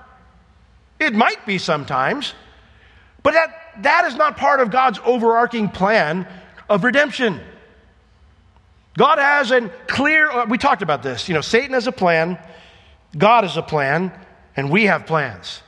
It 0.99 1.13
might 1.13 1.45
be 1.45 1.57
sometimes, 1.57 2.33
but 3.23 3.33
that, 3.33 3.83
that 3.83 4.05
is 4.05 4.15
not 4.15 4.37
part 4.37 4.59
of 4.59 4.71
God's 4.71 4.99
overarching 5.05 5.69
plan 5.69 6.27
of 6.69 6.83
redemption. 6.83 7.39
God 8.97 9.19
has 9.19 9.51
a 9.51 9.69
clear, 9.87 10.29
uh, 10.29 10.45
we 10.45 10.57
talked 10.57 10.81
about 10.81 11.03
this. 11.03 11.27
You 11.27 11.35
know, 11.35 11.41
Satan 11.41 11.73
has 11.73 11.87
a 11.87 11.91
plan, 11.91 12.37
God 13.17 13.43
has 13.43 13.57
a 13.57 13.61
plan, 13.61 14.11
and 14.55 14.69
we 14.69 14.85
have 14.85 15.05
plans. 15.05 15.61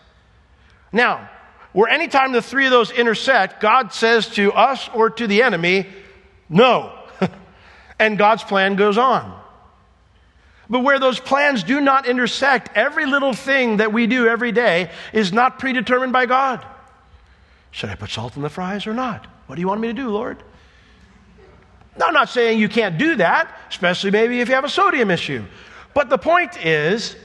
Now, 0.91 1.29
where 1.77 1.91
anytime 1.91 2.31
the 2.31 2.41
three 2.41 2.65
of 2.65 2.71
those 2.71 2.89
intersect, 2.89 3.61
God 3.61 3.93
says 3.93 4.29
to 4.29 4.51
us 4.51 4.89
or 4.95 5.11
to 5.11 5.27
the 5.27 5.43
enemy, 5.43 5.85
no. 6.49 6.91
and 7.99 8.17
God's 8.17 8.43
plan 8.43 8.77
goes 8.77 8.97
on. 8.97 9.39
But 10.67 10.79
where 10.79 10.97
those 10.97 11.19
plans 11.19 11.61
do 11.61 11.79
not 11.79 12.07
intersect, 12.07 12.75
every 12.75 13.05
little 13.05 13.31
thing 13.31 13.77
that 13.77 13.93
we 13.93 14.07
do 14.07 14.27
every 14.27 14.51
day 14.51 14.89
is 15.13 15.31
not 15.31 15.59
predetermined 15.59 16.11
by 16.11 16.25
God. 16.25 16.65
Should 17.69 17.91
I 17.91 17.95
put 17.95 18.09
salt 18.09 18.35
in 18.35 18.41
the 18.41 18.49
fries 18.49 18.87
or 18.87 18.95
not? 18.95 19.27
What 19.45 19.53
do 19.53 19.61
you 19.61 19.67
want 19.67 19.79
me 19.79 19.89
to 19.89 19.93
do, 19.93 20.09
Lord? 20.09 20.41
Now, 21.95 22.07
I'm 22.07 22.13
not 22.15 22.29
saying 22.29 22.57
you 22.57 22.69
can't 22.69 22.97
do 22.97 23.17
that, 23.17 23.55
especially 23.69 24.09
maybe 24.09 24.39
if 24.39 24.49
you 24.49 24.55
have 24.55 24.65
a 24.65 24.69
sodium 24.69 25.11
issue. 25.11 25.45
But 25.93 26.09
the 26.09 26.17
point 26.17 26.57
is, 26.65 27.15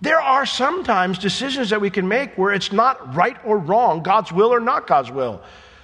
there 0.00 0.20
are 0.20 0.44
sometimes 0.44 1.18
decisions 1.18 1.70
that 1.70 1.80
we 1.80 1.90
can 1.90 2.06
make 2.06 2.36
where 2.36 2.52
it's 2.52 2.72
not 2.72 3.14
right 3.14 3.36
or 3.44 3.58
wrong, 3.58 4.02
God's 4.02 4.32
will 4.32 4.52
or 4.52 4.60
not 4.60 4.86
God's 4.86 5.10
will. 5.10 5.40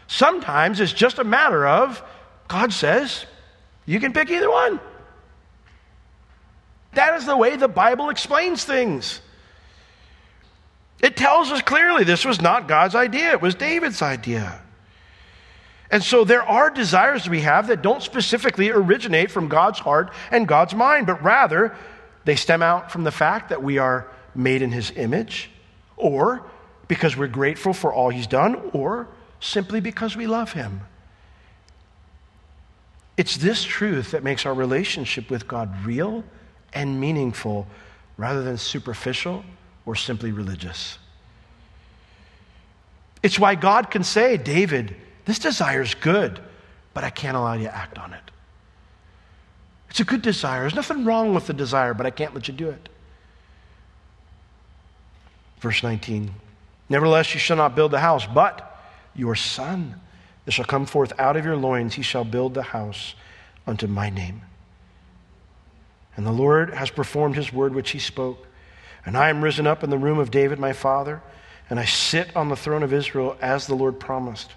Sometimes 0.09 0.81
it's 0.81 0.93
just 0.93 1.19
a 1.19 1.25
matter 1.25 1.67
of 1.67 2.03
God 2.49 2.73
says 2.73 3.25
you 3.87 4.01
can 4.01 4.13
pick 4.13 4.31
either 4.31 4.51
one. 4.51 4.81
That 6.95 7.15
is 7.15 7.25
the 7.25 7.37
way 7.37 7.57
the 7.57 7.69
Bible 7.69 8.11
explains 8.11 8.65
things. 8.65 9.21
It 11.01 11.17
tells 11.17 11.51
us 11.51 11.63
clearly 11.63 12.05
this 12.05 12.25
was 12.25 12.41
not 12.41 12.69
God's 12.69 12.95
idea, 12.95 13.33
it 13.33 13.41
was 13.41 13.55
David's 13.55 14.03
idea. 14.03 14.61
And 15.91 16.03
so 16.03 16.25
there 16.25 16.43
are 16.43 16.71
desires 16.71 17.29
we 17.29 17.41
have 17.41 17.67
that 17.67 17.83
don't 17.83 18.03
specifically 18.03 18.71
originate 18.71 19.31
from 19.31 19.49
God's 19.49 19.81
heart 19.81 20.13
and 20.31 20.47
God's 20.47 20.75
mind, 20.75 21.07
but 21.07 21.23
rather 21.23 21.77
they 22.25 22.37
stem 22.37 22.63
out 22.63 22.91
from 22.93 23.05
the 23.05 23.11
fact 23.11 23.49
that 23.49 23.63
we 23.63 23.79
are 23.79 24.11
made 24.35 24.63
in 24.63 24.71
His 24.71 24.93
image, 24.97 25.51
or 25.97 26.45
because 26.89 27.17
we're 27.17 27.29
grateful 27.29 27.73
for 27.73 27.93
all 27.93 28.11
He's 28.11 28.27
done, 28.27 28.71
or 28.73 29.09
simply 29.41 29.81
because 29.81 30.17
we 30.17 30.27
love 30.27 30.53
Him. 30.53 30.83
It's 33.17 33.37
this 33.37 33.65
truth 33.65 34.13
that 34.13 34.25
makes 34.25 34.47
our 34.47 34.55
relationship 34.55 35.31
with 35.31 35.47
God 35.47 35.85
real 35.85 36.25
and 36.73 37.01
meaningful 37.01 37.67
rather 38.17 38.43
than 38.43 38.57
superficial 38.57 39.45
or 39.87 39.95
simply 39.95 40.33
religious. 40.33 40.99
It's 43.23 43.39
why 43.39 43.55
God 43.55 43.91
can 43.91 44.05
say, 44.05 44.37
David, 44.37 44.97
this 45.25 45.39
desire 45.39 45.83
is 45.83 45.95
good, 45.95 46.41
but 46.95 47.05
I 47.05 47.11
can't 47.11 47.37
allow 47.37 47.55
you 47.55 47.65
to 47.65 47.77
act 47.77 47.99
on 47.99 48.13
it. 48.15 48.31
It's 49.91 50.01
a 50.01 50.05
good 50.05 50.23
desire. 50.23 50.61
There's 50.61 50.75
nothing 50.75 51.05
wrong 51.05 51.35
with 51.35 51.47
the 51.47 51.53
desire, 51.53 51.95
but 51.95 52.07
I 52.07 52.11
can't 52.11 52.35
let 52.35 52.49
you 52.49 52.55
do 52.55 52.71
it. 52.71 52.89
Verse 55.61 55.83
19 55.83 56.33
Nevertheless, 56.89 57.35
you 57.35 57.41
shall 57.41 57.57
not 57.57 57.77
build 57.77 57.93
the 57.93 58.01
house, 58.01 58.27
but 58.27 58.79
your 59.15 59.37
son 59.37 60.01
that 60.45 60.53
shall 60.53 60.65
come 60.65 60.87
forth 60.87 61.13
out 61.21 61.37
of 61.37 61.45
your 61.45 61.57
loins, 61.57 61.95
he 61.95 62.03
shall 62.03 62.25
build 62.25 62.55
the 62.55 62.63
house 62.63 63.15
unto 63.67 63.87
my 63.87 64.11
name. 64.11 64.43
And 66.17 66.27
the 66.27 66.33
Lord 66.33 66.75
has 66.75 66.91
performed 66.91 67.37
his 67.37 67.53
word 67.53 67.75
which 67.75 67.91
he 67.91 68.01
spoke. 68.01 68.47
And 69.07 69.17
I 69.17 69.31
am 69.31 69.43
risen 69.43 69.67
up 69.67 69.85
in 69.85 69.91
the 69.91 69.99
room 69.99 70.19
of 70.19 70.31
David 70.31 70.59
my 70.59 70.73
father, 70.73 71.23
and 71.71 71.79
I 71.79 71.85
sit 71.85 72.35
on 72.37 72.49
the 72.49 72.57
throne 72.57 72.83
of 72.83 72.93
Israel 72.93 73.37
as 73.41 73.67
the 73.67 73.77
Lord 73.77 74.01
promised, 74.01 74.53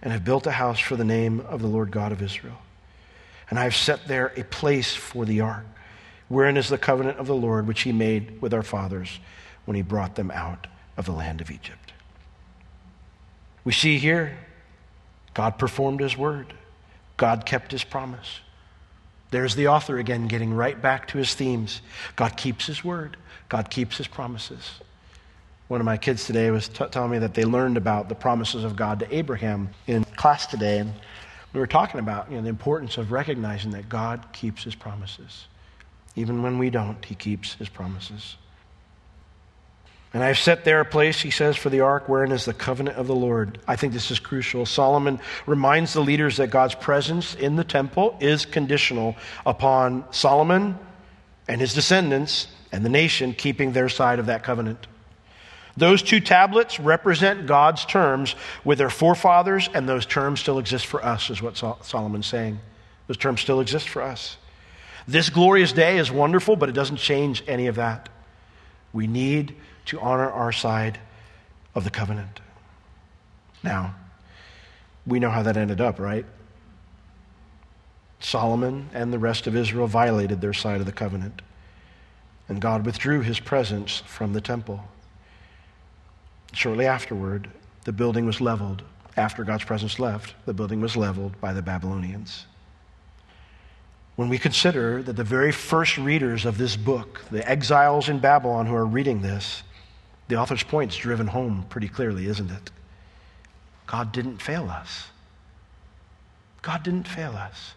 and 0.00 0.12
have 0.12 0.24
built 0.24 0.46
a 0.46 0.52
house 0.52 0.78
for 0.78 0.96
the 0.96 1.04
name 1.04 1.40
of 1.40 1.60
the 1.60 1.66
Lord 1.68 1.90
God 1.90 2.12
of 2.12 2.22
Israel. 2.22 2.58
And 3.52 3.58
I 3.58 3.64
have 3.64 3.76
set 3.76 4.08
there 4.08 4.32
a 4.34 4.44
place 4.44 4.94
for 4.94 5.26
the 5.26 5.42
ark, 5.42 5.66
wherein 6.28 6.56
is 6.56 6.70
the 6.70 6.78
covenant 6.78 7.18
of 7.18 7.26
the 7.26 7.34
Lord 7.34 7.66
which 7.66 7.82
he 7.82 7.92
made 7.92 8.40
with 8.40 8.54
our 8.54 8.62
fathers 8.62 9.20
when 9.66 9.74
he 9.74 9.82
brought 9.82 10.14
them 10.14 10.30
out 10.30 10.68
of 10.96 11.04
the 11.04 11.12
land 11.12 11.42
of 11.42 11.50
Egypt. 11.50 11.92
We 13.62 13.72
see 13.72 13.98
here 13.98 14.38
God 15.34 15.58
performed 15.58 16.00
his 16.00 16.16
word, 16.16 16.54
God 17.18 17.44
kept 17.44 17.72
his 17.72 17.84
promise. 17.84 18.40
There's 19.32 19.54
the 19.54 19.68
author 19.68 19.98
again, 19.98 20.28
getting 20.28 20.54
right 20.54 20.80
back 20.80 21.08
to 21.08 21.18
his 21.18 21.34
themes. 21.34 21.82
God 22.16 22.38
keeps 22.38 22.66
his 22.66 22.82
word, 22.82 23.18
God 23.50 23.68
keeps 23.68 23.98
his 23.98 24.06
promises. 24.06 24.80
One 25.68 25.78
of 25.78 25.84
my 25.84 25.98
kids 25.98 26.24
today 26.24 26.50
was 26.50 26.68
t- 26.68 26.86
telling 26.90 27.10
me 27.10 27.18
that 27.18 27.34
they 27.34 27.44
learned 27.44 27.76
about 27.76 28.08
the 28.08 28.14
promises 28.14 28.64
of 28.64 28.76
God 28.76 29.00
to 29.00 29.14
Abraham 29.14 29.68
in 29.86 30.04
class 30.04 30.46
today. 30.46 30.78
And 30.78 30.94
we 31.52 31.60
were 31.60 31.66
talking 31.66 32.00
about 32.00 32.30
you 32.30 32.36
know, 32.36 32.42
the 32.42 32.48
importance 32.48 32.98
of 32.98 33.12
recognizing 33.12 33.72
that 33.72 33.88
God 33.88 34.26
keeps 34.32 34.64
his 34.64 34.74
promises. 34.74 35.46
Even 36.16 36.42
when 36.42 36.58
we 36.58 36.70
don't, 36.70 37.04
he 37.04 37.14
keeps 37.14 37.54
his 37.54 37.68
promises. 37.68 38.36
And 40.14 40.22
I've 40.22 40.38
set 40.38 40.64
there 40.64 40.80
a 40.80 40.84
place, 40.84 41.20
he 41.20 41.30
says, 41.30 41.56
for 41.56 41.70
the 41.70 41.80
ark 41.80 42.08
wherein 42.08 42.32
is 42.32 42.44
the 42.44 42.52
covenant 42.52 42.98
of 42.98 43.06
the 43.06 43.14
Lord. 43.14 43.58
I 43.66 43.76
think 43.76 43.94
this 43.94 44.10
is 44.10 44.18
crucial. 44.18 44.66
Solomon 44.66 45.20
reminds 45.46 45.94
the 45.94 46.02
leaders 46.02 46.36
that 46.36 46.48
God's 46.48 46.74
presence 46.74 47.34
in 47.34 47.56
the 47.56 47.64
temple 47.64 48.16
is 48.20 48.44
conditional 48.44 49.16
upon 49.46 50.04
Solomon 50.10 50.78
and 51.48 51.60
his 51.60 51.72
descendants 51.72 52.48
and 52.72 52.84
the 52.84 52.90
nation 52.90 53.32
keeping 53.32 53.72
their 53.72 53.88
side 53.88 54.18
of 54.18 54.26
that 54.26 54.42
covenant. 54.42 54.86
Those 55.76 56.02
two 56.02 56.20
tablets 56.20 56.78
represent 56.78 57.46
God's 57.46 57.84
terms 57.86 58.34
with 58.64 58.78
their 58.78 58.90
forefathers, 58.90 59.68
and 59.72 59.88
those 59.88 60.04
terms 60.04 60.40
still 60.40 60.58
exist 60.58 60.86
for 60.86 61.04
us, 61.04 61.30
is 61.30 61.40
what 61.40 61.56
Solomon's 61.56 62.26
saying. 62.26 62.58
Those 63.06 63.16
terms 63.16 63.40
still 63.40 63.60
exist 63.60 63.88
for 63.88 64.02
us. 64.02 64.36
This 65.08 65.30
glorious 65.30 65.72
day 65.72 65.98
is 65.98 66.10
wonderful, 66.10 66.56
but 66.56 66.68
it 66.68 66.72
doesn't 66.72 66.98
change 66.98 67.42
any 67.48 67.66
of 67.66 67.76
that. 67.76 68.08
We 68.92 69.06
need 69.06 69.56
to 69.86 69.98
honor 70.00 70.30
our 70.30 70.52
side 70.52 71.00
of 71.74 71.84
the 71.84 71.90
covenant. 71.90 72.40
Now, 73.62 73.94
we 75.06 75.18
know 75.18 75.30
how 75.30 75.42
that 75.42 75.56
ended 75.56 75.80
up, 75.80 75.98
right? 75.98 76.26
Solomon 78.20 78.90
and 78.94 79.12
the 79.12 79.18
rest 79.18 79.46
of 79.46 79.56
Israel 79.56 79.86
violated 79.88 80.40
their 80.40 80.52
side 80.52 80.80
of 80.80 80.86
the 80.86 80.92
covenant, 80.92 81.42
and 82.48 82.60
God 82.60 82.86
withdrew 82.86 83.22
his 83.22 83.40
presence 83.40 84.02
from 84.06 84.32
the 84.34 84.40
temple. 84.40 84.84
Shortly 86.52 86.86
afterward, 86.86 87.48
the 87.84 87.92
building 87.92 88.26
was 88.26 88.40
leveled. 88.40 88.82
After 89.16 89.44
God's 89.44 89.64
presence 89.64 89.98
left, 89.98 90.34
the 90.46 90.54
building 90.54 90.80
was 90.80 90.96
leveled 90.96 91.40
by 91.40 91.52
the 91.52 91.62
Babylonians. 91.62 92.46
When 94.16 94.28
we 94.28 94.38
consider 94.38 95.02
that 95.02 95.16
the 95.16 95.24
very 95.24 95.52
first 95.52 95.98
readers 95.98 96.44
of 96.44 96.58
this 96.58 96.76
book, 96.76 97.24
the 97.30 97.48
exiles 97.48 98.08
in 98.08 98.18
Babylon 98.18 98.66
who 98.66 98.74
are 98.74 98.86
reading 98.86 99.22
this, 99.22 99.62
the 100.28 100.36
author's 100.36 100.62
point 100.62 100.92
is 100.92 100.98
driven 100.98 101.26
home 101.26 101.66
pretty 101.68 101.88
clearly, 101.88 102.26
isn't 102.26 102.50
it? 102.50 102.70
God 103.86 104.12
didn't 104.12 104.38
fail 104.40 104.68
us. 104.70 105.08
God 106.62 106.82
didn't 106.82 107.08
fail 107.08 107.32
us. 107.32 107.74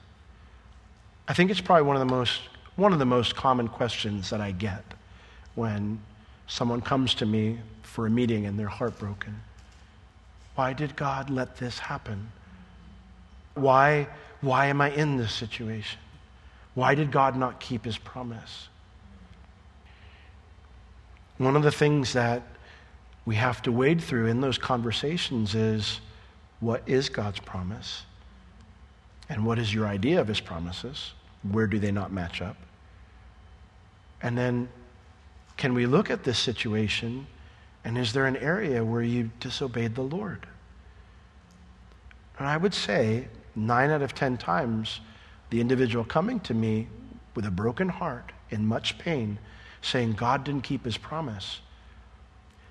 I 1.28 1.34
think 1.34 1.49
it's 1.49 1.61
probably 1.61 1.84
one 1.84 1.95
of 1.95 2.07
the 2.07 2.13
most 2.13 2.41
one 2.76 2.91
of 2.91 2.99
the 2.99 3.05
most 3.05 3.36
common 3.36 3.69
questions 3.69 4.30
that 4.30 4.41
I 4.41 4.51
get 4.51 4.84
when 5.55 6.01
someone 6.47 6.81
comes 6.81 7.15
to 7.15 7.25
me 7.25 7.59
for 7.83 8.05
a 8.05 8.09
meeting 8.09 8.45
and 8.45 8.57
they're 8.57 8.67
heartbroken. 8.67 9.41
Why 10.55 10.73
did 10.73 10.95
God 10.95 11.29
let 11.29 11.57
this 11.57 11.79
happen? 11.79 12.31
Why, 13.55 14.07
why 14.41 14.67
am 14.67 14.81
I 14.81 14.91
in 14.91 15.17
this 15.17 15.33
situation? 15.33 15.99
Why 16.73 16.93
did 16.95 17.11
God 17.11 17.35
not 17.35 17.59
keep 17.59 17.85
his 17.85 17.97
promise? 17.97 18.67
One 21.37 21.55
of 21.55 21.63
the 21.63 21.71
things 21.71 22.13
that 22.13 22.43
we 23.25 23.35
have 23.35 23.61
to 23.63 23.71
wade 23.71 24.01
through 24.01 24.27
in 24.27 24.41
those 24.41 24.57
conversations 24.57 25.55
is 25.55 25.99
what 26.59 26.83
is 26.85 27.09
God's 27.09 27.39
promise? 27.39 28.03
And 29.29 29.45
what 29.45 29.57
is 29.57 29.73
your 29.73 29.87
idea 29.87 30.21
of 30.21 30.27
his 30.27 30.39
promises? 30.39 31.13
Where 31.51 31.67
do 31.67 31.79
they 31.79 31.91
not 31.91 32.11
match 32.11 32.41
up? 32.41 32.57
And 34.21 34.37
then, 34.37 34.69
can 35.57 35.73
we 35.73 35.85
look 35.85 36.09
at 36.09 36.23
this 36.23 36.37
situation 36.37 37.27
and 37.83 37.97
is 37.97 38.13
there 38.13 38.25
an 38.25 38.37
area 38.37 38.83
where 38.83 39.03
you 39.03 39.31
disobeyed 39.39 39.95
the 39.95 40.01
Lord? 40.01 40.47
And 42.37 42.47
I 42.47 42.57
would 42.57 42.73
say, 42.73 43.27
nine 43.55 43.91
out 43.91 44.01
of 44.01 44.13
ten 44.13 44.37
times, 44.37 44.99
the 45.49 45.61
individual 45.61 46.03
coming 46.03 46.39
to 46.41 46.53
me 46.53 46.87
with 47.35 47.45
a 47.45 47.51
broken 47.51 47.89
heart, 47.89 48.31
in 48.49 48.65
much 48.65 48.97
pain, 48.97 49.37
saying 49.81 50.13
God 50.13 50.43
didn't 50.43 50.63
keep 50.63 50.83
his 50.83 50.97
promise. 50.97 51.61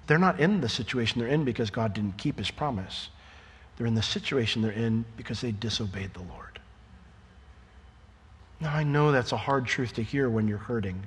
They're 0.07 0.18
not 0.18 0.41
in 0.41 0.61
the 0.61 0.68
situation 0.68 1.20
they're 1.20 1.28
in 1.28 1.45
because 1.45 1.70
God 1.70 1.95
didn't 1.95 2.18
keep 2.18 2.39
his 2.39 2.51
promise. 2.51 3.09
They're 3.76 3.87
in 3.87 3.95
the 3.95 4.03
situation 4.03 4.62
they're 4.62 4.72
in 4.72 5.05
because 5.16 5.41
they 5.41 5.53
disobeyed 5.53 6.14
the 6.14 6.22
Lord. 6.22 6.61
Now, 8.61 8.74
I 8.74 8.82
know 8.82 9.12
that's 9.12 9.32
a 9.32 9.37
hard 9.37 9.66
truth 9.66 9.95
to 9.95 10.03
hear 10.03 10.28
when 10.28 10.49
you're 10.49 10.59
hurting. 10.59 11.03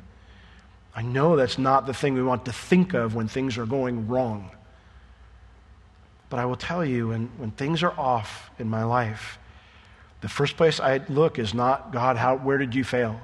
I 0.98 1.04
know 1.04 1.36
that's 1.36 1.60
not 1.60 1.86
the 1.86 1.94
thing 1.94 2.16
we 2.16 2.24
want 2.24 2.46
to 2.46 2.52
think 2.52 2.96
of 2.96 3.14
when 3.14 3.28
things 3.28 3.60
are 3.60 3.68
going 3.68 4.08
wrong. 4.08 4.50
But 6.32 6.40
I 6.40 6.46
will 6.46 6.56
tell 6.56 6.84
you, 6.84 7.10
when, 7.10 7.30
when 7.38 7.52
things 7.52 7.84
are 7.84 7.94
off 8.00 8.50
in 8.58 8.68
my 8.68 8.84
life, 8.84 9.38
the 10.22 10.28
first 10.28 10.58
place 10.58 10.80
I 10.80 11.02
look 11.08 11.38
is 11.38 11.54
not, 11.54 11.94
God, 11.94 12.18
how, 12.18 12.38
where 12.38 12.58
did 12.58 12.74
you 12.74 12.84
fail? 12.84 13.22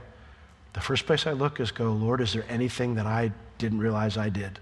The 0.74 0.82
first 0.82 1.07
place 1.07 1.26
I 1.26 1.32
look 1.32 1.59
is 1.59 1.71
go, 1.71 1.91
Lord, 1.91 2.21
is 2.21 2.34
there 2.34 2.45
anything 2.47 2.93
that 2.93 3.07
I 3.07 3.32
didn't 3.57 3.80
realize 3.80 4.17
I 4.17 4.30
did? 4.30 4.59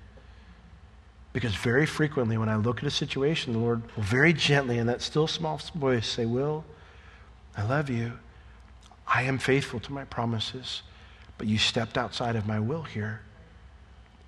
Because 1.33 1.53
very 1.53 1.85
frequently 1.85 2.37
when 2.37 2.47
I 2.47 2.55
look 2.55 2.77
at 2.77 2.85
a 2.85 2.91
situation, 2.91 3.51
the 3.51 3.59
Lord 3.59 3.81
will 3.97 4.03
very 4.03 4.31
gently 4.31 4.77
in 4.77 4.87
that 4.87 5.01
still 5.01 5.27
small 5.27 5.59
voice 5.75 6.07
say, 6.07 6.25
Will, 6.25 6.63
I 7.57 7.63
love 7.63 7.89
you. 7.89 8.13
I 9.05 9.23
am 9.23 9.37
faithful 9.37 9.81
to 9.81 9.91
my 9.91 10.05
promises, 10.05 10.83
but 11.41 11.47
you 11.47 11.57
stepped 11.57 11.97
outside 11.97 12.35
of 12.35 12.45
my 12.45 12.59
will 12.59 12.83
here. 12.83 13.19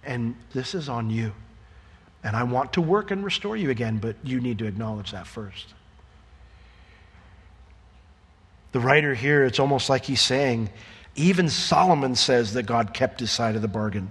And 0.03 0.33
this 0.51 0.73
is 0.73 0.89
on 0.89 1.11
you. 1.11 1.31
And 2.23 2.35
I 2.35 2.41
want 2.41 2.73
to 2.73 2.81
work 2.81 3.11
and 3.11 3.23
restore 3.23 3.55
you 3.55 3.69
again, 3.69 3.99
but 3.99 4.15
you 4.23 4.41
need 4.41 4.57
to 4.57 4.65
acknowledge 4.65 5.11
that 5.11 5.27
first. 5.27 5.75
The 8.71 8.79
writer 8.79 9.13
here, 9.13 9.45
it's 9.45 9.59
almost 9.59 9.91
like 9.91 10.05
he's 10.05 10.21
saying, 10.21 10.71
even 11.15 11.49
Solomon 11.49 12.15
says 12.15 12.53
that 12.53 12.63
God 12.63 12.95
kept 12.95 13.19
his 13.19 13.29
side 13.29 13.55
of 13.55 13.61
the 13.61 13.67
bargain. 13.67 14.09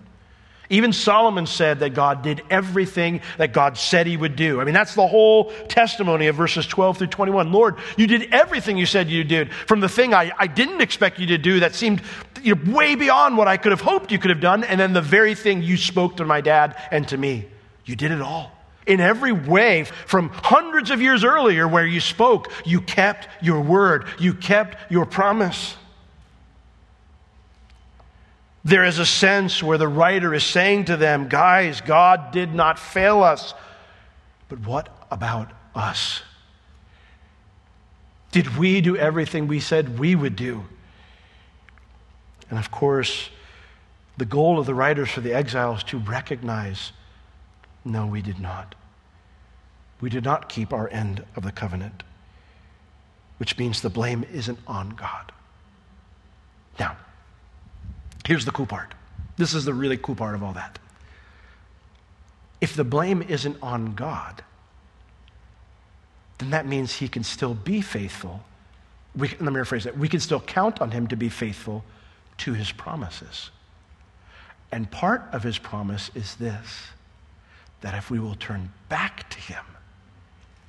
Even 0.71 0.93
Solomon 0.93 1.47
said 1.47 1.81
that 1.81 1.91
God 1.91 2.23
did 2.23 2.41
everything 2.49 3.21
that 3.37 3.53
God 3.53 3.77
said 3.77 4.07
he 4.07 4.17
would 4.17 4.37
do. 4.37 4.61
I 4.61 4.65
mean, 4.65 4.73
that's 4.73 4.95
the 4.95 5.07
whole 5.07 5.53
testimony 5.67 6.29
of 6.29 6.37
verses 6.37 6.67
12 6.67 6.99
through 6.99 7.07
21. 7.09 7.53
Lord, 7.53 7.77
you 7.99 8.07
did 8.07 8.33
everything 8.33 8.79
you 8.79 8.87
said 8.87 9.11
you 9.11 9.25
did. 9.25 9.53
From 9.53 9.81
the 9.81 9.89
thing 9.89 10.15
I, 10.15 10.33
I 10.39 10.47
didn't 10.47 10.81
expect 10.81 11.19
you 11.19 11.27
to 11.27 11.37
do 11.39 11.61
that 11.61 11.75
seemed 11.75 12.01
you 12.43 12.55
know, 12.55 12.73
way 12.73 12.95
beyond 12.95 13.37
what 13.37 13.49
I 13.49 13.57
could 13.57 13.73
have 13.73 13.81
hoped 13.81 14.13
you 14.13 14.19
could 14.19 14.31
have 14.31 14.41
done, 14.41 14.65
and 14.65 14.79
then 14.79 14.93
the 14.93 15.01
very 15.01 15.35
thing 15.35 15.63
you 15.63 15.77
spoke 15.77 16.17
to 16.19 16.25
my 16.25 16.41
dad 16.41 16.77
and 16.91 17.07
to 17.09 17.17
me. 17.17 17.47
You 17.85 17.97
did 17.97 18.11
it 18.11 18.21
all. 18.21 18.53
In 18.87 19.01
every 19.01 19.33
way, 19.33 19.85
from 19.85 20.31
hundreds 20.31 20.91
of 20.91 21.01
years 21.01 21.25
earlier, 21.25 21.69
where 21.69 21.87
you 21.87 22.01
spoke, 22.01 22.51
you 22.65 22.81
kept 22.81 23.29
your 23.41 23.61
word, 23.61 24.07
you 24.19 24.35
kept 24.35 24.91
your 24.91 25.07
promise. 25.07 25.77
There 28.65 28.85
is 28.85 28.99
a 28.99 29.07
sense 29.07 29.63
where 29.63 29.79
the 29.79 29.89
writer 29.89 30.35
is 30.35 30.45
saying 30.45 30.87
to 30.87 30.97
them, 30.97 31.29
guys, 31.29 31.81
God 31.81 32.33
did 32.33 32.55
not 32.55 32.79
fail 32.79 33.23
us. 33.23 33.55
But 34.49 34.61
what 34.61 34.89
about 35.11 35.51
us? 35.75 36.23
Did 38.31 38.57
we 38.57 38.81
do 38.81 38.97
everything 38.97 39.47
we 39.47 39.61
said 39.61 39.99
we 39.99 40.15
would 40.15 40.37
do? 40.37 40.65
And 42.53 42.59
of 42.59 42.71
course, 42.71 43.31
the 44.19 44.27
goal 44.27 44.61
of 44.61 44.67
the 44.67 44.75
writers 44.75 45.11
for 45.11 45.23
the 45.23 45.33
exiles 45.33 45.83
to 45.85 45.97
recognize 45.97 46.93
no, 47.83 48.07
we 48.07 48.21
did 48.21 48.39
not. 48.39 48.75
We 50.03 50.11
did 50.11 50.23
not 50.23 50.51
keep 50.51 50.73
our 50.73 50.89
end 50.91 51.25
of 51.35 51.45
the 51.45 51.51
covenant, 51.51 52.03
which 53.39 53.57
means 53.57 53.81
the 53.81 53.89
blame 53.89 54.25
isn't 54.33 54.59
on 54.67 54.91
God. 54.91 55.33
Now, 56.79 56.97
Here's 58.25 58.45
the 58.45 58.53
cool 58.53 58.67
part. 58.67 58.95
This 59.37 59.55
is 59.55 59.65
the 59.65 59.75
really 59.75 59.97
cool 59.97 60.15
part 60.15 60.35
of 60.35 60.43
all 60.43 60.53
that. 60.53 60.79
If 62.61 62.77
the 62.77 62.85
blame 62.85 63.23
isn't 63.23 63.57
on 63.61 63.95
God, 63.95 64.43
then 66.39 66.51
that 66.51 66.67
means 66.67 66.95
he 66.95 67.09
can 67.09 67.25
still 67.25 67.55
be 67.55 67.81
faithful. 67.81 68.43
We, 69.17 69.29
let 69.29 69.41
me 69.41 69.61
rephrase 69.61 69.85
that. 69.85 69.99
We 69.99 70.09
can 70.09 70.21
still 70.21 70.41
count 70.41 70.81
on 70.81 70.93
him 70.93 71.09
to 71.09 71.17
be 71.17 71.29
faithful 71.29 71.85
to 72.43 72.55
his 72.55 72.73
promises. 72.73 73.51
And 74.73 74.91
part 74.91 75.23
of 75.33 75.45
his 75.45 75.59
promise 75.59 76.11
is 76.15 76.35
this 76.37 76.89
that 77.83 77.95
if 77.95 78.11
we 78.11 78.21
will 78.21 78.37
turn 78.37 78.73
back 78.89 79.29
to 79.31 79.39
him, 79.41 79.65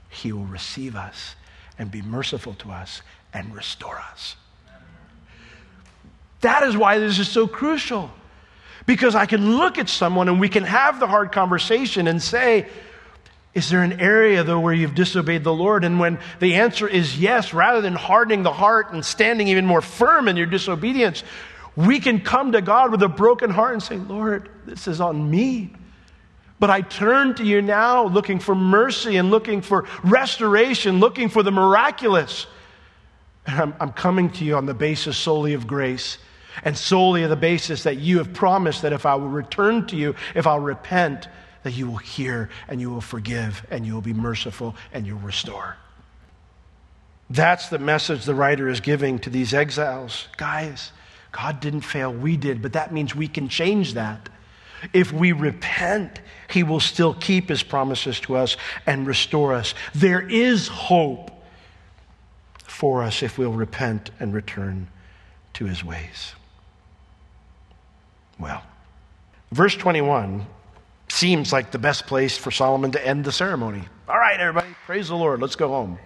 he 0.09 0.32
will 0.32 0.45
receive 0.45 0.95
us 0.95 1.36
and 1.78 1.91
be 1.91 2.01
merciful 2.01 2.55
to 2.55 2.71
us 2.71 3.03
and 3.34 3.53
restore 3.55 3.99
us. 3.99 4.36
That 6.41 6.63
is 6.63 6.76
why 6.76 6.97
this 6.97 7.19
is 7.19 7.30
so 7.30 7.47
crucial. 7.47 8.11
Because 8.88 9.13
I 9.15 9.28
can 9.28 9.57
look 9.57 9.78
at 9.78 9.89
someone 9.89 10.28
and 10.28 10.39
we 10.39 10.49
can 10.49 10.63
have 10.63 10.99
the 10.99 11.07
hard 11.07 11.32
conversation 11.32 12.07
and 12.07 12.21
say, 12.21 12.67
is 13.53 13.69
there 13.69 13.84
an 13.84 13.99
area, 13.99 14.43
though, 14.43 14.59
where 14.59 14.74
you've 14.74 14.95
disobeyed 14.95 15.43
the 15.43 15.53
Lord? 15.53 15.84
And 15.84 15.99
when 15.99 16.17
the 16.39 16.55
answer 16.55 16.88
is 16.88 17.19
yes, 17.19 17.53
rather 17.53 17.82
than 17.82 17.93
hardening 17.93 18.41
the 18.41 18.51
heart 18.51 18.91
and 18.91 19.05
standing 19.05 19.47
even 19.49 19.65
more 19.67 19.82
firm 19.82 20.28
in 20.28 20.36
your 20.36 20.47
disobedience, 20.47 21.24
we 21.76 21.99
can 21.99 22.21
come 22.21 22.51
to 22.51 22.61
God 22.61 22.91
with 22.91 23.01
a 23.03 23.09
broken 23.09 23.49
heart 23.49 23.74
and 23.74 23.82
say, 23.84 23.97
Lord, 23.97 24.49
this 24.65 24.88
is 24.88 25.01
on 25.01 25.30
me. 25.30 25.74
But 26.59 26.69
I 26.69 26.82
turn 26.82 27.36
to 27.36 27.43
you 27.43 27.61
now 27.61 28.05
looking 28.05 28.39
for 28.39 28.55
mercy 28.55 29.17
and 29.17 29.32
looking 29.32 29.61
for 29.61 29.86
restoration, 30.03 30.99
looking 30.99 31.30
for 31.30 31.43
the 31.43 31.51
miraculous. 31.51 32.47
And 33.45 33.59
I'm, 33.59 33.76
I'm 33.80 33.91
coming 33.91 34.30
to 34.32 34.45
you 34.45 34.55
on 34.55 34.65
the 34.65 34.74
basis 34.74 35.17
solely 35.17 35.53
of 35.53 35.67
grace 35.67 36.19
and 36.63 36.78
solely 36.78 37.24
on 37.24 37.30
the 37.30 37.36
basis 37.36 37.84
that 37.84 37.97
you 37.97 38.19
have 38.19 38.34
promised 38.34 38.84
that 38.84 38.93
if 38.93 39.05
I 39.05 39.15
will 39.15 39.30
return 39.30 39.88
to 39.88 39.95
you, 39.95 40.15
if 40.36 40.47
I'll 40.47 40.59
repent, 40.59 41.28
that 41.63 41.71
you 41.71 41.89
will 41.89 41.97
hear 41.97 42.49
and 42.67 42.80
you 42.80 42.89
will 42.89 43.01
forgive 43.01 43.65
and 43.71 43.86
you 43.86 43.93
will 43.93 44.01
be 44.01 44.13
merciful 44.13 44.76
and 44.93 45.07
you'll 45.07 45.19
restore. 45.19 45.78
That's 47.30 47.69
the 47.69 47.80
message 47.80 48.26
the 48.26 48.36
writer 48.36 48.67
is 48.69 48.80
giving 48.80 49.17
to 49.19 49.30
these 49.30 49.53
exiles. 49.53 50.28
Guys, 50.38 50.91
God 51.34 51.59
didn't 51.59 51.81
fail, 51.81 52.13
we 52.13 52.38
did, 52.38 52.61
but 52.61 52.73
that 52.73 52.93
means 52.93 53.13
we 53.13 53.27
can 53.27 53.49
change 53.49 53.95
that. 53.95 54.29
If 54.93 55.11
we 55.11 55.31
repent, 55.31 56.21
He 56.49 56.63
will 56.63 56.79
still 56.79 57.15
keep 57.15 57.49
His 57.49 57.63
promises 57.63 58.19
to 58.21 58.38
us 58.38 58.55
and 58.86 59.07
restore 59.07 59.53
us. 59.53 59.73
There 59.95 60.21
is 60.21 60.67
hope 60.67 61.31
for 62.63 63.03
us 63.03 63.23
if 63.23 63.38
we'll 63.38 63.51
repent 63.51 64.11
and 64.19 64.34
return 64.34 64.88
to 65.53 65.65
His 65.65 65.84
ways. 65.84 66.34
Well, 68.39 68.61
verse 69.51 69.75
21 69.75 70.45
seems 71.09 71.51
like 71.51 71.71
the 71.71 71.79
best 71.79 72.05
place 72.05 72.38
for 72.38 72.51
Solomon 72.51 72.91
to 72.91 73.07
end 73.07 73.25
the 73.25 73.31
ceremony. 73.31 73.84
All 74.07 74.19
right, 74.19 74.39
everybody, 74.39 74.75
praise 74.86 75.07
the 75.07 75.15
Lord, 75.15 75.41
let's 75.41 75.55
go 75.55 75.69
home. 75.69 75.97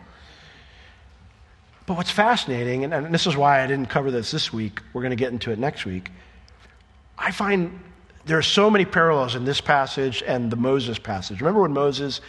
But 1.88 1.96
what's 1.96 2.12
fascinating, 2.12 2.84
and, 2.84 2.94
and 2.94 3.14
this 3.14 3.26
is 3.26 3.36
why 3.36 3.64
I 3.64 3.68
didn't 3.68 3.88
cover 3.88 4.12
this 4.12 4.30
this 4.30 4.52
week, 4.54 4.82
we're 4.94 5.02
going 5.02 5.12
to 5.12 5.16
get 5.16 5.32
into 5.32 5.52
it 5.52 5.58
next 5.58 5.86
week. 5.86 6.12
I 7.18 7.32
find 7.32 7.80
there 8.26 8.38
are 8.38 8.44
so 8.44 8.70
many 8.70 8.84
parallels 8.84 9.36
in 9.36 9.46
this 9.46 9.62
passage 9.62 10.22
and 10.28 10.52
the 10.52 10.58
Moses 10.58 11.00
passage. 11.00 11.40
Remember 11.40 11.62
when 11.62 11.72
Moses, 11.72 12.20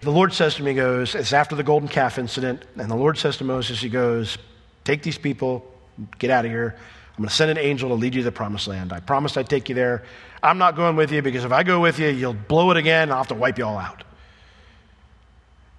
the 0.00 0.10
Lord 0.10 0.32
says 0.32 0.54
to 0.54 0.62
me, 0.62 0.72
goes, 0.72 1.14
it's 1.14 1.34
after 1.34 1.54
the 1.54 1.62
golden 1.62 1.88
calf 1.88 2.18
incident, 2.18 2.64
and 2.76 2.90
the 2.90 2.96
Lord 2.96 3.18
says 3.18 3.36
to 3.36 3.44
Moses, 3.44 3.78
He 3.78 3.90
goes, 3.90 4.38
Take 4.84 5.02
these 5.02 5.18
people, 5.18 5.70
get 6.18 6.30
out 6.30 6.46
of 6.46 6.50
here. 6.50 6.74
I'm 6.78 7.22
going 7.22 7.28
to 7.28 7.34
send 7.34 7.50
an 7.50 7.58
angel 7.58 7.90
to 7.90 7.94
lead 7.94 8.14
you 8.14 8.22
to 8.22 8.24
the 8.24 8.32
promised 8.32 8.68
land. 8.68 8.90
I 8.90 9.00
promised 9.00 9.36
I'd 9.36 9.50
take 9.50 9.68
you 9.68 9.74
there. 9.74 10.04
I'm 10.42 10.56
not 10.56 10.76
going 10.76 10.96
with 10.96 11.12
you 11.12 11.20
because 11.20 11.44
if 11.44 11.52
I 11.52 11.62
go 11.62 11.78
with 11.78 11.98
you, 11.98 12.08
you'll 12.08 12.32
blow 12.32 12.70
it 12.70 12.78
again 12.78 13.02
and 13.02 13.12
I'll 13.12 13.18
have 13.18 13.28
to 13.28 13.34
wipe 13.34 13.58
you 13.58 13.66
all 13.66 13.76
out. 13.76 14.02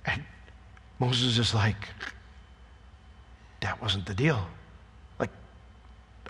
And 0.06 0.24
Moses 1.00 1.40
is 1.40 1.56
like, 1.56 1.90
that 3.62 3.82
wasn't 3.82 4.06
the 4.06 4.14
deal. 4.14 4.46
Like, 5.20 5.32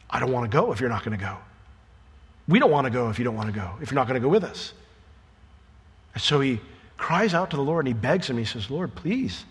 I 0.10 0.20
don't 0.20 0.32
want 0.32 0.50
to 0.50 0.56
go 0.56 0.72
if 0.72 0.80
you're 0.80 0.90
not 0.90 1.04
going 1.04 1.18
to 1.18 1.24
go. 1.24 1.38
We 2.48 2.60
don't 2.60 2.72
want 2.72 2.86
to 2.86 2.92
go 2.92 3.10
if 3.10 3.20
you 3.20 3.26
don't 3.26 3.36
want 3.36 3.54
to 3.54 3.60
go, 3.60 3.76
if 3.82 3.92
you're 3.92 3.96
not 3.96 4.08
going 4.08 4.20
to 4.20 4.26
go 4.26 4.30
with 4.30 4.44
us. 4.44 4.74
And 6.14 6.24
so 6.24 6.40
he 6.40 6.60
cries 6.98 7.34
out 7.34 7.52
to 7.52 7.56
the 7.56 7.64
Lord 7.64 7.86
and 7.86 7.96
he 7.96 8.00
begs 8.00 8.30
him. 8.30 8.38
He 8.38 8.46
says, 8.46 8.70
Lord, 8.70 8.96
please 8.96 9.46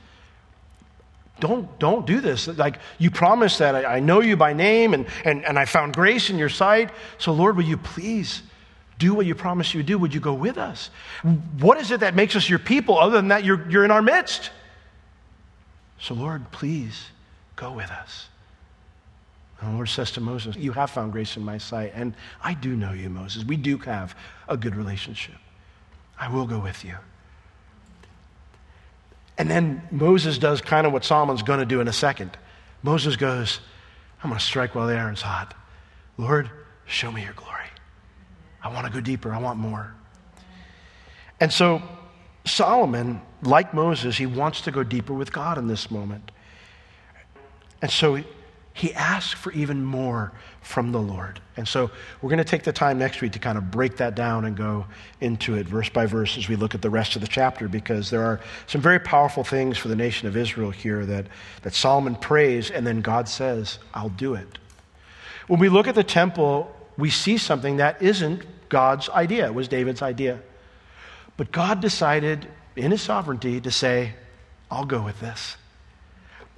don't, 1.41 1.79
don't 1.79 2.07
do 2.07 2.21
this. 2.21 2.49
Like 2.49 2.81
you 2.99 3.11
promised 3.11 3.61
that 3.61 3.75
I, 3.75 3.97
I 3.97 4.01
know 4.01 4.21
you 4.21 4.37
by 4.37 4.53
name 4.53 4.95
and, 4.95 5.07
and, 5.25 5.45
and 5.45 5.59
I 5.59 5.65
found 5.65 5.95
grace 5.95 6.31
in 6.31 6.39
your 6.39 6.49
sight. 6.49 6.91
So, 7.19 7.33
Lord, 7.33 7.57
will 7.57 7.65
you 7.65 7.77
please 7.77 8.43
do 8.99 9.15
what 9.15 9.27
you 9.27 9.37
promised 9.37 9.75
you 9.75 9.79
would 9.79 9.87
do? 9.87 9.99
Would 9.99 10.13
you 10.13 10.21
go 10.21 10.35
with 10.35 10.59
us? 10.59 10.91
What 11.61 11.79
is 11.79 11.93
it 11.93 12.01
that 12.01 12.17
makes 12.17 12.35
us 12.35 12.49
your 12.49 12.59
people 12.59 12.99
other 12.99 13.17
than 13.17 13.29
that 13.29 13.45
you're, 13.45 13.71
you're 13.71 13.85
in 13.85 13.93
our 13.93 14.03
midst? 14.03 14.51
So, 16.01 16.15
Lord, 16.15 16.51
please 16.51 17.07
go 17.59 17.73
with 17.73 17.91
us. 17.91 18.29
And 19.61 19.71
the 19.71 19.75
Lord 19.75 19.89
says 19.89 20.13
to 20.13 20.21
Moses, 20.21 20.57
You 20.57 20.73
have 20.73 20.91
found 20.91 21.13
grace 21.13 21.37
in 21.37 21.45
my 21.45 21.59
sight. 21.59 21.93
And 21.95 22.15
I 22.43 22.55
do 22.55 22.77
know 22.77 22.93
you, 22.93 23.11
Moses. 23.11 23.45
We 23.45 23.57
do 23.57 23.77
have 23.79 24.15
a 24.49 24.57
good 24.57 24.77
relationship. 24.77 25.35
I 26.19 26.33
will 26.33 26.47
go 26.47 26.59
with 26.59 26.85
you. 26.85 26.95
And 29.37 29.51
then 29.51 29.83
Moses 29.91 30.39
does 30.39 30.61
kind 30.61 30.87
of 30.87 30.93
what 30.93 31.05
Solomon's 31.05 31.43
going 31.43 31.61
to 31.61 31.67
do 31.67 31.81
in 31.81 31.89
a 31.89 31.93
second. 31.93 32.37
Moses 32.83 33.17
goes, 33.17 33.61
I'm 34.23 34.31
going 34.31 34.39
to 34.39 34.45
strike 34.45 34.75
while 34.75 34.87
the 34.87 34.97
iron's 34.97 35.23
hot. 35.23 35.55
Lord, 36.17 36.51
show 36.87 37.13
me 37.13 37.23
your 37.23 37.35
glory. 37.35 37.55
I 38.63 38.73
want 38.73 38.87
to 38.87 38.93
go 38.93 39.01
deeper. 39.01 39.33
I 39.33 39.39
want 39.39 39.59
more. 39.59 39.95
And 41.41 41.53
so 41.53 41.83
Solomon, 42.45 43.21
like 43.43 43.73
Moses, 43.75 44.17
he 44.17 44.27
wants 44.27 44.61
to 44.63 44.73
go 44.73 44.83
deeper 44.83 45.15
with 45.15 45.33
God 45.33 45.59
in 45.59 45.69
this 45.69 45.91
moment. 45.91 46.33
And 47.81 47.91
so 47.91 48.23
he 48.79 48.95
asks 48.95 49.33
for 49.33 49.51
even 49.53 49.85
more 49.85 50.33
from 50.63 50.93
the 50.93 51.01
Lord. 51.01 51.41
And 51.57 51.67
so 51.67 51.91
we're 52.23 52.29
going 52.29 52.39
to 52.39 52.45
take 52.45 52.63
the 52.63 52.73
time 52.73 52.99
next 52.99 53.21
week 53.21 53.33
to 53.33 53.39
kind 53.41 53.59
of 53.59 53.71
break 53.71 53.97
that 53.97 54.15
down 54.15 54.45
and 54.45 54.57
go 54.57 54.87
into 55.21 55.57
it 55.57 55.67
verse 55.67 55.89
by 55.89 56.07
verse 56.07 56.39
as 56.39 56.49
we 56.49 56.55
look 56.55 56.75
at 56.77 56.83
the 56.83 56.91
rest 56.91 57.17
of 57.17 57.23
the 57.23 57.27
chapter 57.27 57.67
because 57.67 58.11
there 58.11 58.23
are 58.23 58.41
some 58.69 58.81
very 58.81 59.01
powerful 59.01 59.43
things 59.43 59.77
for 59.79 59.89
the 59.89 59.97
nation 59.97 60.29
of 60.29 60.37
Israel 60.37 60.71
here 60.71 61.05
that, 61.07 61.27
that 61.63 61.75
Solomon 61.75 62.15
prays 62.15 62.71
and 62.71 62.87
then 62.87 63.01
God 63.01 63.29
says, 63.29 63.81
I'll 63.93 64.11
do 64.11 64.35
it. 64.35 64.59
When 65.49 65.59
we 65.59 65.69
look 65.69 65.89
at 65.89 65.97
the 65.97 66.05
temple, 66.05 66.73
we 66.97 67.11
see 67.11 67.39
something 67.39 67.79
that 67.79 68.01
isn't 68.01 68.45
God's 68.69 69.09
idea, 69.09 69.47
it 69.47 69.55
was 69.55 69.67
David's 69.67 70.03
idea. 70.03 70.41
But 71.37 71.51
God 71.51 71.81
decided 71.81 72.47
in 72.77 72.91
his 72.91 73.01
sovereignty 73.01 73.61
to 73.61 73.71
say, 73.71 74.13
I'll 74.71 74.85
go 74.85 75.03
with 75.03 75.19
this. 75.21 75.57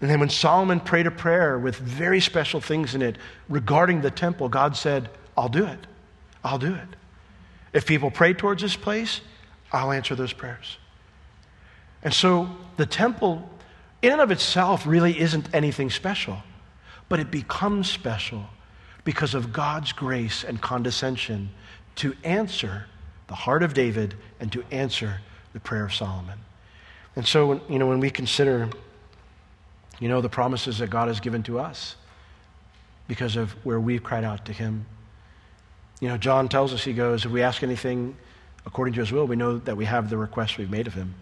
And 0.00 0.08
then 0.08 0.20
when 0.20 0.30
Solomon 0.30 0.80
prayed 0.80 1.06
a 1.06 1.10
prayer 1.10 1.58
with 1.58 1.76
very 1.76 2.20
special 2.20 2.60
things 2.60 2.94
in 2.94 3.02
it 3.02 3.16
regarding 3.48 4.00
the 4.00 4.10
temple, 4.10 4.48
God 4.48 4.76
said, 4.76 5.10
I'll 5.36 5.48
do 5.48 5.66
it. 5.66 5.86
I'll 6.42 6.58
do 6.58 6.74
it. 6.74 6.88
If 7.72 7.86
people 7.86 8.10
pray 8.10 8.32
towards 8.32 8.62
this 8.62 8.76
place, 8.76 9.20
I'll 9.72 9.92
answer 9.92 10.14
those 10.14 10.32
prayers. 10.32 10.78
And 12.02 12.14
so 12.14 12.48
the 12.78 12.86
temple, 12.86 13.48
in 14.00 14.12
and 14.12 14.20
of 14.22 14.30
itself, 14.30 14.86
really 14.86 15.20
isn't 15.20 15.48
anything 15.54 15.90
special. 15.90 16.38
but 17.10 17.20
it 17.20 17.30
becomes 17.30 17.90
special 17.90 18.44
because 19.04 19.34
of 19.34 19.52
God's 19.52 19.92
grace 19.92 20.44
and 20.44 20.62
condescension 20.62 21.50
to 21.96 22.14
answer 22.24 22.86
the 23.26 23.34
heart 23.34 23.62
of 23.62 23.74
David 23.74 24.14
and 24.38 24.50
to 24.52 24.64
answer 24.70 25.20
the 25.52 25.60
prayer 25.60 25.84
of 25.84 25.92
Solomon. 25.92 26.38
And 27.16 27.26
so, 27.26 27.60
you 27.68 27.78
know, 27.80 27.88
when 27.88 27.98
we 27.98 28.10
consider, 28.10 28.70
you 30.00 30.08
know, 30.08 30.20
the 30.20 30.28
promises 30.28 30.78
that 30.78 30.90
God 30.90 31.08
has 31.08 31.20
given 31.20 31.42
to 31.44 31.60
us 31.60 31.94
because 33.06 33.36
of 33.36 33.52
where 33.64 33.78
we've 33.78 34.02
cried 34.02 34.24
out 34.24 34.44
to 34.46 34.52
Him, 34.52 34.86
you 36.00 36.08
know, 36.08 36.16
John 36.16 36.48
tells 36.48 36.72
us, 36.72 36.82
he 36.82 36.92
goes, 36.92 37.24
if 37.24 37.30
we 37.30 37.42
ask 37.42 37.62
anything 37.62 38.16
according 38.66 38.94
to 38.94 39.00
His 39.00 39.12
will, 39.12 39.26
we 39.26 39.36
know 39.36 39.58
that 39.58 39.76
we 39.76 39.84
have 39.84 40.10
the 40.10 40.16
request 40.16 40.58
we've 40.58 40.70
made 40.70 40.86
of 40.86 40.94
Him. 40.94 41.14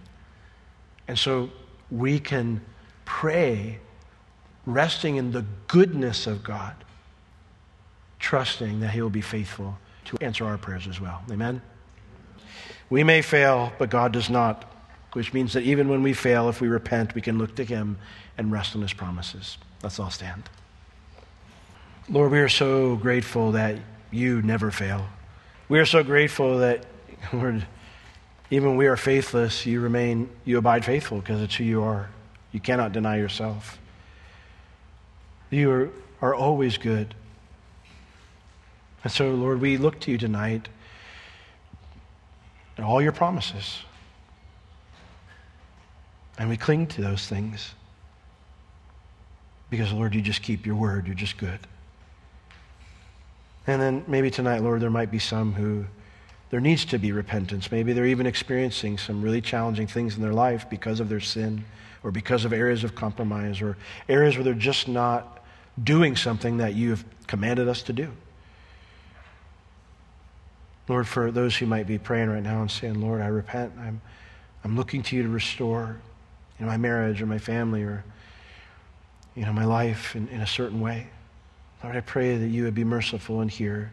And 1.09 1.18
so 1.18 1.51
we 1.91 2.20
can 2.20 2.61
pray 3.05 3.81
resting 4.66 5.16
in 5.16 5.33
the 5.33 5.45
goodness 5.66 6.26
of 6.26 6.45
God, 6.45 6.74
trusting 8.18 8.81
that 8.81 8.91
He 8.91 9.01
will 9.03 9.11
be 9.11 9.22
faithful 9.22 9.79
to 10.05 10.18
answer 10.20 10.45
our 10.45 10.59
prayers 10.59 10.87
as 10.87 11.01
well. 11.01 11.22
Amen? 11.31 11.61
We 12.91 13.03
may 13.03 13.22
fail, 13.22 13.72
but 13.79 13.91
God 13.91 14.12
does 14.12 14.31
not, 14.31 14.64
which 15.13 15.33
means 15.33 15.53
that 15.55 15.63
even 15.63 15.89
when 15.89 16.03
we 16.03 16.13
fail, 16.13 16.49
if 16.49 16.61
we 16.61 16.69
repent, 16.69 17.15
we 17.15 17.21
can 17.21 17.39
look 17.39 17.55
to 17.57 17.65
Him 17.65 17.99
and 18.37 18.53
rest 18.53 18.77
on 18.77 18.83
His 18.83 18.93
promises. 18.93 19.59
Let's 19.83 19.99
all 19.99 20.11
stand. 20.11 20.45
Lord, 22.09 22.33
we 22.33 22.41
are 22.41 22.49
so 22.49 22.97
grateful 22.97 23.53
that 23.53 23.77
you 24.11 24.43
never 24.43 24.71
fail. 24.71 25.07
We 25.69 25.79
are 25.79 25.87
so 25.87 26.03
grateful 26.03 26.59
that, 26.59 26.87
Lord, 27.33 27.67
even 28.51 28.71
when 28.71 28.77
we 28.79 28.87
are 28.87 28.97
faithless, 28.97 29.67
you 29.67 29.81
remain, 29.81 30.31
you 30.45 30.59
abide 30.59 30.85
faithful 30.85 31.19
because 31.19 31.43
it's 31.43 31.57
who 31.57 31.65
you 31.65 31.83
are. 31.83 32.09
You 32.53 32.61
cannot 32.61 32.93
deny 32.93 33.19
yourself. 33.19 33.79
You 35.51 35.71
are, 35.71 35.91
are 36.23 36.35
always 36.35 36.79
good. 36.79 37.15
And 39.05 39.13
so, 39.13 39.31
Lord, 39.31 39.61
we 39.61 39.77
look 39.77 40.01
to 40.01 40.11
you 40.11 40.19
tonight 40.19 40.69
and 42.77 42.87
all 42.87 43.03
your 43.03 43.13
promises. 43.13 43.83
And 46.39 46.49
we 46.49 46.57
cling 46.57 46.86
to 46.89 47.03
those 47.03 47.26
things. 47.26 47.74
Because, 49.70 49.93
Lord, 49.93 50.14
you 50.14 50.22
just 50.22 50.43
keep 50.43 50.64
your 50.64 50.76
word. 50.76 51.07
You're 51.07 51.16
just 51.16 51.36
good. 51.36 51.59
And 53.66 53.82
then 53.82 54.05
maybe 54.07 54.30
tonight, 54.30 54.62
Lord, 54.62 54.80
there 54.80 54.89
might 54.89 55.11
be 55.11 55.18
some 55.18 55.53
who 55.53 55.84
there 56.51 56.61
needs 56.61 56.86
to 56.86 56.99
be 56.99 57.12
repentance. 57.12 57.70
Maybe 57.70 57.93
they're 57.93 58.07
even 58.07 58.24
experiencing 58.24 58.97
some 58.97 59.20
really 59.20 59.43
challenging 59.43 59.86
things 59.86 60.16
in 60.16 60.22
their 60.22 60.32
life 60.32 60.70
because 60.70 61.01
of 61.01 61.11
their 61.11 61.20
sin 61.20 61.64
or 62.03 62.11
because 62.11 62.47
of 62.47 62.55
areas 62.55 62.84
of 62.84 62.95
compromise 62.95 63.61
or 63.61 63.76
areas 64.09 64.36
where 64.36 64.45
they're 64.45 64.55
just 64.55 64.89
not 64.89 65.45
doing 65.82 66.16
something 66.16 66.57
that 66.59 66.74
you 66.74 66.91
have 66.91 67.05
commanded 67.26 67.68
us 67.68 67.82
to 67.82 67.93
do. 67.93 68.11
Lord, 70.89 71.07
for 71.07 71.30
those 71.30 71.55
who 71.55 71.66
might 71.66 71.86
be 71.86 71.99
praying 71.99 72.30
right 72.30 72.43
now 72.43 72.62
and 72.62 72.70
saying, 72.70 72.99
Lord, 72.99 73.20
I 73.20 73.26
repent. 73.26 73.74
I'm, 73.78 74.01
I'm 74.64 74.74
looking 74.74 75.03
to 75.03 75.16
you 75.16 75.22
to 75.24 75.28
restore 75.28 76.01
know, 76.65 76.71
my 76.71 76.77
marriage 76.77 77.23
or 77.23 77.27
my 77.27 77.39
family 77.39 77.83
or 77.83 78.05
you 79.35 79.45
know, 79.45 79.53
my 79.53 79.65
life 79.65 80.17
in, 80.17 80.27
in 80.29 80.41
a 80.41 80.47
certain 80.47 80.81
way. 80.81 81.07
Lord, 81.83 81.95
I 81.95 82.01
pray 82.01 82.37
that 82.37 82.49
you 82.49 82.65
would 82.65 82.75
be 82.75 82.85
merciful 82.85 83.41
and 83.41 83.49
hear. 83.49 83.93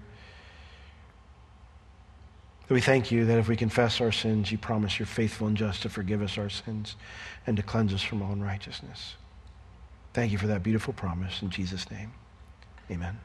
That 2.68 2.74
we 2.74 2.82
thank 2.82 3.12
you 3.12 3.26
that 3.26 3.38
if 3.38 3.48
we 3.48 3.56
confess 3.56 4.02
our 4.02 4.12
sins, 4.12 4.52
you 4.52 4.58
promise 4.58 4.98
you're 4.98 5.06
faithful 5.06 5.46
and 5.46 5.56
just 5.56 5.84
to 5.84 5.90
forgive 5.90 6.24
us 6.24 6.40
our 6.40 6.50
sins 6.50 6.96
and 7.46 7.56
to 7.58 7.64
cleanse 7.64 7.94
us 7.94 8.02
from 8.02 8.24
all 8.24 8.32
unrighteousness. 8.32 9.16
Thank 10.14 10.32
you 10.32 10.40
for 10.40 10.48
that 10.48 10.64
beautiful 10.64 10.94
promise 10.94 11.44
in 11.44 11.52
Jesus' 11.52 11.92
name. 11.92 12.12
Amen. 12.90 13.20